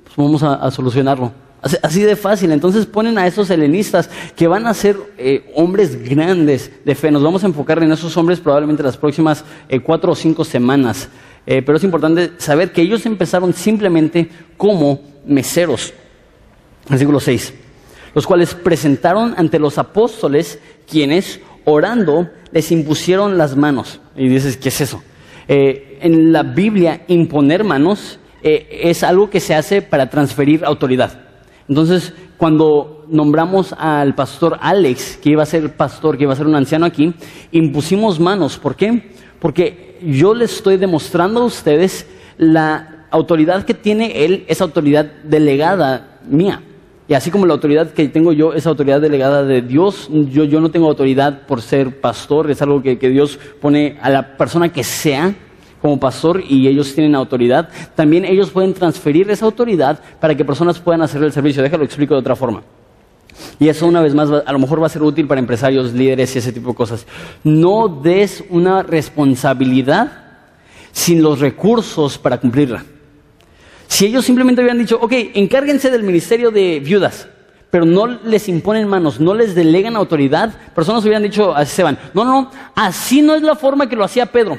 pues 0.03 0.15
vamos 0.15 0.43
a 0.43 0.69
solucionarlo. 0.69 1.44
Así 1.81 2.03
de 2.03 2.15
fácil. 2.15 2.51
Entonces 2.51 2.85
ponen 2.85 3.17
a 3.17 3.25
esos 3.25 3.49
helenistas 3.49 4.09
que 4.35 4.47
van 4.47 4.67
a 4.67 4.73
ser 4.75 4.97
eh, 5.17 5.51
hombres 5.55 6.07
grandes 6.07 6.69
de 6.85 6.93
fe. 6.93 7.09
Nos 7.09 7.23
vamos 7.23 7.43
a 7.43 7.47
enfocar 7.47 7.81
en 7.81 7.91
esos 7.91 8.15
hombres 8.17 8.39
probablemente 8.39 8.83
las 8.83 8.97
próximas 8.97 9.43
eh, 9.67 9.79
cuatro 9.79 10.11
o 10.11 10.15
cinco 10.15 10.45
semanas. 10.45 11.09
Eh, 11.47 11.63
pero 11.63 11.77
es 11.79 11.83
importante 11.83 12.33
saber 12.37 12.71
que 12.71 12.83
ellos 12.83 13.05
empezaron 13.07 13.51
simplemente 13.51 14.29
como 14.57 15.01
meseros. 15.25 15.91
Versículo 16.87 17.19
6. 17.19 17.53
Los 18.13 18.27
cuales 18.27 18.53
presentaron 18.53 19.33
ante 19.35 19.57
los 19.57 19.79
apóstoles 19.79 20.59
quienes, 20.87 21.39
orando, 21.65 22.29
les 22.51 22.71
impusieron 22.71 23.39
las 23.39 23.55
manos. 23.55 23.99
Y 24.15 24.27
dices, 24.27 24.57
¿qué 24.57 24.69
es 24.69 24.81
eso? 24.81 25.03
en 25.47 26.31
la 26.31 26.41
Biblia, 26.41 27.03
imponer 27.07 27.63
manos 27.63 28.19
es 28.41 29.03
algo 29.03 29.29
que 29.29 29.39
se 29.39 29.53
hace 29.53 29.83
para 29.83 30.09
transferir 30.09 30.65
autoridad. 30.65 31.24
Entonces, 31.67 32.13
cuando 32.37 33.05
nombramos 33.07 33.73
al 33.77 34.13
pastor 34.15 34.57
Alex, 34.61 35.17
que 35.17 35.31
iba 35.31 35.43
a 35.43 35.47
ser 35.47 35.75
pastor, 35.75 36.17
que 36.17 36.23
iba 36.23 36.33
a 36.33 36.35
ser 36.35 36.47
un 36.47 36.55
anciano 36.55 36.85
aquí, 36.85 37.13
impusimos 37.51 38.19
manos. 38.19 38.57
¿Por 38.57 38.75
qué? 38.75 39.11
Porque 39.39 39.97
yo 40.01 40.33
les 40.33 40.53
estoy 40.55 40.77
demostrando 40.77 41.41
a 41.41 41.45
ustedes 41.45 42.07
la 42.37 43.07
autoridad 43.11 43.65
que 43.65 43.73
tiene 43.73 44.25
él, 44.25 44.45
esa 44.47 44.63
autoridad 44.63 45.05
delegada 45.23 46.19
mía. 46.27 46.61
Y 47.07 47.13
así 47.13 47.29
como 47.29 47.45
la 47.45 47.53
autoridad 47.53 47.91
que 47.91 48.07
tengo 48.09 48.33
yo 48.33 48.53
es 48.53 48.65
autoridad 48.65 48.99
delegada 48.99 49.43
de 49.43 49.61
Dios, 49.61 50.09
yo, 50.11 50.43
yo 50.43 50.59
no 50.59 50.71
tengo 50.71 50.87
autoridad 50.87 51.45
por 51.45 51.61
ser 51.61 52.01
pastor, 52.01 52.49
es 52.49 52.61
algo 52.61 52.81
que, 52.81 52.97
que 52.97 53.09
Dios 53.09 53.39
pone 53.61 53.97
a 54.01 54.09
la 54.09 54.37
persona 54.37 54.69
que 54.73 54.83
sea 54.83 55.35
como 55.85 55.99
pastor 55.99 56.43
y 56.49 56.67
ellos 56.67 56.95
tienen 56.95 57.13
autoridad, 57.13 57.69
también 57.93 58.25
ellos 58.25 58.49
pueden 58.49 58.73
transferir 58.73 59.29
esa 59.29 59.45
autoridad 59.45 59.99
para 60.19 60.33
que 60.33 60.43
personas 60.43 60.79
puedan 60.79 61.03
hacer 61.03 61.21
el 61.21 61.31
servicio. 61.31 61.61
Déjalo 61.61 61.83
explico 61.83 62.15
de 62.15 62.21
otra 62.21 62.35
forma. 62.35 62.63
Y 63.59 63.67
eso 63.67 63.85
una 63.85 64.01
vez 64.01 64.15
más 64.15 64.31
a 64.31 64.51
lo 64.51 64.57
mejor 64.57 64.81
va 64.81 64.87
a 64.87 64.89
ser 64.89 65.03
útil 65.03 65.27
para 65.27 65.39
empresarios, 65.39 65.93
líderes 65.93 66.35
y 66.35 66.39
ese 66.39 66.51
tipo 66.51 66.69
de 66.69 66.75
cosas. 66.75 67.05
No 67.43 67.87
des 67.87 68.43
una 68.49 68.81
responsabilidad 68.81 70.11
sin 70.91 71.21
los 71.21 71.39
recursos 71.39 72.17
para 72.17 72.39
cumplirla. 72.39 72.83
Si 73.87 74.07
ellos 74.07 74.25
simplemente 74.25 74.61
hubieran 74.61 74.79
dicho, 74.79 74.97
ok, 74.99 75.13
encárguense 75.35 75.91
del 75.91 76.01
ministerio 76.01 76.49
de 76.49 76.79
viudas, 76.79 77.27
pero 77.69 77.85
no 77.85 78.07
les 78.07 78.49
imponen 78.49 78.87
manos, 78.87 79.19
no 79.19 79.35
les 79.35 79.53
delegan 79.53 79.95
autoridad, 79.95 80.51
personas 80.73 81.03
hubieran 81.03 81.21
dicho, 81.21 81.55
así 81.55 81.75
se 81.75 81.83
van. 81.83 81.99
No, 82.15 82.25
no, 82.25 82.41
no, 82.41 82.51
así 82.73 83.21
no 83.21 83.35
es 83.35 83.43
la 83.43 83.55
forma 83.55 83.87
que 83.87 83.95
lo 83.95 84.03
hacía 84.03 84.25
Pedro. 84.25 84.57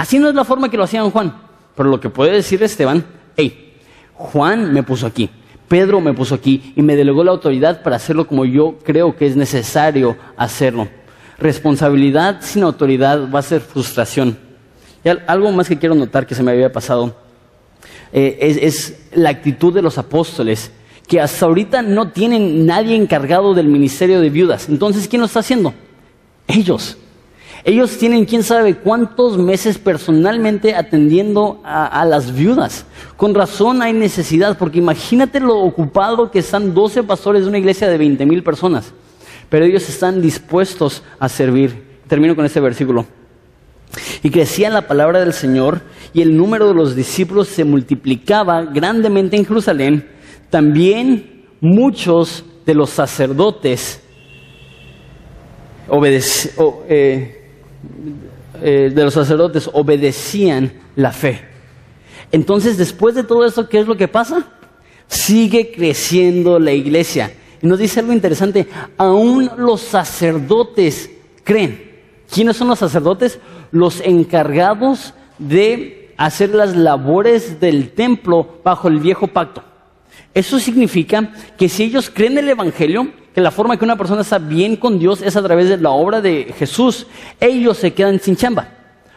Así 0.00 0.18
no 0.18 0.30
es 0.30 0.34
la 0.34 0.46
forma 0.46 0.70
que 0.70 0.78
lo 0.78 0.84
hacían 0.84 1.10
Juan. 1.10 1.30
Pero 1.76 1.90
lo 1.90 2.00
que 2.00 2.08
puede 2.08 2.32
decir 2.32 2.62
Esteban, 2.62 3.04
hey, 3.36 3.74
Juan 4.14 4.72
me 4.72 4.82
puso 4.82 5.06
aquí, 5.06 5.28
Pedro 5.68 6.00
me 6.00 6.14
puso 6.14 6.34
aquí 6.34 6.72
y 6.74 6.80
me 6.80 6.96
delegó 6.96 7.22
la 7.22 7.32
autoridad 7.32 7.82
para 7.82 7.96
hacerlo 7.96 8.26
como 8.26 8.46
yo 8.46 8.78
creo 8.82 9.14
que 9.14 9.26
es 9.26 9.36
necesario 9.36 10.16
hacerlo. 10.38 10.88
Responsabilidad 11.38 12.38
sin 12.40 12.62
autoridad 12.62 13.30
va 13.30 13.40
a 13.40 13.42
ser 13.42 13.60
frustración. 13.60 14.38
Y 15.04 15.10
algo 15.26 15.52
más 15.52 15.68
que 15.68 15.78
quiero 15.78 15.94
notar 15.94 16.26
que 16.26 16.34
se 16.34 16.42
me 16.42 16.52
había 16.52 16.72
pasado 16.72 17.14
eh, 18.10 18.38
es, 18.40 18.56
es 18.56 19.00
la 19.12 19.28
actitud 19.28 19.74
de 19.74 19.82
los 19.82 19.98
apóstoles, 19.98 20.72
que 21.06 21.20
hasta 21.20 21.44
ahorita 21.44 21.82
no 21.82 22.08
tienen 22.08 22.64
nadie 22.64 22.96
encargado 22.96 23.52
del 23.52 23.66
ministerio 23.66 24.22
de 24.22 24.30
viudas. 24.30 24.66
Entonces, 24.70 25.06
¿quién 25.06 25.20
lo 25.20 25.26
está 25.26 25.40
haciendo? 25.40 25.74
Ellos. 26.48 26.96
Ellos 27.64 27.98
tienen 27.98 28.24
quién 28.24 28.42
sabe 28.42 28.76
cuántos 28.76 29.36
meses 29.36 29.76
personalmente 29.76 30.74
atendiendo 30.74 31.60
a, 31.62 32.04
las 32.06 32.34
viudas. 32.34 32.86
Con 33.16 33.34
razón 33.34 33.82
hay 33.82 33.92
necesidad, 33.92 34.56
porque 34.56 34.78
imagínate 34.78 35.40
lo 35.40 35.58
ocupado 35.58 36.30
que 36.30 36.38
están 36.38 36.72
12 36.72 37.02
pastores 37.02 37.42
de 37.42 37.48
una 37.48 37.58
iglesia 37.58 37.88
de 37.88 37.98
20 37.98 38.24
mil 38.24 38.42
personas. 38.42 38.92
Pero 39.50 39.66
ellos 39.66 39.88
están 39.88 40.22
dispuestos 40.22 41.02
a 41.18 41.28
servir. 41.28 42.00
Termino 42.06 42.34
con 42.34 42.46
este 42.46 42.60
versículo. 42.60 43.04
Y 44.22 44.30
crecía 44.30 44.70
la 44.70 44.86
palabra 44.86 45.20
del 45.20 45.32
Señor 45.32 45.82
y 46.14 46.22
el 46.22 46.36
número 46.36 46.68
de 46.68 46.74
los 46.74 46.96
discípulos 46.96 47.48
se 47.48 47.64
multiplicaba 47.64 48.62
grandemente 48.62 49.36
en 49.36 49.44
Jerusalén. 49.44 50.08
También 50.48 51.44
muchos 51.60 52.44
de 52.64 52.74
los 52.74 52.90
sacerdotes 52.90 54.00
eh, 56.88 57.39
eh, 58.62 58.92
de 58.94 59.04
los 59.04 59.14
sacerdotes 59.14 59.70
obedecían 59.72 60.72
la 60.96 61.12
fe. 61.12 61.40
Entonces, 62.32 62.76
después 62.76 63.14
de 63.14 63.24
todo 63.24 63.44
eso, 63.44 63.68
¿qué 63.68 63.80
es 63.80 63.86
lo 63.86 63.96
que 63.96 64.08
pasa? 64.08 64.46
Sigue 65.08 65.72
creciendo 65.72 66.58
la 66.58 66.72
iglesia. 66.72 67.32
Y 67.62 67.66
nos 67.66 67.78
dice 67.78 68.00
algo 68.00 68.12
interesante, 68.12 68.68
aún 68.96 69.50
los 69.56 69.80
sacerdotes 69.80 71.10
creen. 71.44 71.90
¿Quiénes 72.32 72.56
son 72.56 72.68
los 72.68 72.78
sacerdotes? 72.78 73.38
Los 73.72 74.00
encargados 74.00 75.14
de 75.38 76.12
hacer 76.16 76.54
las 76.54 76.76
labores 76.76 77.60
del 77.60 77.90
templo 77.90 78.60
bajo 78.62 78.88
el 78.88 78.98
viejo 78.98 79.26
pacto. 79.26 79.64
Eso 80.32 80.60
significa 80.60 81.32
que 81.56 81.68
si 81.68 81.84
ellos 81.84 82.10
creen 82.12 82.38
el 82.38 82.48
Evangelio, 82.48 83.10
que 83.40 83.44
la 83.44 83.50
forma 83.50 83.78
que 83.78 83.84
una 83.86 83.96
persona 83.96 84.20
está 84.20 84.38
bien 84.38 84.76
con 84.76 84.98
Dios 84.98 85.22
es 85.22 85.34
a 85.34 85.42
través 85.42 85.70
de 85.70 85.78
la 85.78 85.90
obra 85.90 86.20
de 86.20 86.54
Jesús, 86.58 87.06
ellos 87.40 87.78
se 87.78 87.94
quedan 87.94 88.20
sin 88.20 88.36
chamba. 88.36 88.68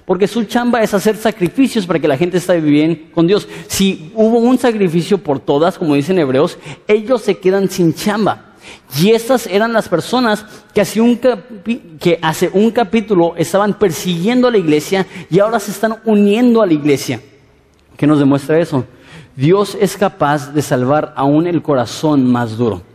Porque 0.06 0.30
su 0.30 0.46
chamba 0.46 0.82
es 0.82 0.94
hacer 0.94 1.18
sacrificios 1.18 1.86
para 1.86 2.00
que 2.00 2.08
la 2.08 2.16
gente 2.16 2.38
esté 2.38 2.62
bien 2.62 3.10
con 3.14 3.28
Dios. 3.28 3.50
Si 3.68 4.14
hubo 4.16 4.40
un 4.40 4.58
sacrificio 4.58 5.18
por 5.18 5.42
todas, 5.42 5.78
como 5.78 5.96
dicen 5.96 6.20
hebreos, 6.20 6.58
ellos 6.88 7.22
se 7.22 7.38
quedan 7.38 7.70
sin 7.70 7.94
chamba. 7.94 8.54
Y 8.98 9.12
estas 9.12 9.46
eran 9.46 9.74
las 9.74 9.90
personas 9.90 10.46
que 10.74 10.80
hace, 10.80 11.02
un 11.02 11.20
que 12.00 12.20
hace 12.22 12.50
un 12.54 12.72
capítulo 12.72 13.34
estaban 13.36 13.74
persiguiendo 13.74 14.48
a 14.48 14.52
la 14.52 14.58
iglesia 14.58 15.06
y 15.30 15.40
ahora 15.40 15.60
se 15.60 15.72
están 15.72 15.98
uniendo 16.06 16.62
a 16.62 16.66
la 16.66 16.74
iglesia. 16.74 17.20
¿Qué 17.98 18.08
nos 18.08 18.20
demuestra 18.20 18.58
eso? 18.58 18.86
Dios 19.36 19.78
es 19.82 19.98
capaz 19.98 20.54
de 20.54 20.62
salvar 20.62 21.14
aún 21.18 21.46
el 21.46 21.62
corazón 21.62 22.32
más 22.32 22.58
duro. 22.58 22.93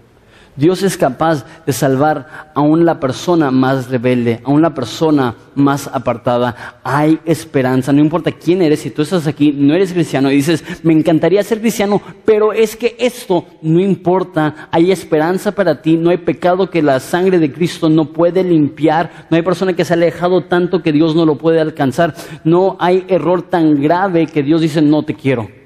Dios 0.59 0.83
es 0.83 0.97
capaz 0.97 1.45
de 1.65 1.73
salvar 1.73 2.51
aún 2.53 2.85
la 2.85 2.99
persona 2.99 3.53
más 3.53 3.89
rebelde, 3.89 4.41
aún 4.43 4.61
la 4.61 4.75
persona 4.75 5.37
más 5.55 5.87
apartada. 5.87 6.81
Hay 6.83 7.21
esperanza, 7.25 7.93
no 7.93 8.01
importa 8.01 8.33
quién 8.33 8.61
eres, 8.63 8.81
si 8.81 8.91
tú 8.91 9.03
estás 9.03 9.29
aquí, 9.29 9.53
no 9.53 9.73
eres 9.73 9.93
cristiano 9.93 10.33
y 10.33 10.37
dices, 10.37 10.65
me 10.83 10.93
encantaría 10.93 11.45
ser 11.45 11.61
cristiano, 11.61 12.03
pero 12.25 12.53
es 12.53 12.75
que 12.75 12.97
esto 12.99 13.47
no 13.63 13.79
importa. 13.79 14.69
Hay 14.73 14.91
esperanza 14.91 15.53
para 15.53 15.81
ti, 15.81 15.97
no 15.97 16.11
hay 16.11 16.19
pecado 16.19 16.69
que 16.69 16.83
la 16.83 16.99
sangre 16.99 17.39
de 17.39 17.53
Cristo 17.53 17.89
no 17.89 18.07
puede 18.07 18.43
limpiar, 18.43 19.29
no 19.31 19.37
hay 19.37 19.43
persona 19.45 19.75
que 19.75 19.85
se 19.85 19.93
ha 19.93 19.97
alejado 19.97 20.43
tanto 20.43 20.83
que 20.83 20.91
Dios 20.91 21.15
no 21.15 21.25
lo 21.25 21.39
puede 21.39 21.61
alcanzar, 21.61 22.17
no 22.43 22.77
hay 22.81 23.05
error 23.07 23.43
tan 23.43 23.81
grave 23.81 24.27
que 24.27 24.43
Dios 24.43 24.61
dice, 24.61 24.83
no 24.83 25.05
te 25.05 25.15
quiero 25.15 25.58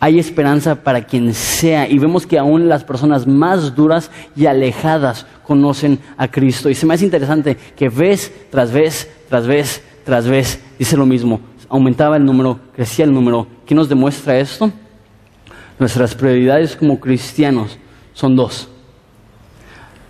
hay 0.00 0.18
esperanza 0.18 0.76
para 0.82 1.02
quien 1.02 1.34
sea. 1.34 1.88
Y 1.88 1.98
vemos 1.98 2.26
que 2.26 2.38
aún 2.38 2.68
las 2.68 2.84
personas 2.84 3.26
más 3.26 3.74
duras 3.74 4.10
y 4.36 4.46
alejadas 4.46 5.26
conocen 5.42 5.98
a 6.16 6.28
Cristo. 6.28 6.68
Y 6.68 6.74
se 6.74 6.86
me 6.86 6.94
hace 6.94 7.04
interesante 7.04 7.56
que 7.76 7.88
vez 7.88 8.32
tras 8.50 8.72
vez, 8.72 9.10
tras 9.28 9.46
vez, 9.46 9.82
tras 10.04 10.26
vez, 10.26 10.60
dice 10.78 10.96
lo 10.96 11.06
mismo. 11.06 11.40
Aumentaba 11.68 12.16
el 12.16 12.24
número, 12.24 12.60
crecía 12.74 13.04
el 13.04 13.12
número. 13.12 13.46
¿Qué 13.66 13.74
nos 13.74 13.88
demuestra 13.88 14.38
esto? 14.38 14.70
Nuestras 15.78 16.14
prioridades 16.14 16.76
como 16.76 16.98
cristianos 17.00 17.76
son 18.14 18.36
dos. 18.36 18.68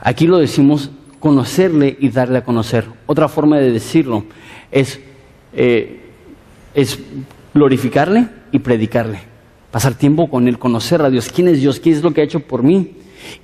Aquí 0.00 0.26
lo 0.26 0.38
decimos 0.38 0.90
conocerle 1.18 1.96
y 1.98 2.10
darle 2.10 2.38
a 2.38 2.44
conocer. 2.44 2.84
Otra 3.06 3.28
forma 3.28 3.58
de 3.58 3.72
decirlo 3.72 4.24
es, 4.70 5.00
eh, 5.52 6.12
es 6.74 6.98
glorificarle 7.52 8.28
y 8.52 8.60
predicarle 8.60 9.27
pasar 9.70 9.94
tiempo 9.94 10.28
con 10.28 10.48
Él, 10.48 10.58
conocer 10.58 11.02
a 11.02 11.10
Dios, 11.10 11.28
quién 11.28 11.48
es 11.48 11.60
Dios, 11.60 11.80
qué 11.80 11.90
es 11.90 12.02
lo 12.02 12.12
que 12.12 12.20
ha 12.20 12.24
hecho 12.24 12.40
por 12.40 12.62
mí. 12.62 12.92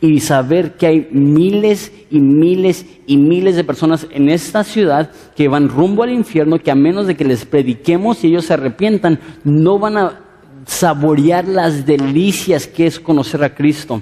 Y 0.00 0.20
saber 0.20 0.76
que 0.76 0.86
hay 0.86 1.08
miles 1.10 1.92
y 2.10 2.20
miles 2.20 2.86
y 3.06 3.18
miles 3.18 3.56
de 3.56 3.64
personas 3.64 4.06
en 4.10 4.28
esta 4.28 4.64
ciudad 4.64 5.10
que 5.36 5.48
van 5.48 5.68
rumbo 5.68 6.02
al 6.02 6.12
infierno, 6.12 6.58
que 6.58 6.70
a 6.70 6.74
menos 6.74 7.06
de 7.06 7.16
que 7.16 7.24
les 7.24 7.44
prediquemos 7.44 8.22
y 8.24 8.28
ellos 8.28 8.46
se 8.46 8.54
arrepientan, 8.54 9.18
no 9.42 9.78
van 9.78 9.96
a 9.98 10.20
saborear 10.66 11.46
las 11.46 11.84
delicias 11.84 12.66
que 12.66 12.86
es 12.86 12.98
conocer 12.98 13.42
a 13.44 13.54
Cristo. 13.54 14.00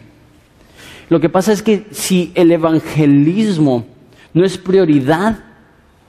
Lo 1.09 1.21
que 1.21 1.29
pasa 1.29 1.53
es 1.53 1.63
que 1.63 1.87
si 1.91 2.31
el 2.35 2.53
evangelismo 2.53 3.87
no 4.33 4.45
es 4.45 4.57
prioridad, 4.59 5.41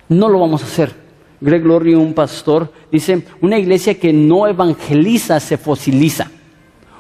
no 0.08 0.30
lo 0.30 0.40
vamos 0.40 0.62
a 0.62 0.66
hacer. 0.66 1.03
Greg 1.44 1.66
Laurie, 1.66 1.96
un 1.98 2.14
pastor, 2.14 2.72
dice, 2.90 3.22
una 3.42 3.58
iglesia 3.58 4.00
que 4.00 4.14
no 4.14 4.48
evangeliza 4.48 5.42
se 5.42 5.58
fosiliza. 5.58 6.32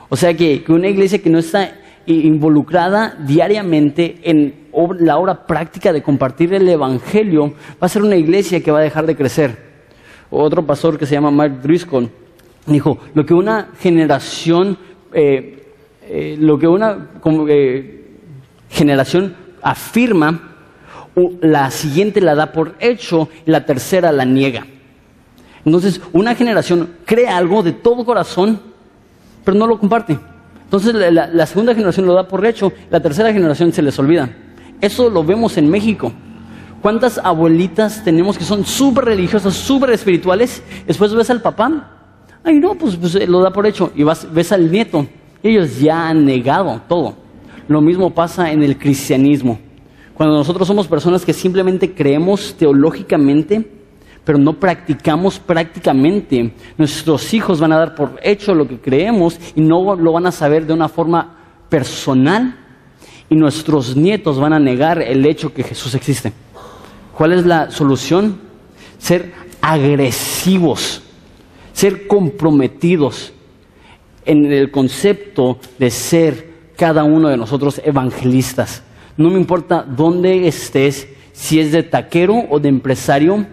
O 0.09 0.17
sea 0.17 0.35
que, 0.35 0.65
una 0.67 0.89
iglesia 0.89 1.21
que 1.21 1.29
no 1.29 1.39
está 1.39 1.75
involucrada 2.05 3.15
diariamente 3.25 4.19
en 4.23 4.53
la 4.99 5.17
obra 5.17 5.47
práctica 5.47 5.93
de 5.93 6.03
compartir 6.03 6.53
el 6.53 6.67
Evangelio, 6.67 7.53
va 7.81 7.85
a 7.85 7.89
ser 7.89 8.01
una 8.01 8.17
iglesia 8.17 8.61
que 8.61 8.69
va 8.69 8.79
a 8.79 8.83
dejar 8.83 9.05
de 9.05 9.15
crecer. 9.15 9.57
Otro 10.29 10.65
pastor 10.65 10.99
que 10.99 11.05
se 11.05 11.13
llama 11.13 11.31
Mark 11.31 11.61
Driscoll 11.61 12.09
dijo, 12.65 12.97
lo 13.13 13.25
que 13.25 13.33
una 13.33 13.69
generación, 13.79 14.77
eh, 15.13 15.63
eh, 16.01 16.35
lo 16.37 16.59
que 16.59 16.67
una 16.67 17.11
eh, 17.47 18.05
generación 18.69 19.35
afirma, 19.61 20.52
la 21.41 21.69
siguiente 21.71 22.21
la 22.21 22.35
da 22.35 22.51
por 22.51 22.75
hecho 22.79 23.29
y 23.45 23.51
la 23.51 23.65
tercera 23.65 24.11
la 24.11 24.25
niega. 24.25 24.65
Entonces, 25.65 26.01
una 26.11 26.35
generación 26.35 26.89
cree 27.05 27.27
algo 27.27 27.63
de 27.63 27.71
todo 27.71 28.05
corazón, 28.05 28.59
pero 29.43 29.57
no 29.57 29.67
lo 29.67 29.79
comparte. 29.79 30.19
Entonces, 30.63 30.95
la, 31.13 31.45
segunda 31.45 31.73
generación 31.73 32.05
lo 32.05 32.13
da 32.13 32.27
por 32.27 32.45
hecho, 32.45 32.73
la 32.89 32.99
tercera 32.99 33.31
generación 33.31 33.71
se 33.71 33.81
les 33.81 33.97
olvida. 33.99 34.29
Eso 34.81 35.09
lo 35.09 35.23
vemos 35.23 35.57
en 35.57 35.69
México. 35.69 36.11
¿Cuántas 36.81 37.17
abuelitas 37.17 38.03
tenemos 38.03 38.37
que 38.37 38.43
son 38.43 38.65
súper 38.65 39.05
religiosas, 39.05 39.53
súper 39.53 39.91
espirituales? 39.91 40.61
Después 40.85 41.13
ves 41.13 41.29
al 41.29 41.41
papá, 41.41 41.91
ay 42.43 42.59
no, 42.59 42.75
pues, 42.75 42.97
pues 42.97 43.29
lo 43.29 43.41
da 43.41 43.53
por 43.53 43.65
hecho. 43.65 43.91
Y 43.95 44.03
vas, 44.03 44.27
ves 44.33 44.51
al 44.51 44.69
nieto, 44.69 45.07
ellos 45.41 45.79
ya 45.79 46.09
han 46.09 46.25
negado 46.25 46.81
todo. 46.89 47.15
Lo 47.69 47.79
mismo 47.79 48.09
pasa 48.09 48.51
en 48.51 48.63
el 48.63 48.77
cristianismo. 48.77 49.59
Cuando 50.13 50.37
nosotros 50.37 50.67
somos 50.67 50.87
personas 50.87 51.25
que 51.25 51.33
simplemente 51.33 51.93
creemos 51.93 52.55
teológicamente, 52.57 53.67
pero 54.23 54.37
no 54.37 54.53
practicamos 54.53 55.39
prácticamente, 55.39 56.53
nuestros 56.77 57.33
hijos 57.33 57.59
van 57.59 57.73
a 57.73 57.77
dar 57.77 57.95
por 57.95 58.19
hecho 58.23 58.53
lo 58.53 58.67
que 58.67 58.79
creemos 58.79 59.37
y 59.55 59.61
no 59.61 59.95
lo 59.95 60.11
van 60.13 60.27
a 60.27 60.31
saber 60.31 60.65
de 60.65 60.73
una 60.73 60.87
forma 60.87 61.35
personal 61.67 62.55
y 63.29 63.35
nuestros 63.35 63.95
nietos 63.95 64.39
van 64.39 64.53
a 64.53 64.59
negar 64.59 65.01
el 65.01 65.25
hecho 65.25 65.53
que 65.53 65.63
Jesús 65.63 65.95
existe. 65.95 66.31
¿Cuál 67.17 67.33
es 67.33 67.45
la 67.45 67.71
solución? 67.71 68.39
Ser 68.97 69.33
agresivos, 69.61 71.01
ser 71.73 72.07
comprometidos 72.07 73.33
en 74.25 74.45
el 74.51 74.71
concepto 74.71 75.59
de 75.77 75.89
ser 75.89 76.53
cada 76.77 77.03
uno 77.03 77.27
de 77.27 77.37
nosotros 77.37 77.81
evangelistas. 77.83 78.83
No 79.17 79.29
me 79.29 79.37
importa 79.37 79.83
dónde 79.83 80.47
estés, 80.47 81.07
si 81.33 81.59
es 81.59 81.71
de 81.71 81.83
taquero 81.83 82.35
o 82.49 82.59
de 82.59 82.69
empresario, 82.69 83.45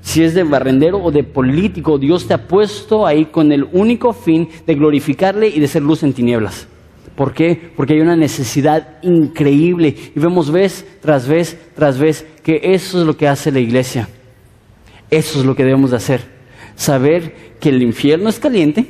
si 0.00 0.22
es 0.22 0.34
de 0.34 0.44
barrendero 0.44 0.98
o 0.98 1.10
de 1.10 1.24
político, 1.24 1.98
Dios 1.98 2.26
te 2.26 2.34
ha 2.34 2.46
puesto 2.46 3.06
ahí 3.06 3.26
con 3.26 3.52
el 3.52 3.66
único 3.72 4.12
fin 4.12 4.48
de 4.66 4.74
glorificarle 4.74 5.48
y 5.48 5.60
de 5.60 5.68
ser 5.68 5.82
luz 5.82 6.02
en 6.02 6.12
tinieblas. 6.12 6.68
¿Por 7.16 7.32
qué? 7.32 7.70
Porque 7.76 7.94
hay 7.94 8.00
una 8.00 8.16
necesidad 8.16 8.98
increíble 9.02 9.94
y 10.14 10.18
vemos 10.18 10.50
vez 10.50 10.84
tras 11.00 11.28
vez 11.28 11.58
tras 11.74 11.98
vez 11.98 12.26
que 12.42 12.60
eso 12.62 13.00
es 13.00 13.06
lo 13.06 13.16
que 13.16 13.28
hace 13.28 13.52
la 13.52 13.60
iglesia. 13.60 14.08
Eso 15.10 15.38
es 15.38 15.46
lo 15.46 15.54
que 15.54 15.64
debemos 15.64 15.90
de 15.90 15.96
hacer. 15.96 16.20
Saber 16.74 17.54
que 17.60 17.68
el 17.68 17.82
infierno 17.82 18.28
es 18.28 18.40
caliente 18.40 18.86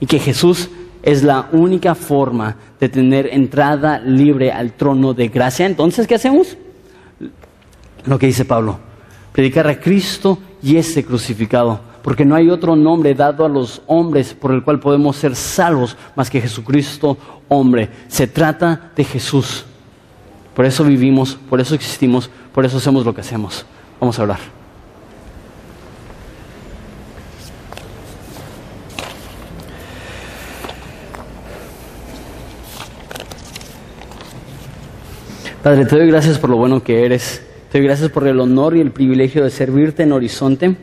y 0.00 0.06
que 0.06 0.18
Jesús 0.18 0.70
es 1.04 1.22
la 1.22 1.50
única 1.52 1.94
forma 1.94 2.56
de 2.80 2.88
tener 2.88 3.28
entrada 3.30 3.98
libre 3.98 4.50
al 4.50 4.72
trono 4.72 5.12
de 5.12 5.28
gracia. 5.28 5.66
Entonces, 5.66 6.06
¿qué 6.06 6.14
hacemos? 6.14 6.56
Lo 8.06 8.18
que 8.18 8.26
dice 8.26 8.46
Pablo, 8.46 8.78
predicar 9.30 9.66
a 9.66 9.78
Cristo 9.78 10.38
y 10.62 10.76
ese 10.76 11.04
crucificado, 11.04 11.78
porque 12.02 12.24
no 12.24 12.34
hay 12.34 12.48
otro 12.48 12.74
nombre 12.74 13.14
dado 13.14 13.44
a 13.44 13.50
los 13.50 13.82
hombres 13.86 14.32
por 14.32 14.52
el 14.52 14.62
cual 14.62 14.80
podemos 14.80 15.16
ser 15.16 15.36
salvos 15.36 15.94
más 16.16 16.30
que 16.30 16.40
Jesucristo, 16.40 17.18
hombre. 17.48 17.90
Se 18.08 18.26
trata 18.26 18.90
de 18.96 19.04
Jesús. 19.04 19.66
Por 20.54 20.64
eso 20.64 20.84
vivimos, 20.84 21.36
por 21.50 21.60
eso 21.60 21.74
existimos, 21.74 22.30
por 22.54 22.64
eso 22.64 22.78
hacemos 22.78 23.04
lo 23.04 23.14
que 23.14 23.20
hacemos. 23.20 23.66
Vamos 24.00 24.18
a 24.18 24.22
orar. 24.22 24.63
Padre, 35.64 35.86
te 35.86 35.96
doy 35.96 36.08
gracias 36.08 36.38
por 36.38 36.50
lo 36.50 36.58
bueno 36.58 36.82
que 36.82 37.06
eres. 37.06 37.42
Te 37.72 37.78
doy 37.78 37.86
gracias 37.86 38.10
por 38.10 38.28
el 38.28 38.38
honor 38.38 38.76
y 38.76 38.82
el 38.82 38.90
privilegio 38.90 39.42
de 39.42 39.48
servirte 39.48 40.02
en 40.02 40.12
Horizonte. 40.12 40.76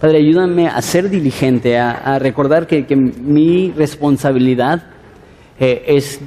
Padre, 0.00 0.16
ayúdame 0.16 0.68
a 0.68 0.80
ser 0.80 1.10
diligente, 1.10 1.78
a, 1.78 2.18
recordar 2.18 2.66
que, 2.66 2.96
mi 2.96 3.74
responsabilidad 3.76 4.84
eh, 5.60 5.84
es 5.88 6.18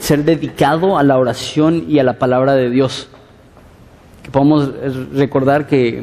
ser 0.00 0.24
dedicado 0.24 0.98
a 0.98 1.04
la 1.04 1.18
oración 1.18 1.84
y 1.88 2.00
a 2.00 2.02
la 2.02 2.18
palabra 2.18 2.54
de 2.54 2.68
Dios. 2.68 3.06
Que 4.24 4.32
podamos 4.32 4.72
recordar 5.14 5.68
que, 5.68 6.02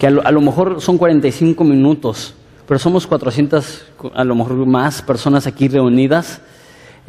que 0.00 0.06
a, 0.08 0.10
lo, 0.10 0.26
a 0.26 0.32
lo 0.32 0.40
mejor 0.40 0.80
son 0.80 0.98
45 0.98 1.62
minutos, 1.62 2.34
pero 2.66 2.80
somos 2.80 3.06
400, 3.06 3.86
a 4.14 4.24
lo 4.24 4.34
mejor 4.34 4.66
más 4.66 5.00
personas 5.00 5.46
aquí 5.46 5.68
reunidas. 5.68 6.40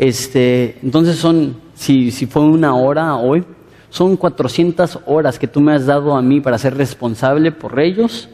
Este, 0.01 0.79
entonces 0.81 1.17
son 1.17 1.57
si, 1.75 2.09
si 2.09 2.25
fue 2.25 2.41
una 2.41 2.73
hora 2.73 3.17
hoy, 3.17 3.43
son 3.91 4.17
400 4.17 5.01
horas 5.05 5.37
que 5.37 5.45
tú 5.45 5.61
me 5.61 5.73
has 5.73 5.85
dado 5.85 6.15
a 6.15 6.23
mí 6.23 6.41
para 6.41 6.57
ser 6.57 6.75
responsable 6.75 7.51
por 7.51 7.79
ellos 7.79 8.27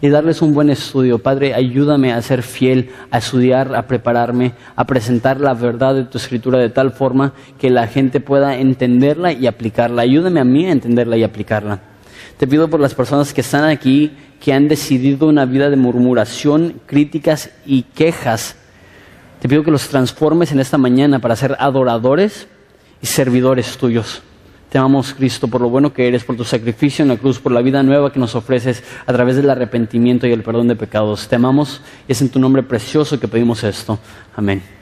y 0.00 0.10
darles 0.10 0.42
un 0.42 0.54
buen 0.54 0.70
estudio. 0.70 1.18
Padre, 1.18 1.54
ayúdame 1.54 2.12
a 2.12 2.22
ser 2.22 2.44
fiel, 2.44 2.90
a 3.10 3.18
estudiar, 3.18 3.74
a 3.74 3.88
prepararme, 3.88 4.52
a 4.76 4.84
presentar 4.84 5.40
la 5.40 5.54
verdad 5.54 5.96
de 5.96 6.04
tu 6.04 6.18
escritura 6.18 6.60
de 6.60 6.70
tal 6.70 6.92
forma 6.92 7.32
que 7.58 7.68
la 7.68 7.88
gente 7.88 8.20
pueda 8.20 8.56
entenderla 8.56 9.32
y 9.32 9.48
aplicarla. 9.48 10.02
Ayúdame 10.02 10.38
a 10.38 10.44
mí 10.44 10.66
a 10.66 10.70
entenderla 10.70 11.16
y 11.16 11.24
aplicarla. 11.24 11.80
Te 12.36 12.46
pido 12.46 12.70
por 12.70 12.78
las 12.78 12.94
personas 12.94 13.34
que 13.34 13.40
están 13.40 13.64
aquí, 13.64 14.12
que 14.40 14.52
han 14.52 14.68
decidido 14.68 15.26
una 15.26 15.46
vida 15.46 15.68
de 15.68 15.74
murmuración, 15.74 16.80
críticas 16.86 17.50
y 17.66 17.82
quejas. 17.82 18.57
Te 19.40 19.48
pido 19.48 19.62
que 19.62 19.70
los 19.70 19.88
transformes 19.88 20.52
en 20.52 20.60
esta 20.60 20.78
mañana 20.78 21.20
para 21.20 21.36
ser 21.36 21.56
adoradores 21.58 22.48
y 23.00 23.06
servidores 23.06 23.76
tuyos. 23.78 24.22
Te 24.68 24.76
amamos, 24.76 25.14
Cristo, 25.14 25.48
por 25.48 25.62
lo 25.62 25.70
bueno 25.70 25.94
que 25.94 26.06
eres, 26.06 26.24
por 26.24 26.36
tu 26.36 26.44
sacrificio 26.44 27.02
en 27.02 27.08
la 27.08 27.16
cruz, 27.16 27.38
por 27.38 27.52
la 27.52 27.62
vida 27.62 27.82
nueva 27.82 28.12
que 28.12 28.20
nos 28.20 28.34
ofreces 28.34 28.82
a 29.06 29.12
través 29.12 29.36
del 29.36 29.48
arrepentimiento 29.48 30.26
y 30.26 30.32
el 30.32 30.42
perdón 30.42 30.68
de 30.68 30.76
pecados. 30.76 31.26
Te 31.26 31.36
amamos 31.36 31.80
y 32.06 32.12
es 32.12 32.20
en 32.20 32.28
tu 32.28 32.38
nombre 32.38 32.62
precioso 32.62 33.18
que 33.18 33.28
pedimos 33.28 33.64
esto. 33.64 33.98
Amén. 34.36 34.77